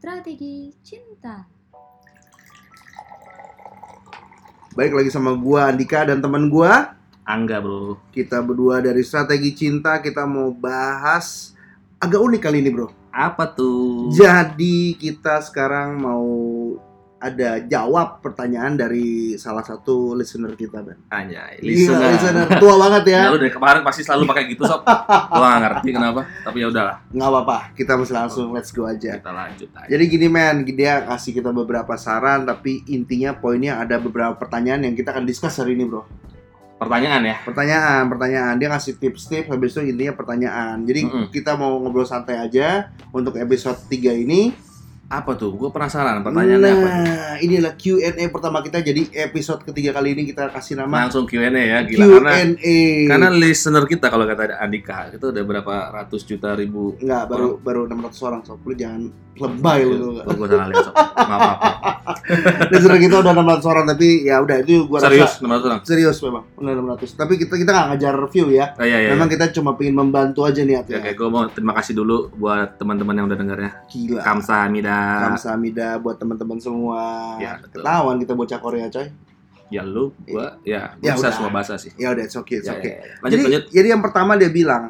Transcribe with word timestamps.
Strategi 0.00 0.72
Cinta. 0.80 1.44
Baik 4.72 4.96
lagi 4.96 5.12
sama 5.12 5.36
gua 5.36 5.68
Andika 5.68 6.08
dan 6.08 6.24
teman 6.24 6.48
gua. 6.48 6.96
Angga 7.28 7.60
bro 7.60 8.00
Kita 8.08 8.40
berdua 8.40 8.80
dari 8.80 9.04
Strategi 9.04 9.52
Cinta 9.52 10.00
kita 10.00 10.24
mau 10.24 10.56
bahas 10.56 11.52
agak 12.00 12.16
unik 12.16 12.40
kali 12.40 12.64
ini, 12.64 12.72
Bro. 12.72 12.88
Apa 13.12 13.44
tuh? 13.52 14.08
Jadi 14.16 14.96
kita 14.96 15.44
sekarang 15.44 16.00
mau 16.00 16.24
ada 17.20 17.60
jawab 17.60 18.24
pertanyaan 18.24 18.80
dari 18.80 19.36
salah 19.36 19.60
satu 19.60 20.16
listener 20.16 20.56
kita, 20.56 20.80
Ben. 20.80 20.96
Gila, 21.60 21.68
listener 21.68 22.08
listener 22.16 22.48
tua 22.56 22.74
banget 22.80 23.04
ya. 23.12 23.20
Ya 23.28 23.30
lu 23.30 23.36
dari 23.36 23.52
kemarin 23.52 23.84
pasti 23.84 24.00
selalu 24.00 24.24
pakai 24.24 24.44
gitu 24.48 24.64
sob 24.64 24.80
Gua 24.88 25.46
gak 25.52 25.60
ngerti 25.60 25.88
kenapa 25.92 26.20
Tapi 26.40 26.56
ya 26.64 26.66
udahlah 26.72 26.96
Nggak 27.12 27.28
apa-apa, 27.28 27.58
kita 27.76 27.92
masih 28.00 28.14
langsung 28.16 28.46
let's 28.56 28.72
go 28.72 28.88
aja. 28.88 29.20
Kita 29.20 29.30
lanjut 29.36 29.68
aja 29.76 29.88
Jadi 29.92 30.04
gini 30.08 30.26
men, 30.32 30.64
dia 30.64 31.04
kasih 31.04 31.36
kita 31.36 31.52
beberapa 31.52 31.92
saran 32.00 32.48
tapi 32.48 32.80
intinya 32.88 33.36
poinnya 33.36 33.76
ada 33.76 34.00
beberapa 34.00 34.32
pertanyaan 34.34 34.88
yang 34.88 34.94
kita 34.96 35.12
akan 35.12 35.28
discuss 35.28 35.60
hari 35.60 35.76
ini, 35.76 35.84
Bro. 35.84 36.08
Pertanyaan 36.80 37.20
ya 37.28 37.36
Pertanyaan, 37.44 38.08
pertanyaan. 38.08 38.54
Dia 38.56 38.72
ngasih 38.72 38.96
tips-tips, 38.96 39.52
habis 39.52 39.76
itu 39.76 39.84
intinya 39.84 40.16
pertanyaan. 40.16 40.80
Jadi 40.88 41.00
Mm-mm. 41.04 41.26
kita 41.28 41.52
mau 41.52 41.76
ngobrol 41.76 42.08
santai 42.08 42.40
aja 42.40 42.88
untuk 43.12 43.36
episode 43.36 43.76
3 43.92 44.16
ini. 44.16 44.69
Apa 45.10 45.34
tuh? 45.34 45.50
Gue 45.58 45.74
penasaran 45.74 46.22
pertanyaannya 46.22 46.70
apa 46.70 46.86
tuh? 46.86 47.02
nah, 47.02 47.34
inilah 47.42 47.74
Q&A 47.74 48.24
pertama 48.30 48.62
kita. 48.62 48.78
Jadi 48.78 49.10
episode 49.10 49.66
ketiga 49.66 49.90
kali 49.90 50.14
ini 50.14 50.22
kita 50.22 50.54
kasih 50.54 50.78
nama 50.78 51.02
Langsung 51.02 51.26
Q&A 51.26 51.50
ya 51.50 51.82
Gila 51.82 52.22
karena 52.22 52.30
Q&A. 52.30 52.78
Karena 53.10 53.28
listener 53.34 53.84
kita 53.90 54.06
kalau 54.06 54.22
kata 54.22 54.62
Andika 54.62 55.10
Itu 55.10 55.34
udah 55.34 55.42
berapa 55.42 55.74
ratus 55.90 56.22
juta 56.22 56.54
ribu 56.54 56.94
Enggak, 57.02 57.26
baru 57.26 57.58
baru 57.58 57.80
600 57.90 58.26
orang 58.30 58.40
sob. 58.46 58.62
Lu 58.62 58.74
jangan 58.78 59.10
lebay 59.34 59.82
lu. 59.82 60.22
Gue 60.22 60.46
salah 60.46 60.70
lihat 60.70 60.84
sob 60.86 60.94
apa-apa 60.94 61.68
Listener 62.70 62.98
kita 63.02 63.16
udah 63.22 63.32
600 63.34 63.72
orang 63.72 63.84
tapi 63.90 64.06
ya 64.26 64.36
udah 64.42 64.56
itu 64.62 64.86
gua 64.86 64.98
Serius? 65.02 65.38
rasa 65.40 65.42
600 65.42 65.66
orang? 65.66 65.80
serius 65.82 66.16
memang. 66.22 66.44
Udah 66.54 66.72
600. 67.02 67.18
Tapi 67.18 67.32
kita 67.40 67.54
kita 67.58 67.70
nggak 67.74 67.86
ngajar 67.94 68.14
review 68.14 68.46
ya. 68.54 68.66
Oh, 68.78 68.86
iya, 68.86 68.98
iya, 69.02 69.08
Memang 69.14 69.28
iya. 69.30 69.34
kita 69.34 69.44
cuma 69.58 69.74
pengen 69.74 69.94
membantu 69.98 70.46
aja 70.46 70.62
nih 70.62 70.74
Ya, 70.86 70.98
Oke, 71.02 71.10
gue 71.18 71.28
mau 71.28 71.44
terima 71.50 71.72
kasih 71.76 71.92
dulu 71.98 72.30
buat 72.38 72.78
teman-teman 72.78 73.14
yang 73.18 73.26
udah 73.26 73.38
dengarnya. 73.38 73.70
Gila. 73.90 74.20
Kamsahamnida. 74.22 74.99
Kamsahamnida 75.22 75.98
buat 75.98 76.16
teman-teman 76.16 76.58
semua. 76.58 77.02
Ya, 77.36 77.58
betul. 77.58 77.80
Ketahuan 77.80 78.16
kita 78.18 78.32
bocah 78.32 78.58
Korea, 78.58 78.86
coy. 78.86 79.08
Ya 79.68 79.82
lu, 79.82 80.10
gua, 80.24 80.58
ya, 80.60 80.98
Ya, 80.98 81.14
bisa 81.14 81.26
udah. 81.26 81.32
semua 81.32 81.50
bahasa 81.52 81.74
sih. 81.76 81.94
Ya 81.94 82.10
udah, 82.10 82.22
it's 82.22 82.34
okay, 82.34 82.58
it's 82.58 82.66
Ya, 82.66 82.74
okay. 82.74 82.90
ya, 82.90 82.96
ya. 82.98 83.14
Lanjut, 83.20 83.30
jadi, 83.30 83.42
lanjut. 83.44 83.64
jadi 83.70 83.86
yang 83.88 84.02
pertama 84.02 84.32
dia 84.34 84.50
bilang 84.50 84.82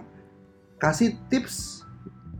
kasih 0.76 1.20
tips 1.28 1.84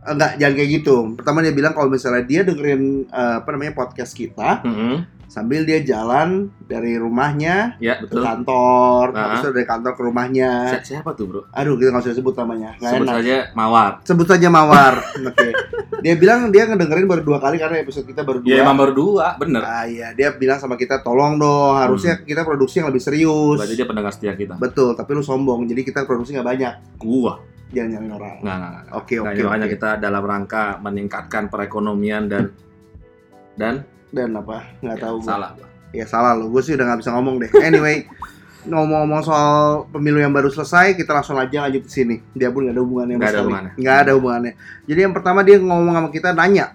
enggak 0.01 0.31
jangan 0.35 0.53
kayak 0.55 0.69
gitu. 0.73 0.95
Pertama 1.13 1.37
dia 1.39 1.53
bilang 1.53 1.71
kalau 1.71 1.85
misalnya 1.87 2.23
dia 2.23 2.41
dengerin 2.41 2.83
eh, 3.05 3.33
apa 3.37 3.49
namanya 3.51 3.73
podcast 3.75 4.11
kita 4.11 4.65
Mhm. 4.65 5.20
Sambil 5.31 5.63
dia 5.63 5.79
jalan 5.79 6.51
dari 6.61 6.99
rumahnya 6.99 7.79
Ya, 7.79 7.95
ke 7.95 8.03
betul. 8.03 8.19
kantor, 8.19 9.05
Ah. 9.11 9.19
habis 9.31 9.39
itu 9.39 9.49
dari 9.53 9.63
kantor 9.63 9.91
ke 9.95 10.01
rumahnya. 10.03 10.51
Si- 10.75 10.91
Siapa 10.91 11.15
tuh, 11.15 11.25
Bro? 11.25 11.41
Aduh, 11.49 11.79
kita 11.79 11.87
nggak 11.89 12.03
usah 12.03 12.11
sebut 12.13 12.35
namanya, 12.35 12.75
nggak 12.75 12.91
Sebut 12.91 13.07
enak. 13.07 13.15
saja 13.15 13.35
Mawar. 13.53 13.91
Sebut 14.03 14.27
saja 14.27 14.47
Mawar. 14.47 14.93
Oke. 15.31 15.49
Dia 16.01 16.13
bilang 16.15 16.49
dia 16.49 16.67
ngedengerin 16.67 17.07
baru 17.07 17.23
dua 17.23 17.39
kali 17.39 17.55
karena 17.55 17.79
episode 17.79 18.03
kita 18.03 18.21
baru 18.21 18.39
dua. 18.39 18.51
Ya 18.51 18.59
emang 18.59 18.75
baru 18.75 18.91
dua, 18.91 19.37
bener. 19.37 19.61
Ah 19.61 19.87
iya, 19.87 20.11
dia 20.11 20.33
bilang 20.33 20.57
sama 20.57 20.75
kita 20.75 20.99
tolong 20.99 21.37
dong, 21.37 21.79
harusnya 21.79 22.19
kita 22.19 22.43
produksi 22.43 22.77
yang 22.77 22.91
lebih 22.91 22.99
serius. 22.99 23.55
Hmm. 23.55 23.59
Berarti 23.61 23.75
dia 23.75 23.87
pendengar 23.87 24.11
setia 24.11 24.33
kita. 24.33 24.55
Betul, 24.57 24.93
tapi 24.93 25.13
lu 25.13 25.23
sombong, 25.23 25.63
jadi 25.63 25.79
kita 25.81 26.03
produksi 26.03 26.33
nggak 26.33 26.47
banyak. 26.49 26.73
Gua. 26.97 27.39
Jangan 27.69 27.87
nyalain 27.89 28.11
orang. 28.13 28.35
Nggak, 28.37 28.55
nggak, 28.57 28.69
nggak. 28.69 28.85
Oke, 28.91 29.13
Nah, 29.15 29.23
oke, 29.23 29.41
makanya 29.41 29.63
oke. 29.63 29.73
kita 29.73 29.89
dalam 29.97 30.23
rangka 30.25 30.63
meningkatkan 30.77 31.43
perekonomian 31.47 32.23
dan 32.27 32.43
dan 33.53 33.73
Dan 34.11 34.35
apa? 34.35 34.67
Nggak 34.83 34.97
ya, 34.99 35.03
tahu. 35.07 35.17
salah 35.23 35.49
gua. 35.55 35.67
Ya 35.91 36.05
salah 36.07 36.31
lo, 36.39 36.47
gue 36.47 36.61
sih 36.63 36.71
udah 36.75 36.85
nggak 36.87 36.99
bisa 37.03 37.11
ngomong 37.11 37.35
deh. 37.43 37.51
Anyway, 37.59 38.07
ngomong-ngomong 38.71 39.21
soal 39.25 39.87
pemilu 39.91 40.23
yang 40.23 40.31
baru 40.31 40.47
selesai, 40.47 40.95
kita 40.95 41.11
langsung 41.11 41.35
aja 41.35 41.67
lanjut 41.67 41.83
ke 41.83 41.91
sini. 41.91 42.23
Dia 42.31 42.47
pun 42.47 42.63
nggak 42.63 42.75
ada 42.75 42.83
hubungannya. 42.83 43.15
Nggak 43.19 43.27
ada 43.27 43.35
sekali. 43.35 43.47
hubungannya. 43.47 43.71
Nggak 43.75 43.97
ada 43.97 44.11
hubungannya. 44.15 44.53
Jadi 44.87 44.99
yang 45.03 45.13
pertama 45.15 45.39
dia 45.43 45.57
ngomong 45.59 45.93
sama 45.95 46.09
kita 46.13 46.29
nanya. 46.31 46.65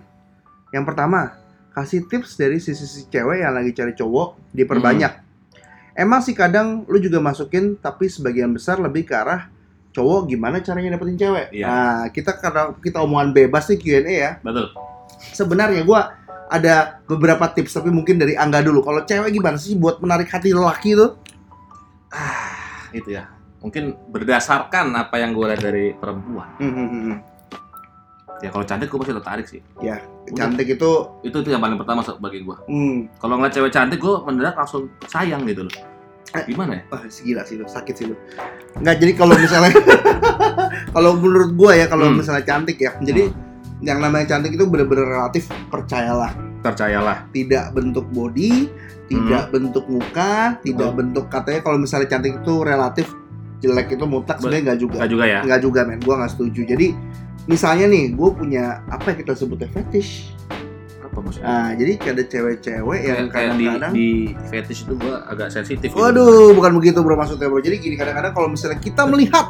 Yang 0.74 0.84
pertama, 0.84 1.20
kasih 1.72 2.04
tips 2.08 2.36
dari 2.36 2.60
sisi-sisi 2.60 3.08
cewek 3.08 3.40
yang 3.40 3.56
lagi 3.56 3.72
cari 3.72 3.92
cowok 3.96 4.52
diperbanyak. 4.52 5.12
Hmm. 5.12 5.24
Emang 5.96 6.20
sih 6.20 6.36
kadang 6.36 6.84
lu 6.84 7.00
juga 7.00 7.24
masukin, 7.24 7.80
tapi 7.80 8.12
sebagian 8.12 8.52
besar 8.52 8.76
lebih 8.76 9.08
ke 9.08 9.16
arah 9.16 9.48
cowok 9.96 10.28
gimana 10.28 10.60
caranya 10.60 10.92
dapetin 10.92 11.16
cewek. 11.16 11.46
Iya. 11.56 11.64
Nah, 11.64 12.00
kita 12.12 12.36
karena 12.36 12.76
kita 12.84 13.00
omongan 13.00 13.32
bebas 13.32 13.64
nih 13.72 13.78
Q&A 13.80 14.12
ya. 14.12 14.32
Betul. 14.44 14.68
Sebenarnya 15.32 15.80
gua 15.88 16.12
ada 16.46 17.02
beberapa 17.04 17.46
tips 17.48 17.74
tapi 17.74 17.90
mungkin 17.90 18.16
dari 18.16 18.34
Angga 18.34 18.62
dulu. 18.62 18.80
Kalau 18.80 19.02
cewek 19.02 19.30
gimana 19.30 19.56
sih 19.56 19.74
buat 19.74 19.98
menarik 19.98 20.28
hati 20.28 20.50
lelaki 20.50 20.94
tuh? 20.94 21.18
Ah, 22.10 22.86
itu 22.90 23.12
ya. 23.12 23.26
Mungkin 23.58 23.98
berdasarkan 24.08 24.94
apa 24.94 25.18
yang 25.18 25.34
gue 25.34 25.46
lihat 25.46 25.60
dari 25.60 25.90
perempuan. 25.92 26.46
Hmm, 26.58 26.70
hmm, 26.70 26.88
hmm, 26.88 27.02
hmm. 27.02 27.18
Ya 28.36 28.52
kalau 28.52 28.62
cantik 28.62 28.86
gue 28.86 28.98
pasti 29.00 29.14
tertarik 29.14 29.46
sih. 29.46 29.60
Cantik 30.28 30.68
itu 30.68 30.90
Itu 31.22 31.36
itu 31.40 31.48
yang 31.48 31.58
paling 31.58 31.74
pertama 31.76 32.04
bagi 32.20 32.42
gue. 32.42 32.56
hmm, 32.68 33.16
Kalau 33.16 33.34
ngeliat 33.36 33.52
cewek 33.52 33.72
cantik 33.72 33.98
gue 33.98 34.14
mendadak 34.22 34.54
langsung 34.54 34.86
sayang 35.08 35.42
gitu 35.44 35.64
loh. 35.64 35.74
Eh. 36.34 36.42
Gimana 36.44 36.78
ya? 36.78 36.82
wah 36.90 37.00
gila 37.06 37.42
sih 37.42 37.54
lu, 37.54 37.64
sakit 37.64 37.94
sih 37.96 38.06
lu. 38.06 38.14
Nggak 38.76 38.96
jadi 38.98 39.12
kalau 39.14 39.34
misalnya 39.34 39.72
kalau 40.94 41.14
menurut 41.16 41.54
gua 41.54 41.72
ya 41.72 41.86
kalau 41.86 42.10
Hmm. 42.10 42.18
misalnya 42.18 42.42
cantik 42.42 42.76
ya. 42.76 42.92
Jadi 42.98 43.30
yang 43.84 44.00
namanya 44.00 44.36
cantik 44.36 44.56
itu 44.56 44.64
bener-bener 44.64 45.04
relatif 45.04 45.48
percayalah. 45.68 46.32
Percayalah. 46.64 47.28
Tidak 47.30 47.76
bentuk 47.76 48.08
body, 48.10 48.70
tidak 49.06 49.52
bentuk 49.52 49.84
muka, 49.86 50.56
tidak 50.64 50.88
Betul. 50.92 50.98
bentuk 50.98 51.24
katanya 51.28 51.60
kalau 51.60 51.78
misalnya 51.78 52.08
cantik 52.08 52.40
itu 52.40 52.54
relatif 52.64 53.06
jelek 53.60 53.96
itu 53.96 54.04
mutlak 54.04 54.36
Be- 54.38 54.48
sebenarnya 54.48 54.62
nggak 54.72 54.80
juga. 54.80 54.96
Enggak 55.00 55.10
juga 55.12 55.24
ya? 55.24 55.40
Nggak 55.44 55.60
juga 55.60 55.80
men, 55.84 56.00
gua 56.04 56.14
nggak 56.24 56.32
setuju. 56.32 56.60
Jadi 56.64 56.86
misalnya 57.46 57.86
nih, 57.88 58.04
gue 58.12 58.30
punya 58.34 58.82
apa 58.90 59.14
yang 59.14 59.18
kita 59.22 59.32
sebutnya 59.38 59.68
fetish. 59.70 60.35
Apa 61.06 61.18
maksudnya? 61.22 61.46
Nah, 61.46 61.68
jadi 61.78 61.92
ada 62.02 62.22
cewek-cewek 62.26 63.00
yang 63.06 63.26
kayak 63.30 63.54
di, 63.54 63.64
kadang-kadang 63.64 63.92
di 63.94 64.08
fetish 64.50 64.82
itu 64.82 64.94
gue 64.98 65.14
agak 65.30 65.48
sensitif. 65.54 65.88
gitu. 65.94 66.02
Waduh, 66.02 66.50
bukan 66.52 66.72
begitu 66.74 66.98
bro 67.00 67.14
maksudnya 67.14 67.46
bro. 67.46 67.62
Jadi 67.62 67.76
gini 67.78 67.94
kadang-kadang 67.94 68.32
kalau 68.34 68.48
misalnya 68.50 68.78
kita 68.82 69.06
melihat 69.06 69.46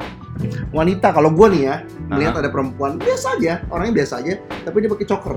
wanita, 0.71 1.17
kalau 1.17 1.33
gue 1.33 1.47
nih 1.57 1.63
ya 1.65 1.77
melihat 2.13 2.35
ada 2.45 2.53
perempuan 2.53 3.01
biasa 3.01 3.41
aja, 3.41 3.65
orangnya 3.73 4.05
biasa 4.05 4.21
aja, 4.21 4.37
tapi 4.69 4.85
dia 4.85 4.91
pakai 4.93 5.07
choker, 5.09 5.35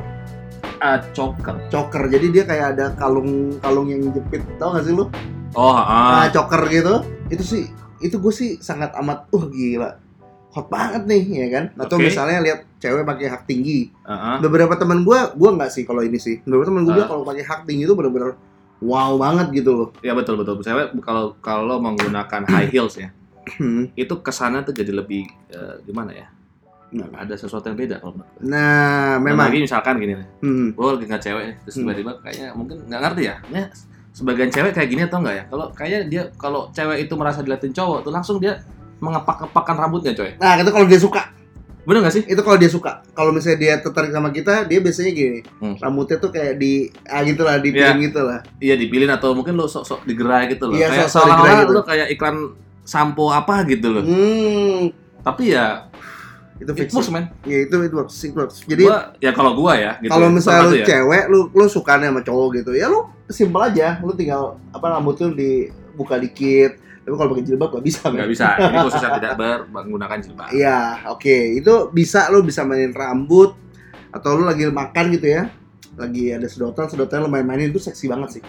Ah, 0.79 0.99
choker. 1.15 1.55
choker. 1.67 2.03
Jadi 2.07 2.31
dia 2.31 2.43
kayak 2.43 2.65
ada 2.75 2.85
kalung 2.95 3.59
kalung 3.59 3.87
yang 3.91 4.11
jepit, 4.11 4.43
tau 4.59 4.75
gak 4.75 4.83
sih 4.87 4.95
lu? 4.95 5.07
Oh, 5.55 5.75
ah. 5.75 6.23
Nah, 6.23 6.27
choker 6.31 6.61
gitu. 6.71 7.03
Itu 7.31 7.43
sih, 7.43 7.63
itu 7.99 8.15
gue 8.15 8.33
sih 8.35 8.49
sangat 8.59 8.91
amat, 8.99 9.27
uh 9.31 9.43
gila, 9.49 9.99
hot 10.49 10.65
banget 10.67 11.05
nih, 11.05 11.23
ya 11.29 11.47
kan? 11.49 11.65
Atau 11.75 11.95
Oke. 11.95 12.09
misalnya 12.09 12.41
lihat 12.41 12.65
cewek 12.77 13.03
pakai 13.03 13.27
hak 13.27 13.43
tinggi. 13.45 13.93
Ah. 14.01 14.37
Beberapa 14.37 14.73
teman 14.73 15.01
gue, 15.01 15.19
gue 15.31 15.49
nggak 15.51 15.69
sih 15.69 15.83
kalau 15.83 16.01
ini 16.01 16.17
sih. 16.17 16.41
Beberapa 16.41 16.67
teman 16.67 16.83
gue 16.83 16.93
bilang 16.93 17.07
kalau 17.07 17.21
pakai 17.21 17.43
hak 17.43 17.61
tinggi 17.63 17.83
itu 17.83 17.93
bener-bener 17.93 18.33
wow 18.79 19.13
banget 19.15 19.53
gitu 19.53 19.71
loh. 19.75 19.89
Ya 19.99 20.11
betul 20.11 20.35
betul. 20.35 20.57
Cewek 20.59 20.97
kalau 20.99 21.37
kalau 21.39 21.77
menggunakan 21.77 22.45
high 22.45 22.65
heels 22.67 22.95
ya, 22.95 23.13
Hmm. 23.51 23.89
itu 23.93 24.13
kesannya 24.15 24.61
tuh 24.61 24.73
jadi 24.73 24.89
lebih 24.91 25.25
eh, 25.49 25.75
gimana 25.83 26.13
ya? 26.13 26.27
Nah, 26.89 27.05
Ada 27.15 27.37
sesuatu 27.37 27.65
yang 27.65 27.77
beda 27.77 27.97
kalau 27.97 28.13
menurut 28.15 28.29
gue. 28.31 28.41
Nah, 28.45 29.13
Dan 29.15 29.21
memang. 29.21 29.45
lagi 29.45 29.61
misalkan 29.61 29.93
gini 29.97 30.13
nih, 30.15 30.27
Hmm. 30.41 30.67
gue 30.71 30.85
lagi 30.87 31.05
ngeliat 31.05 31.23
cewek 31.23 31.43
terus 31.59 31.75
Hmm. 31.75 31.81
tiba-tiba 31.83 32.11
kayaknya 32.19 32.47
mungkin 32.53 32.77
nggak 32.85 33.01
ngerti 33.03 33.21
ya, 33.25 33.35
ya 33.47 33.63
sebagian 34.09 34.49
cewek 34.49 34.71
kayak 34.73 34.89
gini 34.89 35.01
atau 35.03 35.21
enggak 35.21 35.35
ya? 35.35 35.43
Kalau 35.45 35.65
kayaknya 35.71 35.99
dia 36.05 36.23
kalau 36.35 36.61
cewek 36.69 36.97
itu 36.99 37.13
merasa 37.13 37.39
diliatin 37.39 37.69
cowok 37.71 37.99
tuh 38.01 38.11
langsung 38.11 38.37
dia 38.37 38.57
mengepak-ngepakkan 38.99 39.75
rambutnya 39.75 40.11
coy. 40.15 40.35
Nah, 40.39 40.59
itu 40.59 40.71
kalau 40.71 40.87
dia 40.87 40.99
suka. 40.99 41.23
Bener 41.87 42.05
gak 42.05 42.13
sih? 42.13 42.23
Itu 42.27 42.45
kalau 42.45 42.59
dia 42.59 42.69
suka. 42.69 43.01
Kalau 43.17 43.33
misalnya 43.33 43.57
dia 43.57 43.73
tertarik 43.81 44.13
sama 44.13 44.29
kita, 44.29 44.67
dia 44.69 44.77
biasanya 44.77 45.11
gini. 45.15 45.39
Hmm. 45.57 45.73
Rambutnya 45.79 46.21
tuh 46.21 46.29
kayak 46.29 46.61
di 46.61 46.93
ah 47.09 47.25
gitu 47.25 47.41
lah, 47.41 47.57
dipilih 47.57 47.97
gitu 48.03 48.21
lah. 48.21 48.39
Iya 48.61 48.75
dipilih 48.77 49.09
atau 49.09 49.33
mungkin 49.33 49.57
lo 49.57 49.65
sok-sok 49.65 50.05
digerai 50.05 50.51
gitu 50.53 50.69
loh. 50.69 50.77
Iya, 50.77 50.91
kayak 50.91 51.09
sok-sok 51.09 51.25
digerai 51.25 51.39
seolah-olah 51.39 51.65
gitu. 51.65 51.73
lo 51.73 51.81
kayak 51.87 52.07
iklan 52.13 52.37
sampo 52.85 53.25
apa 53.33 53.65
gitu 53.65 53.87
loh. 53.89 54.03
Hmm, 54.05 54.93
Tapi 55.25 55.55
ya 55.55 55.89
itu 56.59 56.71
it 56.75 56.79
fix. 56.83 56.89
works 56.91 57.09
man. 57.09 57.31
Ya 57.47 57.63
itu 57.63 57.75
it 57.81 57.93
works, 57.95 58.15
it 58.21 58.35
works. 58.35 58.61
Jadi 58.67 58.83
Gua, 58.83 59.15
ya 59.23 59.31
kalau 59.31 59.55
gua 59.55 59.73
ya 59.79 59.95
gitu. 60.03 60.11
kalau 60.11 60.27
misalnya 60.27 60.67
lu 60.67 60.75
ya. 60.75 60.85
cewek, 60.85 61.23
lu 61.31 61.39
lu 61.55 61.65
sukanya 61.71 62.11
sama 62.11 62.21
cowok 62.21 62.47
gitu, 62.59 62.71
ya 62.75 62.91
lu 62.91 63.07
simpel 63.31 63.63
aja. 63.63 63.97
Lu 64.03 64.11
tinggal 64.11 64.59
apa 64.75 64.85
rambut 64.91 65.15
lu 65.23 65.31
dibuka 65.33 66.19
dikit. 66.19 66.75
Tapi 67.09 67.17
kalau 67.17 67.29
pakai 67.33 67.45
jilbab 67.49 67.69
gak 67.73 67.85
bisa. 67.89 68.01
nggak 68.13 68.29
bisa. 68.29 68.47
Ini 68.61 68.77
khusus 68.85 69.01
yang 69.01 69.17
tidak 69.17 69.33
ber 69.33 69.65
menggunakan 69.65 70.17
jilbab. 70.21 70.53
Iya, 70.53 71.09
oke. 71.09 71.37
Itu 71.57 71.89
bisa 71.89 72.29
lu 72.29 72.45
bisa 72.45 72.61
mainin 72.61 72.93
rambut 72.93 73.57
atau 74.13 74.37
lu 74.37 74.45
lagi 74.45 74.69
makan 74.69 75.05
gitu 75.17 75.25
ya. 75.25 75.49
Lagi 75.97 76.29
ada 76.29 76.45
sedotan, 76.45 76.85
sedotan 76.85 77.25
lu 77.25 77.33
main-mainin 77.33 77.73
itu 77.73 77.81
seksi 77.81 78.05
banget 78.05 78.37
sih. 78.37 78.43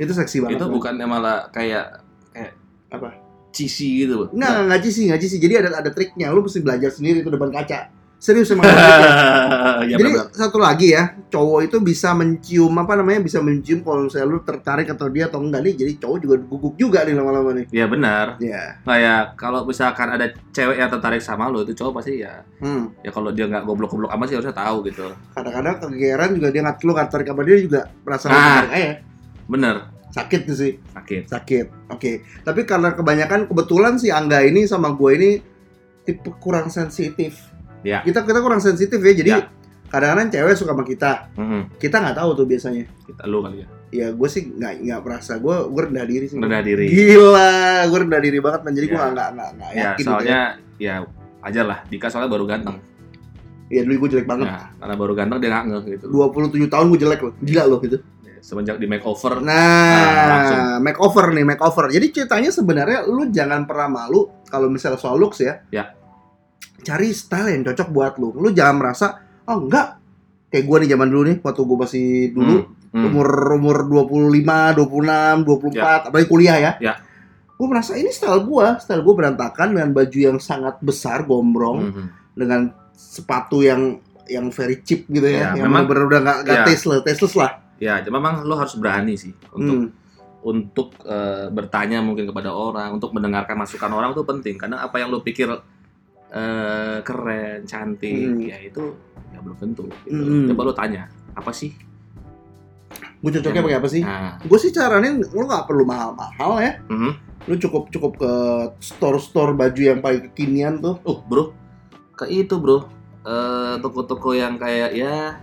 Itu 0.00 0.16
seksi 0.16 0.40
banget. 0.40 0.56
Itu 0.56 0.72
men. 0.72 0.80
bukannya 0.80 1.04
malah 1.04 1.52
kayak 1.52 2.00
kayak 2.32 2.56
Apa? 2.88 3.20
cheesy 3.52 4.08
gitu 4.08 4.24
loh. 4.24 4.28
Nggak, 4.32 4.48
nggak 4.48 4.66
ngaji 4.72 4.88
sih, 4.88 5.04
ngaji 5.12 5.26
sih. 5.28 5.38
Jadi 5.44 5.54
ada 5.60 5.68
ada 5.76 5.90
triknya. 5.92 6.32
Lu 6.32 6.40
mesti 6.40 6.64
belajar 6.64 6.88
sendiri 6.88 7.20
itu 7.20 7.28
depan 7.28 7.52
kaca. 7.52 7.99
Serius 8.20 8.52
emang 8.52 8.68
ya 9.88 9.96
Jadi 9.96 10.12
benar. 10.12 10.28
satu 10.30 10.60
lagi 10.60 10.92
ya, 10.92 11.16
cowok 11.32 11.60
itu 11.64 11.76
bisa 11.80 12.12
mencium 12.12 12.68
apa 12.76 12.92
namanya? 12.92 13.24
Bisa 13.24 13.40
mencium 13.40 13.80
kalau 13.80 14.04
misalnya 14.04 14.28
lu 14.28 14.44
tertarik 14.44 14.84
atau 14.86 15.08
dia 15.08 15.24
atau 15.26 15.40
enggak 15.40 15.64
nih. 15.64 15.74
Jadi 15.74 15.92
cowok 15.96 16.18
juga 16.20 16.36
gugup 16.36 16.74
juga 16.76 17.00
nih 17.02 17.16
lama-lama 17.16 17.56
nih. 17.56 17.66
Ya 17.72 17.88
benar. 17.88 18.36
Ya. 18.36 18.76
Kayak 18.84 19.40
kalau 19.40 19.64
misalkan 19.64 20.12
ada 20.12 20.28
cewek 20.52 20.76
yang 20.76 20.92
tertarik 20.92 21.18
sama 21.18 21.48
lo 21.48 21.64
itu 21.64 21.72
cowok 21.72 21.92
pasti 21.96 22.20
ya 22.20 22.44
Hmm. 22.60 22.92
ya 23.00 23.08
kalau 23.08 23.32
dia 23.32 23.48
nggak 23.48 23.64
goblok-goblok 23.64 24.12
amat 24.12 24.26
sih 24.28 24.36
harusnya 24.36 24.52
tahu 24.52 24.76
gitu. 24.84 25.08
Kadang-kadang 25.32 25.74
kegeeran 25.80 26.30
juga 26.36 26.48
dia 26.52 26.60
nggak 26.60 26.76
lu 26.84 26.92
nggak 26.92 27.08
tertarik 27.08 27.26
sama 27.26 27.42
dia 27.42 27.56
juga 27.56 27.80
merasa 28.04 28.24
Nah. 28.28 28.36
tertarik 28.36 28.70
aja. 28.70 28.92
Bener. 29.48 29.76
Sakit 30.10 30.40
tuh 30.44 30.56
sih. 30.56 30.72
Sakit. 30.92 31.22
sakit 31.26 31.66
oke 31.88 32.12
tapi 32.44 32.60
karena 32.62 32.92
kebanyakan 32.92 33.46
kebetulan 33.46 33.96
si 33.96 34.12
Angga 34.12 34.42
ini 34.42 34.62
sama 34.62 34.92
gue 34.92 35.10
ini 35.10 35.30
tipe 36.02 36.30
kurang 36.38 36.68
sensitif 36.68 37.49
Ya. 37.82 37.98
kita 38.00 38.22
kita 38.22 38.38
kurang 38.38 38.58
sensitif 38.58 38.96
ya 38.96 39.12
jadi 39.14 39.30
Ya. 39.32 39.48
kadang-kadang 39.86 40.28
cewek 40.28 40.54
suka 40.54 40.70
sama 40.70 40.82
kita 40.82 41.32
Mhm. 41.32 41.60
kita 41.76 41.96
nggak 41.98 42.16
tahu 42.16 42.30
tuh 42.34 42.44
biasanya 42.44 42.84
Kita 43.02 43.22
lu 43.24 43.40
kali 43.40 43.56
ya. 43.58 43.66
ya 43.90 44.06
gue 44.10 44.28
sih 44.28 44.42
nggak 44.48 44.72
nggak 44.80 45.00
merasa 45.00 45.32
gue 45.36 45.56
gue 45.66 45.82
rendah 45.82 46.04
diri 46.04 46.24
sih 46.24 46.36
Rendah 46.36 46.60
diri. 46.60 46.86
gila 46.86 47.52
gue 47.84 47.98
rendah 48.00 48.20
diri 48.20 48.38
banget 48.38 48.60
man 48.60 48.72
jadi 48.72 48.86
gue 48.86 48.96
Ya. 48.96 49.08
nggak 49.08 49.28
nggak 49.30 49.48
nggak 49.52 49.70
Ya, 49.70 49.82
yakin 49.82 49.98
gitu 49.98 50.08
soalnya 50.08 50.40
ya 50.76 50.94
aja 51.40 51.62
lah. 51.62 51.78
Dika 51.84 52.06
soalnya 52.06 52.28
baru 52.28 52.44
ganteng. 52.44 52.76
ya 53.66 53.80
dulu 53.80 54.02
gue 54.02 54.10
jelek 54.12 54.26
banget 54.26 54.46
Nah, 54.46 54.66
karena 54.76 54.94
baru 54.94 55.12
ganteng 55.14 55.38
dia 55.38 55.48
nggak 55.48 55.64
ngeh 55.64 55.82
gitu. 55.92 56.04
27 56.06 56.66
tahun 56.66 56.86
gue 56.88 57.00
jelek 57.00 57.20
loh 57.20 57.32
gila 57.38 57.64
loh 57.66 57.78
gitu 57.78 57.98
Semenjak 58.40 58.76
di 58.76 58.88
makeover. 58.88 59.36
Nah, 59.38 60.00
langsung. 60.26 60.80
makeover 60.80 61.28
nih, 61.30 61.44
makeover. 61.44 61.92
Jadi 61.92 62.06
ceritanya 62.10 62.48
sebenarnya 62.48 63.04
lu 63.04 63.28
jangan 63.28 63.62
pernah 63.62 63.92
malu 63.92 64.32
kalau 64.48 64.64
misalnya 64.66 64.96
soal 64.96 65.20
looks 65.20 65.38
ya. 65.38 65.60
Ya. 65.68 65.92
Cari 66.80 67.08
style 67.12 67.52
yang 67.52 67.62
cocok 67.64 67.88
buat 67.88 68.12
lu. 68.16 68.32
Lu 68.34 68.48
jangan 68.50 68.76
merasa, 68.76 69.06
oh 69.44 69.58
enggak. 69.60 70.00
Kayak 70.50 70.64
gua 70.66 70.76
nih 70.82 70.90
zaman 70.90 71.08
dulu 71.08 71.22
nih, 71.30 71.36
waktu 71.40 71.60
gua 71.62 71.78
masih 71.84 72.06
dulu 72.34 72.56
Hmm. 72.90 73.06
umur 73.06 73.28
umur 73.54 73.76
25, 73.86 74.74
26, 74.74 75.46
24, 75.46 76.10
apalagi 76.10 76.26
kuliah 76.26 76.58
ya. 76.58 76.72
Ya. 76.82 76.94
Gua 77.54 77.66
merasa 77.70 77.94
ini 77.94 78.10
style 78.10 78.42
gua, 78.42 78.82
style 78.82 79.04
gua 79.04 79.14
berantakan 79.14 79.78
dengan 79.78 79.94
baju 79.94 80.18
yang 80.18 80.38
sangat 80.42 80.82
besar, 80.82 81.22
gombrong, 81.22 81.78
Mhm. 81.86 82.04
dengan 82.34 82.60
sepatu 82.92 83.62
yang 83.62 84.00
yang 84.26 84.50
very 84.50 84.78
cheap 84.82 85.06
gitu 85.06 85.26
ya, 85.26 85.54
Ya, 85.54 85.58
yang 85.58 85.66
memang- 85.66 85.86
bener-bener 85.90 86.06
udah 86.06 86.20
nggak 86.22 86.38
nggak 86.46 86.58
Ya. 86.58 86.64
tasteless, 86.66 87.02
tasteless 87.02 87.34
lah. 87.34 87.50
Ya, 87.78 87.98
cuma 88.02 88.18
memang 88.18 88.42
lo 88.42 88.54
harus 88.54 88.74
berani 88.74 89.14
sih 89.14 89.34
untuk 89.50 89.76
Hmm. 89.86 89.90
untuk 90.40 90.88
eh, 91.02 91.46
bertanya 91.50 92.00
mungkin 92.00 92.24
kepada 92.24 92.48
orang, 92.48 92.94
untuk 92.94 93.12
mendengarkan 93.12 93.54
masukan 93.54 93.90
orang 93.90 94.14
itu 94.14 94.22
penting 94.22 94.56
karena 94.56 94.80
apa 94.80 94.96
yang 94.96 95.10
lo 95.10 95.20
pikir 95.20 95.50
eh, 96.30 96.98
keren, 97.02 97.66
cantik, 97.66 98.30
Hmm. 98.30 98.46
ya 98.46 98.58
itu 98.62 98.94
ya 99.34 99.38
belum 99.42 99.56
tentu. 99.58 99.84
Gitu. 100.06 100.14
Hmm. 100.14 100.46
Coba 100.54 100.62
lo 100.70 100.74
tanya, 100.74 101.10
apa 101.34 101.50
sih? 101.50 101.74
Gue 103.20 103.30
cocoknya 103.36 103.60
pakai 103.60 103.78
apa 103.78 103.88
sih? 103.90 104.02
Nah, 104.02 104.40
gue 104.40 104.58
sih 104.58 104.72
caranin 104.72 105.20
lu 105.20 105.44
nggak 105.44 105.68
perlu 105.68 105.84
mahal-mahal 105.84 106.56
ya 106.58 106.80
mhm. 106.88 107.12
lu 107.48 107.56
cukup 107.56 107.88
cukup 107.92 108.12
ke 108.20 108.32
store-store 108.80 109.52
baju 109.56 109.80
yang 109.80 110.00
paling 110.00 110.28
kekinian 110.32 110.80
tuh 110.80 110.96
oh 111.04 111.20
bro, 111.24 111.52
ke 112.16 112.28
itu 112.28 112.56
bro, 112.56 112.84
Eh, 113.20 113.74
toko-toko 113.84 114.32
yang 114.32 114.56
kayak 114.56 114.96
ya 114.96 115.36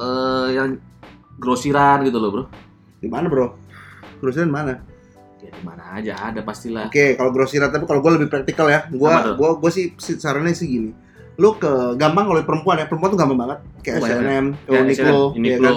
eh 0.00 0.46
yang 0.56 0.80
grosiran 1.36 2.00
gitu 2.08 2.16
loh 2.16 2.30
bro. 2.32 2.44
di 3.04 3.08
mana 3.12 3.28
bro 3.28 3.52
grosiran 4.24 4.48
mana 4.48 4.80
mana 5.60 6.00
aja 6.00 6.32
ada 6.32 6.40
pastilah. 6.40 6.88
oke 6.88 7.20
kalau 7.20 7.30
grosiran 7.30 7.68
tapi 7.68 7.84
kalau 7.84 8.00
gue 8.00 8.12
lebih 8.16 8.28
praktikal 8.32 8.66
ya. 8.72 8.88
Gue 8.88 9.12
gue 9.12 9.50
gue 9.60 9.70
sih 9.70 9.84
sarannya 10.00 10.56
sih 10.56 10.66
gini. 10.66 10.90
Lu 11.36 11.56
ke 11.60 11.96
gampang 12.00 12.28
kalau 12.28 12.40
perempuan 12.40 12.80
ya. 12.80 12.86
Perempuan 12.88 13.12
tuh 13.12 13.20
gampang 13.20 13.38
banget. 13.44 13.58
Kayak 13.84 13.98
Oh. 14.00 14.06
H&M 14.08 14.46
ke 14.64 14.70
Ya, 14.72 14.80
Uniqlo 14.80 15.20
H&M, 15.36 15.44
ya 15.44 15.58
kan? 15.60 15.74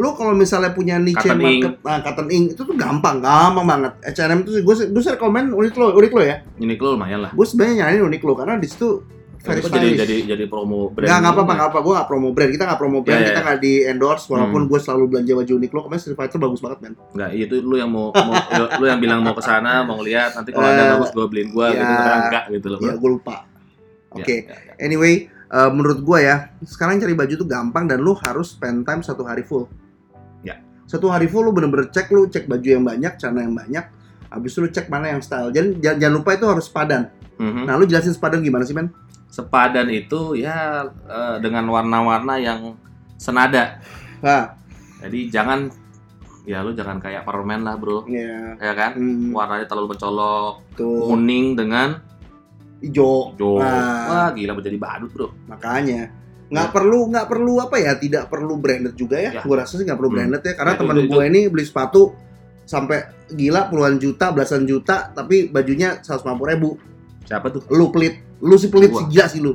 Lu 0.00 0.08
kalau 0.16 0.32
misalnya 0.32 0.72
punya 0.72 0.96
niche 0.96 1.20
Cotton 1.28 1.40
market 1.44 1.74
nah, 1.84 2.00
cotton 2.00 2.28
ink 2.32 2.56
itu 2.56 2.62
tuh 2.64 2.76
gampang 2.78 3.20
gampang 3.20 3.66
banget. 3.68 3.92
H&M 4.16 4.40
tuh 4.48 4.64
gue 4.64 4.74
gue 4.88 5.02
sih 5.04 5.12
rekomen 5.12 5.52
Uniqlo 5.52 5.92
Uniqlo 5.92 6.22
ya. 6.24 6.40
Uniqlo 6.56 6.96
lumayan 6.96 7.28
lah. 7.28 7.30
gue 7.36 7.46
sebenarnya 7.46 7.84
nyariin 7.84 8.08
Uniqlo 8.08 8.32
karena 8.32 8.56
di 8.56 8.68
situ 8.68 9.04
very 9.40 9.58
jadi 9.58 9.68
stylish. 9.72 9.98
jadi 9.98 10.16
jadi 10.30 10.44
promo 10.46 10.88
brand. 10.88 11.06
Nggak, 11.06 11.18
nggak 11.18 11.32
apa-apa, 11.32 11.44
ini? 11.46 11.56
nggak 11.56 11.68
apa. 11.68 11.78
Gue 11.80 11.92
nggak 11.92 12.08
promo 12.08 12.28
brand. 12.30 12.50
Kita 12.50 12.64
nggak 12.64 12.78
promo 12.78 12.98
brand, 13.00 13.16
Ya, 13.16 13.20
ya, 13.20 13.28
kita 13.28 13.40
ya. 13.40 13.46
nggak 13.46 13.58
di 13.58 13.72
endorse. 13.84 14.24
Walaupun 14.26 14.60
Hmm. 14.60 14.68
gue 14.68 14.78
selalu 14.78 15.04
belanja 15.06 15.32
baju 15.34 15.52
Uniqlo. 15.56 15.80
Kemarin 15.82 16.00
Street 16.00 16.18
Fighter 16.18 16.38
bagus 16.38 16.60
banget, 16.60 16.78
man. 16.80 16.92
Enggak, 17.10 17.30
itu 17.34 17.54
lu 17.58 17.76
yang 17.76 17.90
mau, 17.90 18.06
mau 18.10 18.34
lu 18.76 18.84
yang 18.84 19.00
bilang 19.00 19.20
mau 19.20 19.32
ke 19.32 19.40
sana, 19.40 19.80
mau 19.80 19.96
ngeliat 19.96 20.30
nanti 20.34 20.50
kalau 20.50 20.66
ada 20.66 20.82
Eh, 20.82 20.88
bagus 20.94 21.10
gue 21.10 21.24
beliin 21.26 21.48
gua 21.50 21.66
gitu 21.68 21.78
ya. 21.78 21.86
ternyata 21.86 22.12
enggak 22.22 22.44
gitu 22.50 22.66
loh. 22.68 22.78
Ya, 22.78 22.84
Bro. 22.86 22.98
gue 22.98 23.10
lupa. 23.12 23.36
Ya, 24.10 24.14
Oke. 24.16 24.36
ya, 24.42 24.52
ya. 24.52 24.72
Anyway, 24.78 25.14
eh, 25.30 25.70
menurut 25.70 25.98
gue 26.00 26.18
ya, 26.20 26.36
sekarang 26.60 26.98
cari 26.98 27.14
baju 27.14 27.34
tuh 27.34 27.46
gampang 27.46 27.84
dan 27.86 27.98
lu 27.98 28.12
harus 28.14 28.52
spend 28.52 28.82
time 28.82 29.00
satu 29.00 29.22
hari 29.22 29.40
full. 29.40 29.64
Ya. 30.42 30.60
Satu 30.84 31.08
hari 31.08 31.26
full 31.26 31.42
lu 31.42 31.50
bener-bener 31.50 31.88
cek 31.88 32.10
lu 32.10 32.26
cek 32.26 32.44
baju 32.44 32.66
yang 32.66 32.82
banyak, 32.82 33.16
celana 33.16 33.40
yang 33.40 33.54
banyak. 33.54 33.84
Habis 34.28 34.50
itu 34.52 34.58
lu 34.60 34.68
cek 34.68 34.86
mana 34.86 35.10
yang 35.10 35.18
style. 35.20 35.48
Jangan, 35.48 35.80
jangan, 35.80 35.96
jangan 35.98 36.14
lupa 36.14 36.30
itu 36.32 36.46
harus 36.46 36.64
sepadan. 36.66 37.02
Mhm. 37.34 37.66
Nah, 37.66 37.74
lu 37.74 37.84
jelasin 37.84 38.12
sepadan 38.12 38.38
gimana 38.40 38.62
sih, 38.62 38.70
men? 38.72 38.92
Sepadan 39.30 39.86
itu 39.88 40.34
ya 40.34 40.82
eh, 41.06 41.36
dengan 41.38 41.64
warna-warna 41.66 42.34
yang 42.36 42.74
senada. 43.14 43.78
Nah, 44.20 44.58
Jadi 45.00 45.32
jangan 45.32 45.70
ya 46.44 46.60
lu 46.60 46.74
jangan 46.74 46.98
kayak 46.98 47.24
permen 47.24 47.62
lah, 47.62 47.72
Bro. 47.74 48.04
ya. 48.04 48.52
Ya 48.58 48.72
kan? 48.74 48.92
Hmm, 48.92 49.32
Warnanya 49.32 49.64
terlalu 49.64 49.94
mencolok, 49.94 50.76
tuh 50.76 51.08
kuning 51.08 51.54
dengan 51.54 51.96
hijau. 52.80 53.32
hijau. 53.32 53.60
Nah. 53.60 54.04
Wah, 54.08 54.28
gila 54.32 54.52
menjadi 54.52 54.76
badut, 54.76 55.10
Bro. 55.10 55.28
makanya 55.46 56.12
nggak 56.50 56.74
perlu 56.74 57.06
nggak 57.06 57.26
perlu 57.30 57.62
apa 57.62 57.78
ya 57.78 57.94
tidak 57.94 58.26
perlu 58.26 58.58
branded 58.58 58.98
juga 58.98 59.14
ya, 59.16 59.30
Ya. 59.30 59.40
gue 59.40 59.54
rasa 59.54 59.78
sih 59.78 59.86
nggak 59.86 59.94
perlu 59.94 60.10
Hmm. 60.10 60.18
branded 60.18 60.42
ya 60.42 60.52
karena 60.52 60.72
Ya, 60.74 60.78
teman 60.82 60.96
gue 61.00 61.22
ini 61.24 61.40
beli 61.46 61.62
sepatu 61.62 62.10
sampai 62.66 62.98
gila 63.30 63.70
puluhan 63.70 63.96
juta 63.96 64.34
belasan 64.34 64.66
juta 64.66 65.08
tapi 65.08 65.46
bajunya 65.46 66.02
150 66.02 66.18
ribu 66.50 66.74
Siapa 67.22 67.46
tuh? 67.48 67.62
lu 67.70 67.88
pelit 67.88 68.18
lu 68.40 68.56
sih 68.56 68.66
pelit 68.66 68.88
Gua. 68.88 68.98
sih 68.98 69.06
gila 69.08 69.26
sih 69.26 69.40
lu 69.40 69.52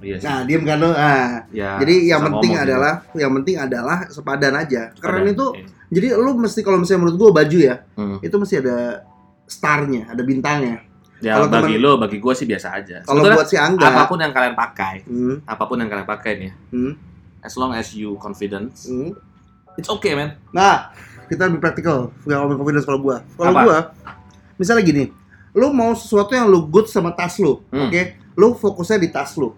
Iya 0.00 0.18
sih. 0.18 0.26
nah 0.26 0.42
diem 0.42 0.62
kan 0.62 0.76
lu 0.76 0.90
ah 0.90 1.46
ya, 1.48 1.78
jadi 1.78 1.94
yang 2.10 2.20
penting 2.24 2.52
adalah 2.54 3.06
yang 3.14 3.30
penting 3.32 3.54
adalah 3.56 4.08
sepadan 4.08 4.54
aja 4.56 4.90
keren 4.92 5.28
itu 5.28 5.46
Iya. 5.54 5.66
jadi 5.88 6.06
lu 6.16 6.34
mesti 6.34 6.60
kalau 6.60 6.76
misalnya 6.76 7.00
menurut 7.00 7.16
gue 7.16 7.30
baju 7.32 7.58
ya 7.60 7.76
Hmm. 7.94 8.18
itu 8.18 8.34
mesti 8.34 8.58
ada 8.58 9.06
starnya 9.44 10.08
ada 10.08 10.22
bintangnya 10.22 10.82
Ya 11.22 11.38
Kalau 11.38 11.46
bagi 11.46 11.78
temen- 11.78 11.86
lo, 11.86 11.92
bagi 11.96 12.18
gua 12.18 12.34
sih 12.34 12.50
biasa 12.50 12.74
aja. 12.74 12.98
kalau 13.06 13.22
buat 13.22 13.46
si 13.46 13.54
Angga 13.54 13.86
apa 13.86 14.10
pun 14.10 14.18
yang 14.18 14.34
kalian 14.34 14.58
pakai, 14.58 15.06
hmm, 15.06 15.46
apa 15.46 15.70
pun 15.70 15.78
yang 15.78 15.86
kalian 15.86 16.02
pakai 16.02 16.32
nih, 16.34 16.50
hmm, 16.74 16.98
as 17.38 17.54
long 17.54 17.70
as 17.70 17.94
you 17.94 18.18
confidence, 18.18 18.90
hmm. 18.90 19.14
it's 19.72 19.86
okay 19.86 20.18
man. 20.18 20.34
Nah, 20.50 20.90
kita 21.30 21.46
lebih 21.46 21.62
praktikal. 21.62 22.10
Nggak 22.26 22.36
ngomong 22.36 22.58
confidence 22.58 22.82
kalau 22.82 22.98
gua. 22.98 23.16
Kalau 23.38 23.54
gua, 23.54 23.78
misalnya 24.58 24.82
gini, 24.82 25.14
lu 25.52 25.68
mau 25.70 25.92
sesuatu 25.92 26.32
yang 26.32 26.46
lu 26.46 26.64
good 26.64 26.86
sama 26.86 27.12
tas 27.12 27.36
lu, 27.36 27.60
Hmm. 27.68 27.86
oke? 27.86 28.02
Lu 28.34 28.52
fokusnya 28.52 28.96
di 28.96 29.08
tas 29.08 29.36
lu. 29.36 29.52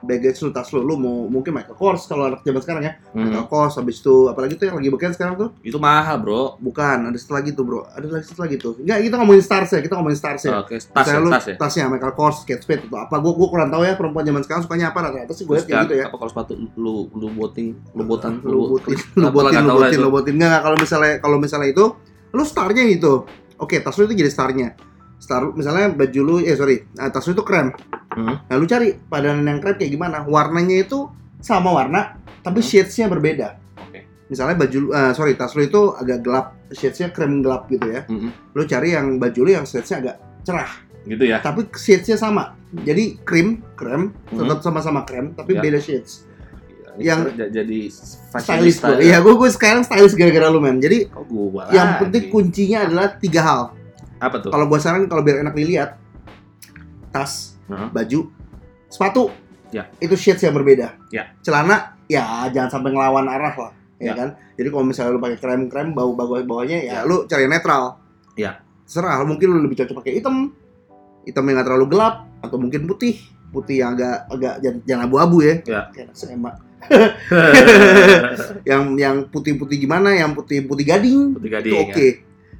Baggage 0.00 0.40
lu, 0.40 0.48
tas 0.48 0.68
lu. 0.70 0.80
Lu 0.80 0.96
mau 0.96 1.28
mungkin 1.28 1.52
Michael 1.52 1.76
Kors 1.76 2.04
kalau 2.04 2.24
anak 2.24 2.40
zaman 2.40 2.60
sekarang 2.60 2.82
ya. 2.82 2.92
Hmm. 3.12 3.28
Michael 3.28 3.44
Kors, 3.46 3.76
habis 3.76 4.00
itu 4.00 4.28
apalagi 4.28 4.56
tuh 4.56 4.64
yang 4.64 4.76
lagi 4.76 4.88
beken 4.88 5.12
sekarang 5.12 5.36
tuh? 5.36 5.48
Itu 5.60 5.76
mahal 5.76 6.16
bro. 6.16 6.56
Bukan, 6.56 7.04
ada 7.04 7.16
satu 7.16 7.36
lagi 7.36 7.52
tuh 7.52 7.64
bro. 7.64 7.84
Ada 7.84 8.08
lagi 8.08 8.24
satu 8.24 8.40
lagi 8.40 8.56
tuh. 8.56 8.80
Enggak, 8.80 8.96
kita 9.00 9.14
ngomongin 9.16 9.40
stars 9.40 9.68
ya. 9.70 9.80
Kita 9.80 9.94
ngomongin 9.96 10.16
stars 10.16 10.40
ya. 10.40 10.56
Oke, 10.56 10.76
tas 10.76 10.88
ya, 10.88 10.92
Misalnya 11.04 11.20
lu 11.20 11.28
tas 11.30 11.44
ya. 11.44 11.54
tasnya 11.56 11.84
Michael 11.88 12.14
Kors, 12.16 12.38
Kate 12.44 12.60
Spade 12.60 12.82
atau 12.84 12.96
apa? 12.96 13.16
Gua 13.16 13.32
gua 13.32 13.48
kurang 13.48 13.68
tahu 13.68 13.82
ya 13.84 13.92
perempuan 13.92 14.24
zaman 14.24 14.40
sekarang 14.40 14.62
sukanya 14.64 14.86
apa 14.88 14.98
rata-rata 15.02 15.32
sih 15.32 15.44
gue 15.44 15.52
liat 15.52 15.64
kayak 15.64 15.80
gitu 15.84 15.94
ya. 15.96 16.04
Apa 16.08 16.16
kalau 16.16 16.30
sepatu 16.32 16.52
lu 16.76 16.94
lu 17.12 17.28
boting, 17.30 17.68
lu 17.92 18.02
botan, 18.04 18.32
lu 18.40 18.56
botin, 18.72 18.96
lu 19.16 19.28
botin, 19.28 19.60
lu 19.68 19.72
botin, 19.76 19.98
lu 19.98 20.08
botin. 20.10 20.32
Nggak, 20.34 20.48
nggak, 20.48 20.62
kalau 20.64 20.76
misalnya 20.80 21.12
kalau 21.20 21.36
misalnya 21.36 21.68
itu, 21.68 21.84
lu 22.32 22.42
starnya 22.42 22.88
gitu. 22.88 23.28
Oke, 23.56 23.76
tas 23.84 23.96
lu 23.96 24.08
itu 24.08 24.16
jadi 24.16 24.32
starnya. 24.32 24.68
Star, 25.20 25.52
misalnya 25.52 25.92
baju 25.92 26.20
lu, 26.24 26.34
eh 26.40 26.56
sorry, 26.56 26.88
nah, 26.96 27.12
tas 27.12 27.28
lu 27.28 27.36
itu 27.36 27.44
krem. 27.44 27.68
Hmm. 28.10 28.40
Nah, 28.40 28.56
lu 28.56 28.64
cari 28.64 28.96
padanan 28.96 29.44
yang 29.44 29.60
krem 29.60 29.76
kayak 29.76 29.92
gimana? 29.92 30.24
Warnanya 30.24 30.80
itu 30.80 31.12
sama 31.38 31.70
warna, 31.70 32.16
tapi 32.40 32.58
Hmm. 32.58 32.66
shades-nya 32.66 33.06
berbeda. 33.06 33.48
Oke. 33.78 34.08
Misalnya 34.26 34.56
baju, 34.56 34.78
lu- 34.80 34.92
eh, 34.92 35.12
sorry, 35.12 35.36
tas 35.36 35.52
lu 35.52 35.60
itu 35.60 35.92
agak 35.92 36.24
gelap, 36.24 36.46
shades-nya 36.70 37.12
krem 37.12 37.40
gelap 37.40 37.68
gitu 37.68 37.84
ya. 37.84 38.08
Mm-mm. 38.08 38.32
Lu 38.50 38.64
cari 38.64 38.96
yang 38.96 39.20
baju 39.20 39.40
lu 39.44 39.50
yang 39.52 39.62
shades-nya 39.62 40.00
agak 40.00 40.16
cerah, 40.40 40.72
Gitu 41.04 41.20
ya. 41.22 41.36
tapi 41.38 41.68
shades-nya 41.70 42.16
sama. 42.16 42.56
Jadi 42.72 43.20
krim, 43.20 43.60
krem, 43.74 44.16
tetap 44.26 44.62
sama-sama 44.62 45.04
krem, 45.04 45.34
tapi 45.34 45.52
Ya. 45.52 45.60
beda 45.60 45.78
shades. 45.78 46.24
Yang 46.96 47.32
Yang- 47.36 47.52
jadi 47.54 47.78
fashionista. 48.30 48.86
gue. 48.92 49.04
Iya, 49.04 49.20
gue 49.20 49.34
gue 49.34 49.50
sekarang 49.50 49.82
stylish 49.82 50.14
gara-gara 50.14 50.48
lu 50.48 50.58
men. 50.58 50.78
Jadi 50.78 51.06
Kok 51.06 51.24
gua 51.26 51.70
yang 51.70 51.96
penting 51.98 52.28
kuncinya 52.28 52.84
adalah 52.84 53.06
tiga 53.14 53.40
hal. 53.40 53.62
Apa 54.20 54.36
tuh? 54.38 54.50
Kalau 54.52 54.68
gua 54.68 54.78
saran 54.78 55.08
kalau 55.08 55.24
biar 55.24 55.40
enak 55.40 55.56
dilihat, 55.56 55.96
tas, 57.10 57.56
Heeh. 57.66 57.88
baju, 57.90 58.20
sepatu, 58.86 59.32
Ya. 59.70 59.88
itu 59.98 60.14
shades 60.14 60.42
yang 60.42 60.54
berbeda. 60.54 60.94
Ya. 61.08 61.32
Celana, 61.40 61.96
ya 62.06 62.46
jangan 62.50 62.70
sampai 62.78 62.90
ngelawan 62.92 63.26
arah 63.26 63.54
lah, 63.54 63.72
ya, 63.96 64.12
Ya. 64.12 64.14
kan. 64.14 64.28
Jadi 64.54 64.68
kalau 64.68 64.84
misalnya 64.84 65.16
lu 65.16 65.22
pakai 65.22 65.38
krem-krem, 65.40 65.96
bau 65.96 66.12
bawah 66.12 66.42
bawahnya, 66.44 66.78
ya, 66.84 66.92
Ya. 67.02 67.08
lu 67.08 67.24
cari 67.24 67.48
netral. 67.48 67.96
Ya. 68.36 68.60
Serah, 68.84 69.22
mungkin 69.22 69.54
lu 69.54 69.62
lebih 69.62 69.80
cocok 69.80 70.02
pakai 70.02 70.18
hitam, 70.18 70.50
hitam 71.24 71.42
yang 71.46 71.56
nggak 71.58 71.66
terlalu 71.70 71.86
gelap, 71.90 72.26
atau 72.44 72.56
mungkin 72.60 72.84
putih. 72.86 73.16
putih 73.50 73.82
yang 73.82 73.98
agak 73.98 74.30
agak 74.30 74.54
jangan, 74.86 75.10
abu-abu 75.10 75.42
ya. 75.42 75.58
Ya. 75.66 75.90
Kayak 75.90 76.14
yang 78.70 78.94
yang 78.94 79.16
putih-putih 79.26 79.74
gimana? 79.74 80.14
Yang 80.14 80.38
putih 80.38 80.58
putih 80.70 80.86
gading. 80.86 81.34
Putih 81.34 81.50
Itu 81.50 81.56
gading. 81.58 81.74
oke. 81.82 82.06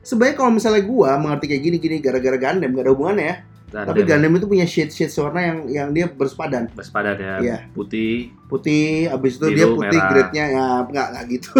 Sebenarnya 0.00 0.36
kalau 0.36 0.50
misalnya 0.56 0.82
gua 0.84 1.20
mengerti 1.20 1.44
kayak 1.50 1.62
gini 1.62 1.76
gini 1.76 1.96
gara-gara 2.00 2.36
gandem 2.40 2.72
gak 2.72 2.84
ada 2.88 2.92
hubungannya 2.92 3.26
ya. 3.26 3.36
Ya. 3.70 3.86
Tapi 3.86 4.02
gandem 4.02 4.34
itu 4.34 4.50
punya 4.50 4.66
shade 4.66 4.90
shade 4.90 5.14
warna 5.22 5.40
yang 5.46 5.58
yang 5.70 5.88
dia 5.94 6.10
bersepadan. 6.10 6.66
bersepadan 6.74 7.14
ya. 7.22 7.34
Iya. 7.38 7.58
Putih. 7.70 8.34
Putih, 8.50 9.06
abis 9.06 9.38
itu 9.38 9.46
Biru, 9.46 9.54
dia 9.54 9.66
putih 9.70 9.94
merah. 9.94 10.10
grade-nya 10.10 10.44
ya 10.50 10.64
nggak 10.90 11.06
nggak 11.14 11.24
gitu. 11.30 11.50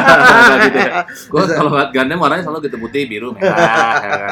Gitu 0.64 0.78
ya. 0.80 1.04
Gue 1.28 1.42
kalau 1.44 1.72
liat 1.76 1.90
gandem 1.92 2.16
warnanya 2.16 2.42
selalu 2.48 2.64
gitu 2.64 2.76
putih, 2.80 3.04
biru, 3.04 3.28
merah. 3.36 3.92
ya 4.00 4.10
kan. 4.16 4.30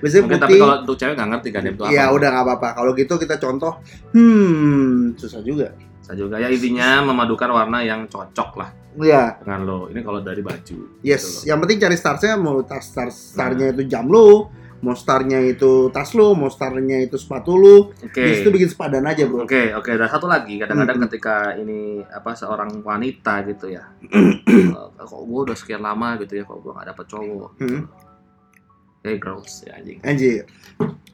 Biasanya 0.00 0.22
Mungkin 0.24 0.40
tapi 0.40 0.52
putih. 0.56 0.62
kalau 0.64 0.74
untuk 0.80 0.96
cewek 0.96 1.14
nggak 1.20 1.28
ngerti 1.36 1.48
gandem 1.52 1.72
itu 1.76 1.82
apa. 1.84 1.92
Ya 1.92 2.04
udah 2.08 2.28
nggak 2.32 2.44
apa-apa. 2.48 2.68
Kalau 2.72 2.90
gitu 2.96 3.14
kita 3.20 3.36
contoh, 3.36 3.72
hmm 4.16 5.20
susah 5.20 5.44
juga. 5.44 5.76
Bisa 6.00 6.12
juga 6.16 6.40
ya 6.40 6.48
intinya 6.48 7.04
memadukan 7.04 7.52
warna 7.52 7.84
yang 7.84 8.08
cocok 8.08 8.50
lah 8.56 8.72
Ya, 8.94 9.40
dengan 9.40 9.60
lo. 9.62 9.78
Ini 9.88 10.00
kalau 10.00 10.20
dari 10.20 10.40
baju. 10.40 11.00
yes. 11.00 11.42
Gitu 11.42 11.48
Yang 11.48 11.58
penting 11.64 11.78
cari 11.80 11.96
starsnya 11.96 12.34
mau 12.36 12.60
tas 12.60 12.84
star 12.84 13.08
starnya 13.08 13.72
itu 13.72 13.86
jam 13.86 14.04
lu, 14.04 14.52
mau 14.78 14.92
starnya 14.92 15.40
itu 15.40 15.88
tas 15.88 16.12
lu, 16.12 16.34
mau 16.34 16.46
starnya 16.46 17.00
itu 17.00 17.16
sepatu 17.16 17.54
lu. 17.54 17.88
Oke. 17.94 18.20
Di 18.20 18.32
situ 18.36 18.50
bikin 18.50 18.68
sepadan 18.68 19.06
aja 19.06 19.24
bro. 19.24 19.44
Oke, 19.44 19.72
oke. 19.72 19.96
Dan 19.96 20.08
satu 20.08 20.28
lagi, 20.28 20.58
kadang-kadang 20.58 20.98
Hmm. 20.98 21.04
ketika 21.06 21.36
ini 21.54 22.04
apa 22.04 22.34
seorang 22.34 22.82
wanita 22.82 23.46
gitu 23.46 23.70
ya, 23.70 23.86
kok 24.98 25.22
gue 25.22 25.40
udah 25.42 25.56
sekian 25.56 25.80
lama 25.80 26.20
gitu 26.20 26.36
ya, 26.36 26.44
kok 26.44 26.60
gue 26.60 26.72
gak 26.72 26.88
dapet 26.92 27.06
cowok. 27.08 27.50
Hmm. 27.58 27.82
Hey 29.02 29.18
girls, 29.18 29.66
ya 29.66 29.74
anjing. 29.74 29.98
Anjir. 30.04 30.46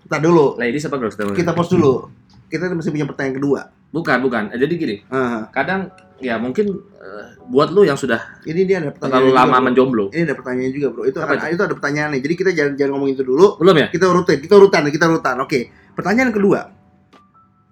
Ntar 0.04 0.20
dulu. 0.20 0.56
Ladies 0.56 0.84
apa 0.84 0.98
girls? 0.98 1.16
Kita 1.16 1.52
pause 1.52 1.72
dulu. 1.72 2.10
Kita 2.48 2.68
masih 2.68 2.90
punya 2.90 3.04
pertanyaan 3.04 3.36
kedua. 3.36 3.60
Bukan, 3.88 4.18
bukan. 4.20 4.42
Eh, 4.50 4.58
Jadi 4.58 4.74
gini, 4.74 4.96
Ah, 5.08 5.48
kadang 5.48 5.88
ya 6.18 6.36
mungkin 6.36 6.68
eh, 6.98 7.24
buat 7.46 7.70
lu 7.70 7.82
yang 7.82 7.94
sudah 7.94 8.40
ini 8.42 8.64
dia 8.64 8.80
ada 8.80 8.90
pertanyaan. 8.90 9.12
terlalu 9.14 9.28
juga, 9.30 9.38
lama 9.38 9.52
bro. 9.54 9.64
menjomblo, 9.64 10.04
Ini 10.10 10.22
ada 10.22 10.34
pertanyaan 10.34 10.72
juga 10.72 10.88
bro. 10.90 11.02
Itu 11.04 11.18
Apa 11.18 11.32
ada, 11.34 11.46
itu 11.48 11.62
ada 11.62 11.72
pertanyaan 11.72 12.10
nih. 12.12 12.20
Jadi 12.20 12.34
kita 12.34 12.50
jangan 12.52 12.72
jangan 12.74 12.92
ngomong 12.94 13.10
itu 13.10 13.22
dulu. 13.22 13.46
belum 13.56 13.76
ya? 13.78 13.86
Kita 13.88 14.04
urutin, 14.06 14.38
kita 14.38 14.54
urutan, 14.54 14.80
kita 14.88 15.04
urutan. 15.06 15.36
Oke. 15.40 15.60
Pertanyaan 15.94 16.30
kedua. 16.30 16.60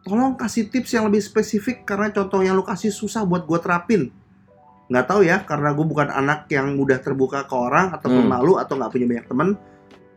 Tolong 0.03 0.39
kasih 0.39 0.71
tips 0.71 0.95
yang 0.95 1.05
lebih 1.05 1.19
spesifik 1.19 1.83
karena 1.83 2.09
contoh 2.09 2.39
yang 2.39 2.55
lu 2.55 2.63
kasih 2.63 2.89
susah 2.89 3.27
buat 3.27 3.43
gua 3.43 3.59
terapin. 3.59 4.15
Nggak 4.87 5.05
tahu 5.05 5.27
ya, 5.27 5.43
karena 5.43 5.75
gue 5.75 5.83
bukan 5.83 6.07
anak 6.07 6.47
yang 6.47 6.79
mudah 6.79 7.03
terbuka 7.03 7.43
ke 7.43 7.53
orang 7.53 7.91
atau 7.91 8.07
Hmm. 8.07 8.23
pemalu 8.23 8.55
atau 8.55 8.79
nggak 8.79 8.87
punya 8.89 9.07
banyak 9.09 9.27
teman. 9.27 9.49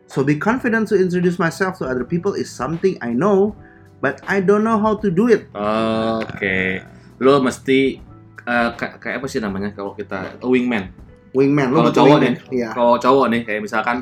So 0.05 0.21
be 0.21 0.37
confident 0.37 0.85
to 0.87 0.95
introduce 0.95 1.37
myself 1.37 1.81
to 1.81 1.89
other 1.89 2.05
people 2.05 2.37
is 2.37 2.45
something 2.45 2.93
I 3.01 3.09
know, 3.11 3.57
but 3.99 4.19
I 4.25 4.39
don't 4.39 4.61
know 4.61 4.75
how 4.75 4.95
to 4.95 5.07
do 5.07 5.27
it. 5.27 5.47
Oke. 5.53 6.83
Lu 7.17 7.39
mesti 7.39 7.99
eh, 8.41 8.69
kayak 8.73 8.93
kayak 8.97 9.15
apa 9.17 9.27
sih 9.27 9.37
namanya 9.37 9.69
kalau 9.71 9.91
kita 9.91 10.35
a 10.35 10.47
wingman. 10.47 10.89
Wingman, 11.29 11.69
Kalau 11.69 11.91
cowok 11.91 12.17
wingman. 12.17 12.35
Iya. 12.49 12.69
Kalau 12.71 12.95
cowok 12.97 13.25
nih 13.29 13.41
kayak 13.43 13.61
misalkan 13.61 13.97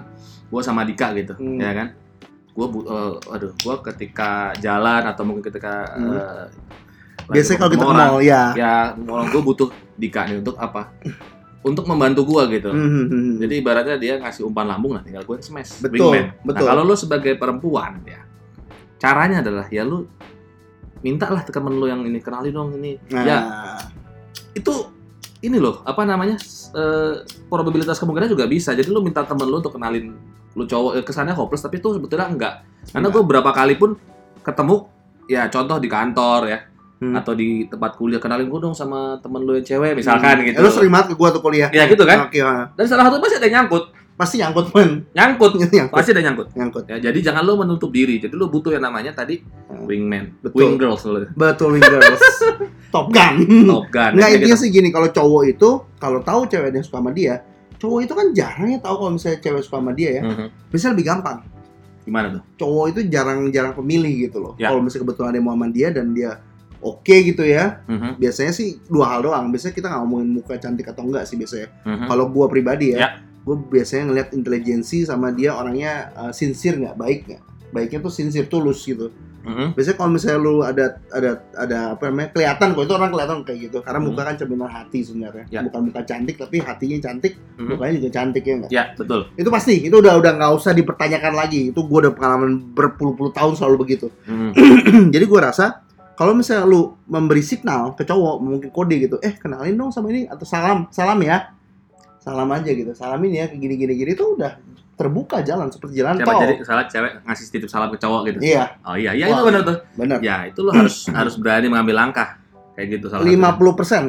gua 0.48 0.62
sama 0.62 0.82
Dika 0.82 1.12
gitu, 1.12 1.36
Hmm. 1.36 1.60
ya 1.60 1.75
kan? 1.75 1.88
Gua 2.54 2.68
bu- 2.68 2.88
eh, 2.88 3.13
aduh, 3.27 3.51
gua 3.60 3.84
ketika 3.84 4.56
jalan 4.58 5.04
atau 5.04 5.22
mungkin 5.22 5.44
ketika 5.44 5.92
Hmm. 5.92 6.16
lagi 7.27 7.36
Biasanya 7.36 7.58
kalau 7.60 7.72
kita 7.74 7.84
ke 7.84 7.92
mall 7.92 8.18
ya. 8.24 8.44
ya 8.56 8.74
orang 8.96 9.27
gue 9.27 9.42
butuh 9.44 9.68
Dika 9.94 10.24
nih 10.24 10.39
untuk 10.39 10.56
apa? 10.56 10.96
Untuk 11.60 11.84
membantu 11.84 12.24
gua 12.24 12.48
gitu. 12.48 12.72
Hmm, 12.72 12.88
hmm, 12.88 13.06
hmm. 13.10 13.32
Jadi 13.44 13.54
ibaratnya 13.60 13.96
dia 14.00 14.13
ngasih 14.16 14.48
umpan 14.48 14.63
lambung 14.63 14.96
lah, 14.96 15.04
tinggal 15.04 15.27
gue 15.27 15.36
smash. 15.42 15.84
Betul, 15.84 16.16
wingman. 16.16 16.32
betul. 16.39 16.63
Nah, 16.63 16.72
kalau 16.72 16.88
lu 16.88 16.96
sebagai 16.96 17.36
perempuan 17.36 18.00
ya, 18.08 18.24
caranya 18.98 19.39
adalah 19.39 19.66
ya 19.70 19.82
lu 19.82 20.06
minta 21.00 21.30
lah 21.30 21.46
ke 21.46 21.54
temen 21.54 21.74
lu 21.74 21.86
yang 21.86 22.01
ini 22.01 22.18
kenalin 22.18 22.51
dong 22.51 22.70
ini. 22.75 22.98
Nah, 23.13 23.24
Ya 23.24 23.38
itu 24.54 24.74
ini 25.39 25.62
loh 25.62 25.86
apa 25.86 26.01
namanya 26.01 26.38
eh, 26.74 27.13
probabilitas 27.48 27.98
kemungkinan 27.98 28.30
juga 28.30 28.50
bisa. 28.50 28.74
Jadi 28.74 28.89
lu 28.89 29.01
minta 29.01 29.22
temen 29.22 29.46
lu 29.46 29.62
untuk 29.62 29.77
kenalin 29.77 30.18
lu 30.58 30.66
cowok 30.66 30.98
eh, 30.98 31.04
kesannya 31.06 31.38
hopeless 31.38 31.62
tapi 31.62 31.77
itu 31.77 31.94
sebetulnya 31.94 32.27
enggak. 32.27 32.54
Karena 32.89 33.08
gue 33.08 33.22
berapa 33.22 33.51
kali 33.54 33.77
pun 33.77 33.94
ketemu 34.42 34.89
ya 35.27 35.46
contoh 35.48 35.77
di 35.77 35.88
kantor 35.88 36.42
ya 36.48 36.60
Hmm. 36.98 37.13
atau 37.13 37.38
di 37.38 37.70
tempat 37.70 37.94
kuliah 37.94 38.18
kenalin 38.18 38.50
gue 38.50 38.58
dong 38.58 38.74
sama 38.74 39.22
temen 39.22 39.46
lu 39.46 39.54
yang 39.54 39.62
cewek 39.62 39.94
misalkan 39.94 40.42
Hmm. 40.42 40.50
gitu. 40.50 40.58
Eh, 40.58 40.63
Lu 40.66 40.70
sering 40.74 40.89
banget 40.89 41.13
ke 41.13 41.16
gua 41.22 41.30
tuh 41.30 41.46
kuliah. 41.46 41.70
Ya 41.70 41.86
gitu 41.86 42.01
kan. 42.10 42.25
Oke, 42.25 42.42
ah. 42.42 42.74
Dan 42.74 42.89
salah 42.89 43.06
satu 43.06 43.22
pasti 43.22 43.38
ada 43.38 43.46
yang 43.46 43.70
nyangkut. 43.70 43.94
Pasti 44.17 44.41
nyangkut 44.41 44.74
men. 44.74 45.05
Nyangkut. 45.13 45.51
nyangkut, 45.62 45.93
Pasti 45.93 46.09
ada 46.12 46.21
nyangkut. 46.25 46.47
nyangkut. 46.51 46.83
Ya, 46.89 46.97
jadi 47.00 47.19
jangan 47.21 47.45
lu 47.45 47.53
menutup 47.55 47.89
diri. 47.89 48.17
Jadi 48.17 48.33
lu 48.33 48.50
butuh 48.50 48.74
yang 48.74 48.83
namanya 48.83 49.13
tadi 49.13 49.39
Hmm. 49.67 49.86
wingman, 49.86 50.33
Betul. 50.41 50.57
wing 50.57 50.75
girls 50.75 51.05
lu. 51.05 51.27
Betul, 51.31 51.77
Wing 51.77 51.86
Girls. 51.86 52.17
Top 52.93 53.12
Gun. 53.12 53.36
Top 53.67 53.86
Gun. 53.88 54.12
Nggak 54.15 54.25
Kayak 54.25 54.38
intinya 54.41 54.57
gitu. 54.57 54.63
sih 54.63 54.69
gini, 54.71 54.89
kalau 54.89 55.07
cowok 55.07 55.43
itu 55.45 55.69
kalau 55.95 56.19
tahu 56.19 56.47
ceweknya 56.47 56.81
suka 56.81 56.97
sama 56.97 57.12
dia, 57.12 57.43
cowok 57.77 58.00
itu 58.01 58.13
kan 58.15 58.27
jarang 58.33 58.69
ya 58.74 58.79
tahu 58.79 58.95
kalau 58.97 59.12
misalnya 59.13 59.38
cewek 59.38 59.62
suka 59.62 59.77
sama 59.77 59.91
dia 59.93 60.09
ya. 60.17 60.21
Mhm. 60.24 60.45
Bisa 60.67 60.89
lebih 60.89 61.05
gampang. 61.05 61.43
Gimana 62.01 62.27
tuh? 62.31 62.41
Cowok 62.57 62.86
itu 62.89 63.00
jarang-jarang 63.05 63.75
pemilih 63.75 64.13
gitu 64.25 64.39
loh. 64.39 64.53
Ya. 64.55 64.71
Kalau 64.71 64.79
misalnya 64.79 65.03
kebetulan 65.05 65.31
dia 65.31 65.43
mau 65.43 65.53
sama 65.53 65.67
dia 65.67 65.88
dan 65.91 66.05
dia 66.12 66.31
oke 66.79 67.15
gitu 67.21 67.43
ya. 67.43 67.83
Mhm. 67.86 68.15
Biasanya 68.17 68.53
sih 68.55 68.79
dua 68.88 69.05
hal 69.12 69.19
doang. 69.21 69.51
Biasanya 69.51 69.75
kita 69.75 69.88
nggak 69.91 70.01
ngomongin 70.01 70.29
muka 70.31 70.55
cantik 70.55 70.88
atau 70.88 71.03
enggak 71.03 71.27
sih 71.27 71.36
biasanya. 71.36 71.67
Mhm. 71.83 72.07
Kalau 72.07 72.25
gua 72.31 72.47
pribadi 72.47 72.95
ya, 72.95 72.97
Ya. 72.97 73.09
Gue 73.48 73.56
biasanya 73.72 74.12
ngeliat 74.12 74.30
intelijensi 74.36 75.08
sama 75.08 75.32
dia 75.32 75.56
orangnya 75.56 76.12
uh, 76.20 76.36
sincere 76.36 76.84
nggak, 76.84 76.96
baik 77.00 77.20
nggak. 77.32 77.44
Baiknya 77.72 78.00
tuh 78.04 78.12
sincere, 78.12 78.51
tulus 78.51 78.84
gitu. 78.84 79.08
Mhm. 79.48 79.80
Biasanya 79.80 79.96
kalau 79.96 80.12
misalnya 80.12 80.39
lu 80.44 80.60
ada 80.60 80.86
ada 81.08 81.32
ada 81.56 81.77
apa 81.96 82.12
namanya 82.12 82.36
kelihatan 82.36 82.75
kok 82.75 82.84
itu 82.84 82.94
orang 83.00 83.12
kelihatan 83.16 83.38
kayak 83.48 83.60
gitu. 83.72 83.77
Karena 83.80 84.00
Hmm. 84.04 84.08
muka 84.12 84.22
kan 84.27 84.36
cerminan 84.36 84.68
hati 84.68 85.00
sebenarnya. 85.08 85.46
Ya. 85.48 85.63
Bukan 85.63 85.82
muka 85.88 86.01
cantik 86.04 86.36
tapi 86.36 86.60
hatinya 86.60 86.98
cantik, 87.00 87.39
Mhm. 87.56 87.68
mukanya 87.72 87.94
juga 87.96 88.10
cantik 88.12 88.44
ya 88.44 88.54
nggak? 88.60 88.72
Ya 88.75 88.84
betul. 89.00 89.32
Itu 89.39 89.48
pasti. 89.48 89.75
Itu 89.88 90.04
udah 90.04 90.20
udah 90.20 90.32
nggak 90.36 90.51
usah 90.51 90.75
dipertanyakan 90.75 91.32
lagi. 91.32 91.72
Itu 91.72 91.88
gue 91.88 92.00
udah 92.04 92.13
pengalaman 92.16 92.75
berpuluh-puluh 92.75 93.32
tahun 93.32 93.56
selalu 93.56 93.75
begitu. 93.88 94.08
Mhm. 94.27 94.51
Jadi 95.16 95.24
gue 95.24 95.39
rasa 95.39 95.88
kalau 96.20 96.36
misalnya 96.36 96.68
lu 96.68 96.98
memberi 97.08 97.46
signal 97.46 97.96
ke 97.96 98.04
cowok 98.04 98.36
mungkin 98.44 98.70
kode 98.74 98.96
gitu, 99.00 99.16
eh 99.24 99.32
kenalin 99.38 99.77
dong 99.77 99.94
sama 99.94 100.12
ini 100.12 100.25
atau 100.27 100.44
salam, 100.44 100.89
salam 100.92 101.22
ya, 101.22 101.56
salam 102.27 102.50
aja 102.51 102.67
gitu, 102.69 102.91
salam 102.91 103.24
ini 103.24 103.39
ya 103.39 103.46
kayak 103.48 103.62
gini 103.63 103.75
gini 103.79 103.93
gini 103.96 104.12
itu 104.12 104.36
udah 104.36 104.60
terbuka 104.98 105.39
jalan 105.39 105.72
seperti 105.72 106.01
jalan 106.01 106.17
Siapa 106.17 106.27
tol. 106.27 106.41
jadi 106.43 106.53
salah 106.65 106.84
cewek 106.86 107.12
ngasih 107.24 107.46
titip 107.48 107.69
salam 107.69 107.88
ke 107.88 107.98
cowok 107.98 108.22
gitu. 108.27 108.38
Iya, 108.43 108.65
Oh 108.84 108.98
iya, 108.98 109.13
iya 109.13 109.29
Wah. 109.29 109.39
itu 109.39 109.43
benar 109.48 109.62
tuh. 109.63 109.77
benar. 109.96 110.17
Ya 110.19 110.38
itu 110.43 110.60
lo 110.60 110.74
harus 110.74 111.05
harus 111.24 111.38
berani 111.38 111.69
mengambil 111.69 111.96
langkah 111.98 112.36
kayak 112.74 113.00
gitu 113.00 113.07
salah. 113.07 113.24
Lima 113.24 113.48
satunya. 113.48 113.55
puluh 113.55 113.74
persen 113.74 114.03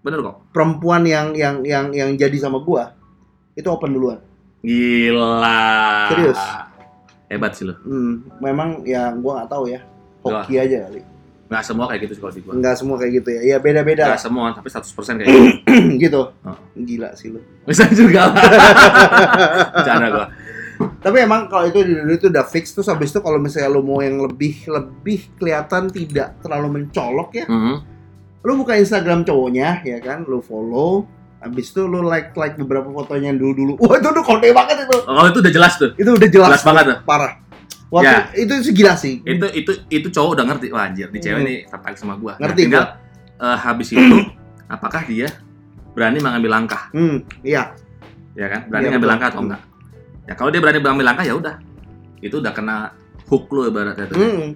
Bener 0.00 0.18
kok. 0.18 0.48
perempuan 0.50 1.02
yang 1.04 1.34
yang 1.34 1.60
yang 1.62 1.92
yang 1.92 2.10
jadi 2.14 2.34
sama 2.38 2.58
gua 2.58 2.94
itu 3.52 3.66
open 3.66 3.92
duluan. 3.92 4.18
Gila. 4.62 6.08
Serius. 6.10 6.40
Hebat 7.26 7.52
sih 7.54 7.64
lo. 7.66 7.74
Hmm, 7.82 8.22
memang 8.38 8.82
ya 8.82 9.10
gua 9.12 9.42
nggak 9.42 9.50
tahu 9.50 9.64
ya, 9.68 9.80
hoki 10.22 10.54
aja 10.56 10.86
kali. 10.86 11.00
Nggak 11.52 11.62
semua 11.62 11.84
kayak 11.84 12.00
gitu 12.02 12.12
sih 12.16 12.20
kalau 12.20 12.32
di 12.32 12.40
gua. 12.40 12.52
Enggak 12.56 12.74
semua 12.74 12.96
kayak 12.96 13.12
gitu 13.12 13.28
ya. 13.28 13.40
Ya 13.44 13.56
beda-beda 13.58 14.04
Nggak 14.08 14.24
semua, 14.24 14.44
tapi 14.50 14.68
100% 14.68 15.20
kayak 15.20 15.28
gitu. 15.28 15.52
gitu. 16.08 16.20
Oh. 16.42 16.56
Gila 16.74 17.10
sih 17.12 17.28
lu. 17.28 17.40
Bisa 17.62 17.84
juga 17.92 18.20
lah. 18.26 18.36
Bercanda 19.76 20.08
gua. 20.08 20.26
Tapi 20.98 21.16
emang 21.20 21.46
kalau 21.46 21.68
itu 21.68 21.78
di 21.80 21.92
dulu 21.94 22.10
itu 22.10 22.26
udah 22.26 22.42
fix 22.42 22.72
terus 22.72 22.88
habis 22.88 23.12
itu 23.12 23.20
kalau 23.20 23.38
misalnya 23.38 23.70
lu 23.70 23.84
mau 23.84 24.00
yang 24.00 24.18
lebih 24.18 24.66
lebih 24.66 25.30
kelihatan 25.36 25.86
tidak 25.86 26.40
terlalu 26.40 26.80
mencolok 26.80 27.30
ya, 27.32 27.46
Mhm. 27.46 27.74
lu 28.42 28.52
buka 28.56 28.74
Instagram 28.74 29.22
cowoknya 29.22 29.84
ya 29.84 30.02
kan, 30.02 30.26
lu 30.26 30.42
follow, 30.42 31.06
habis 31.38 31.70
itu 31.70 31.86
lu 31.86 32.02
like 32.02 32.34
like 32.34 32.58
beberapa 32.58 32.90
fotonya 32.90 33.30
yang 33.30 33.38
dulu 33.38 33.52
dulu. 33.54 33.72
Wah 33.78 33.94
itu 33.94 34.08
udah 34.10 34.24
kode 34.24 34.48
banget 34.50 34.76
itu. 34.82 34.96
Oh, 35.06 35.22
itu 35.22 35.38
udah 35.38 35.52
jelas 35.52 35.72
tuh. 35.78 35.90
Itu 35.94 36.10
udah 36.12 36.28
jelas, 36.28 36.48
Jelas 36.50 36.64
banget 36.66 36.84
tuh. 36.88 36.98
parah. 37.04 37.32
Wah 37.92 38.00
Ya. 38.00 38.16
itu 38.32 38.52
itu 38.56 38.70
gila 38.72 38.96
sih. 38.96 39.20
Itu 39.20 39.44
itu 39.52 39.72
itu 39.86 40.08
cowok 40.08 40.30
udah 40.32 40.44
ngerti. 40.48 40.72
Wah 40.72 40.88
anjir, 40.88 41.12
di 41.12 41.20
cewek 41.20 41.36
Hmm. 41.36 41.44
ini 41.44 41.54
tertarik 41.68 41.94
sama 41.94 42.16
gua. 42.16 42.34
Nah, 42.34 42.48
Ngerti 42.48 42.60
tinggal 42.64 42.84
eh, 43.36 43.58
habis 43.58 43.88
itu 43.94 44.16
apakah 44.66 45.04
dia 45.04 45.28
berani 45.92 46.18
mengambil 46.18 46.56
langkah, 46.56 46.88
Hmm, 46.90 47.20
iya. 47.44 47.76
ya 48.32 48.48
kan? 48.48 48.64
Berani 48.64 48.80
Iya, 48.82 48.90
ngambil 48.90 49.00
betul. 49.02 49.12
langkah 49.12 49.28
atau 49.28 49.40
enggak? 49.44 49.60
Ya 50.22 50.32
kalau 50.32 50.48
dia 50.48 50.60
berani 50.60 50.78
mengambil 50.80 51.06
langkah 51.06 51.24
ya 51.26 51.34
udah. 51.36 51.54
Itu 52.18 52.40
udah 52.40 52.52
kena 52.52 52.76
hook 53.28 53.52
lu 53.52 53.68
ibaratnya 53.68 54.08
tuh. 54.08 54.16
Hmm. 54.16 54.48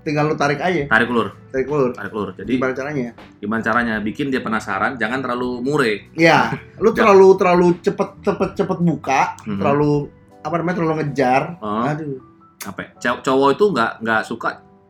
Tinggal 0.00 0.24
lu 0.24 0.34
tarik 0.34 0.58
aja, 0.58 0.88
Tarik 0.88 1.06
ulur, 1.06 1.36
tarik 1.52 1.68
ulur. 1.68 1.90
tarik 1.92 2.10
ulur. 2.10 2.30
Jadi 2.32 2.48
Gimana 2.50 2.72
caranya? 2.72 3.12
gimana 3.36 3.60
caranya 3.60 3.94
bikin 4.00 4.32
dia 4.32 4.40
penasaran, 4.40 4.96
jangan 4.96 5.20
terlalu 5.20 5.60
mure. 5.60 5.92
Ya, 6.16 6.50
lu 6.74 6.90
terlalu 6.90 7.36
terlalu 7.36 7.76
cepet 7.78 8.18
cepet 8.18 8.50
cepet 8.56 8.78
buka, 8.80 9.36
Mhm. 9.44 9.58
terlalu 9.58 10.08
apa 10.40 10.54
namanya 10.56 10.76
terlalu 10.76 10.94
ngejar. 10.98 11.42
Oh, 11.60 11.84
Aduh. 11.84 12.18
Apa? 12.68 12.80
ya? 12.80 12.88
Cow- 12.98 13.22
Cowok 13.22 13.48
itu 13.52 13.64
nggak 13.68 13.92
nggak 13.98 14.20
suka 14.22 14.48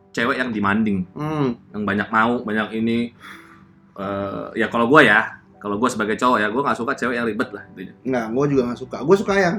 cewek 0.09 0.35
yang 0.37 0.49
demanding, 0.49 1.05
Hmm. 1.11 1.55
yang 1.69 1.83
banyak 1.83 2.07
mau, 2.07 2.41
banyak 2.41 2.67
ini. 2.75 3.13
Eh, 3.93 4.45
ya 4.55 4.67
kalau 4.67 4.85
gua 4.85 5.01
ya, 5.01 5.19
kalau 5.57 5.75
gua 5.75 5.87
sebagai 5.87 6.15
cowok 6.15 6.37
ya, 6.37 6.47
gua 6.47 6.61
nggak 6.63 6.77
suka 6.77 6.91
cewek 6.93 7.15
yang 7.15 7.25
ribet 7.25 7.49
lah. 7.49 7.63
Intinya. 7.69 7.93
Nggak, 8.01 8.25
gue 8.29 8.45
juga 8.49 8.61
nggak 8.65 8.79
suka. 8.79 8.97
Gue 8.99 9.15
suka 9.15 9.33
yang 9.35 9.55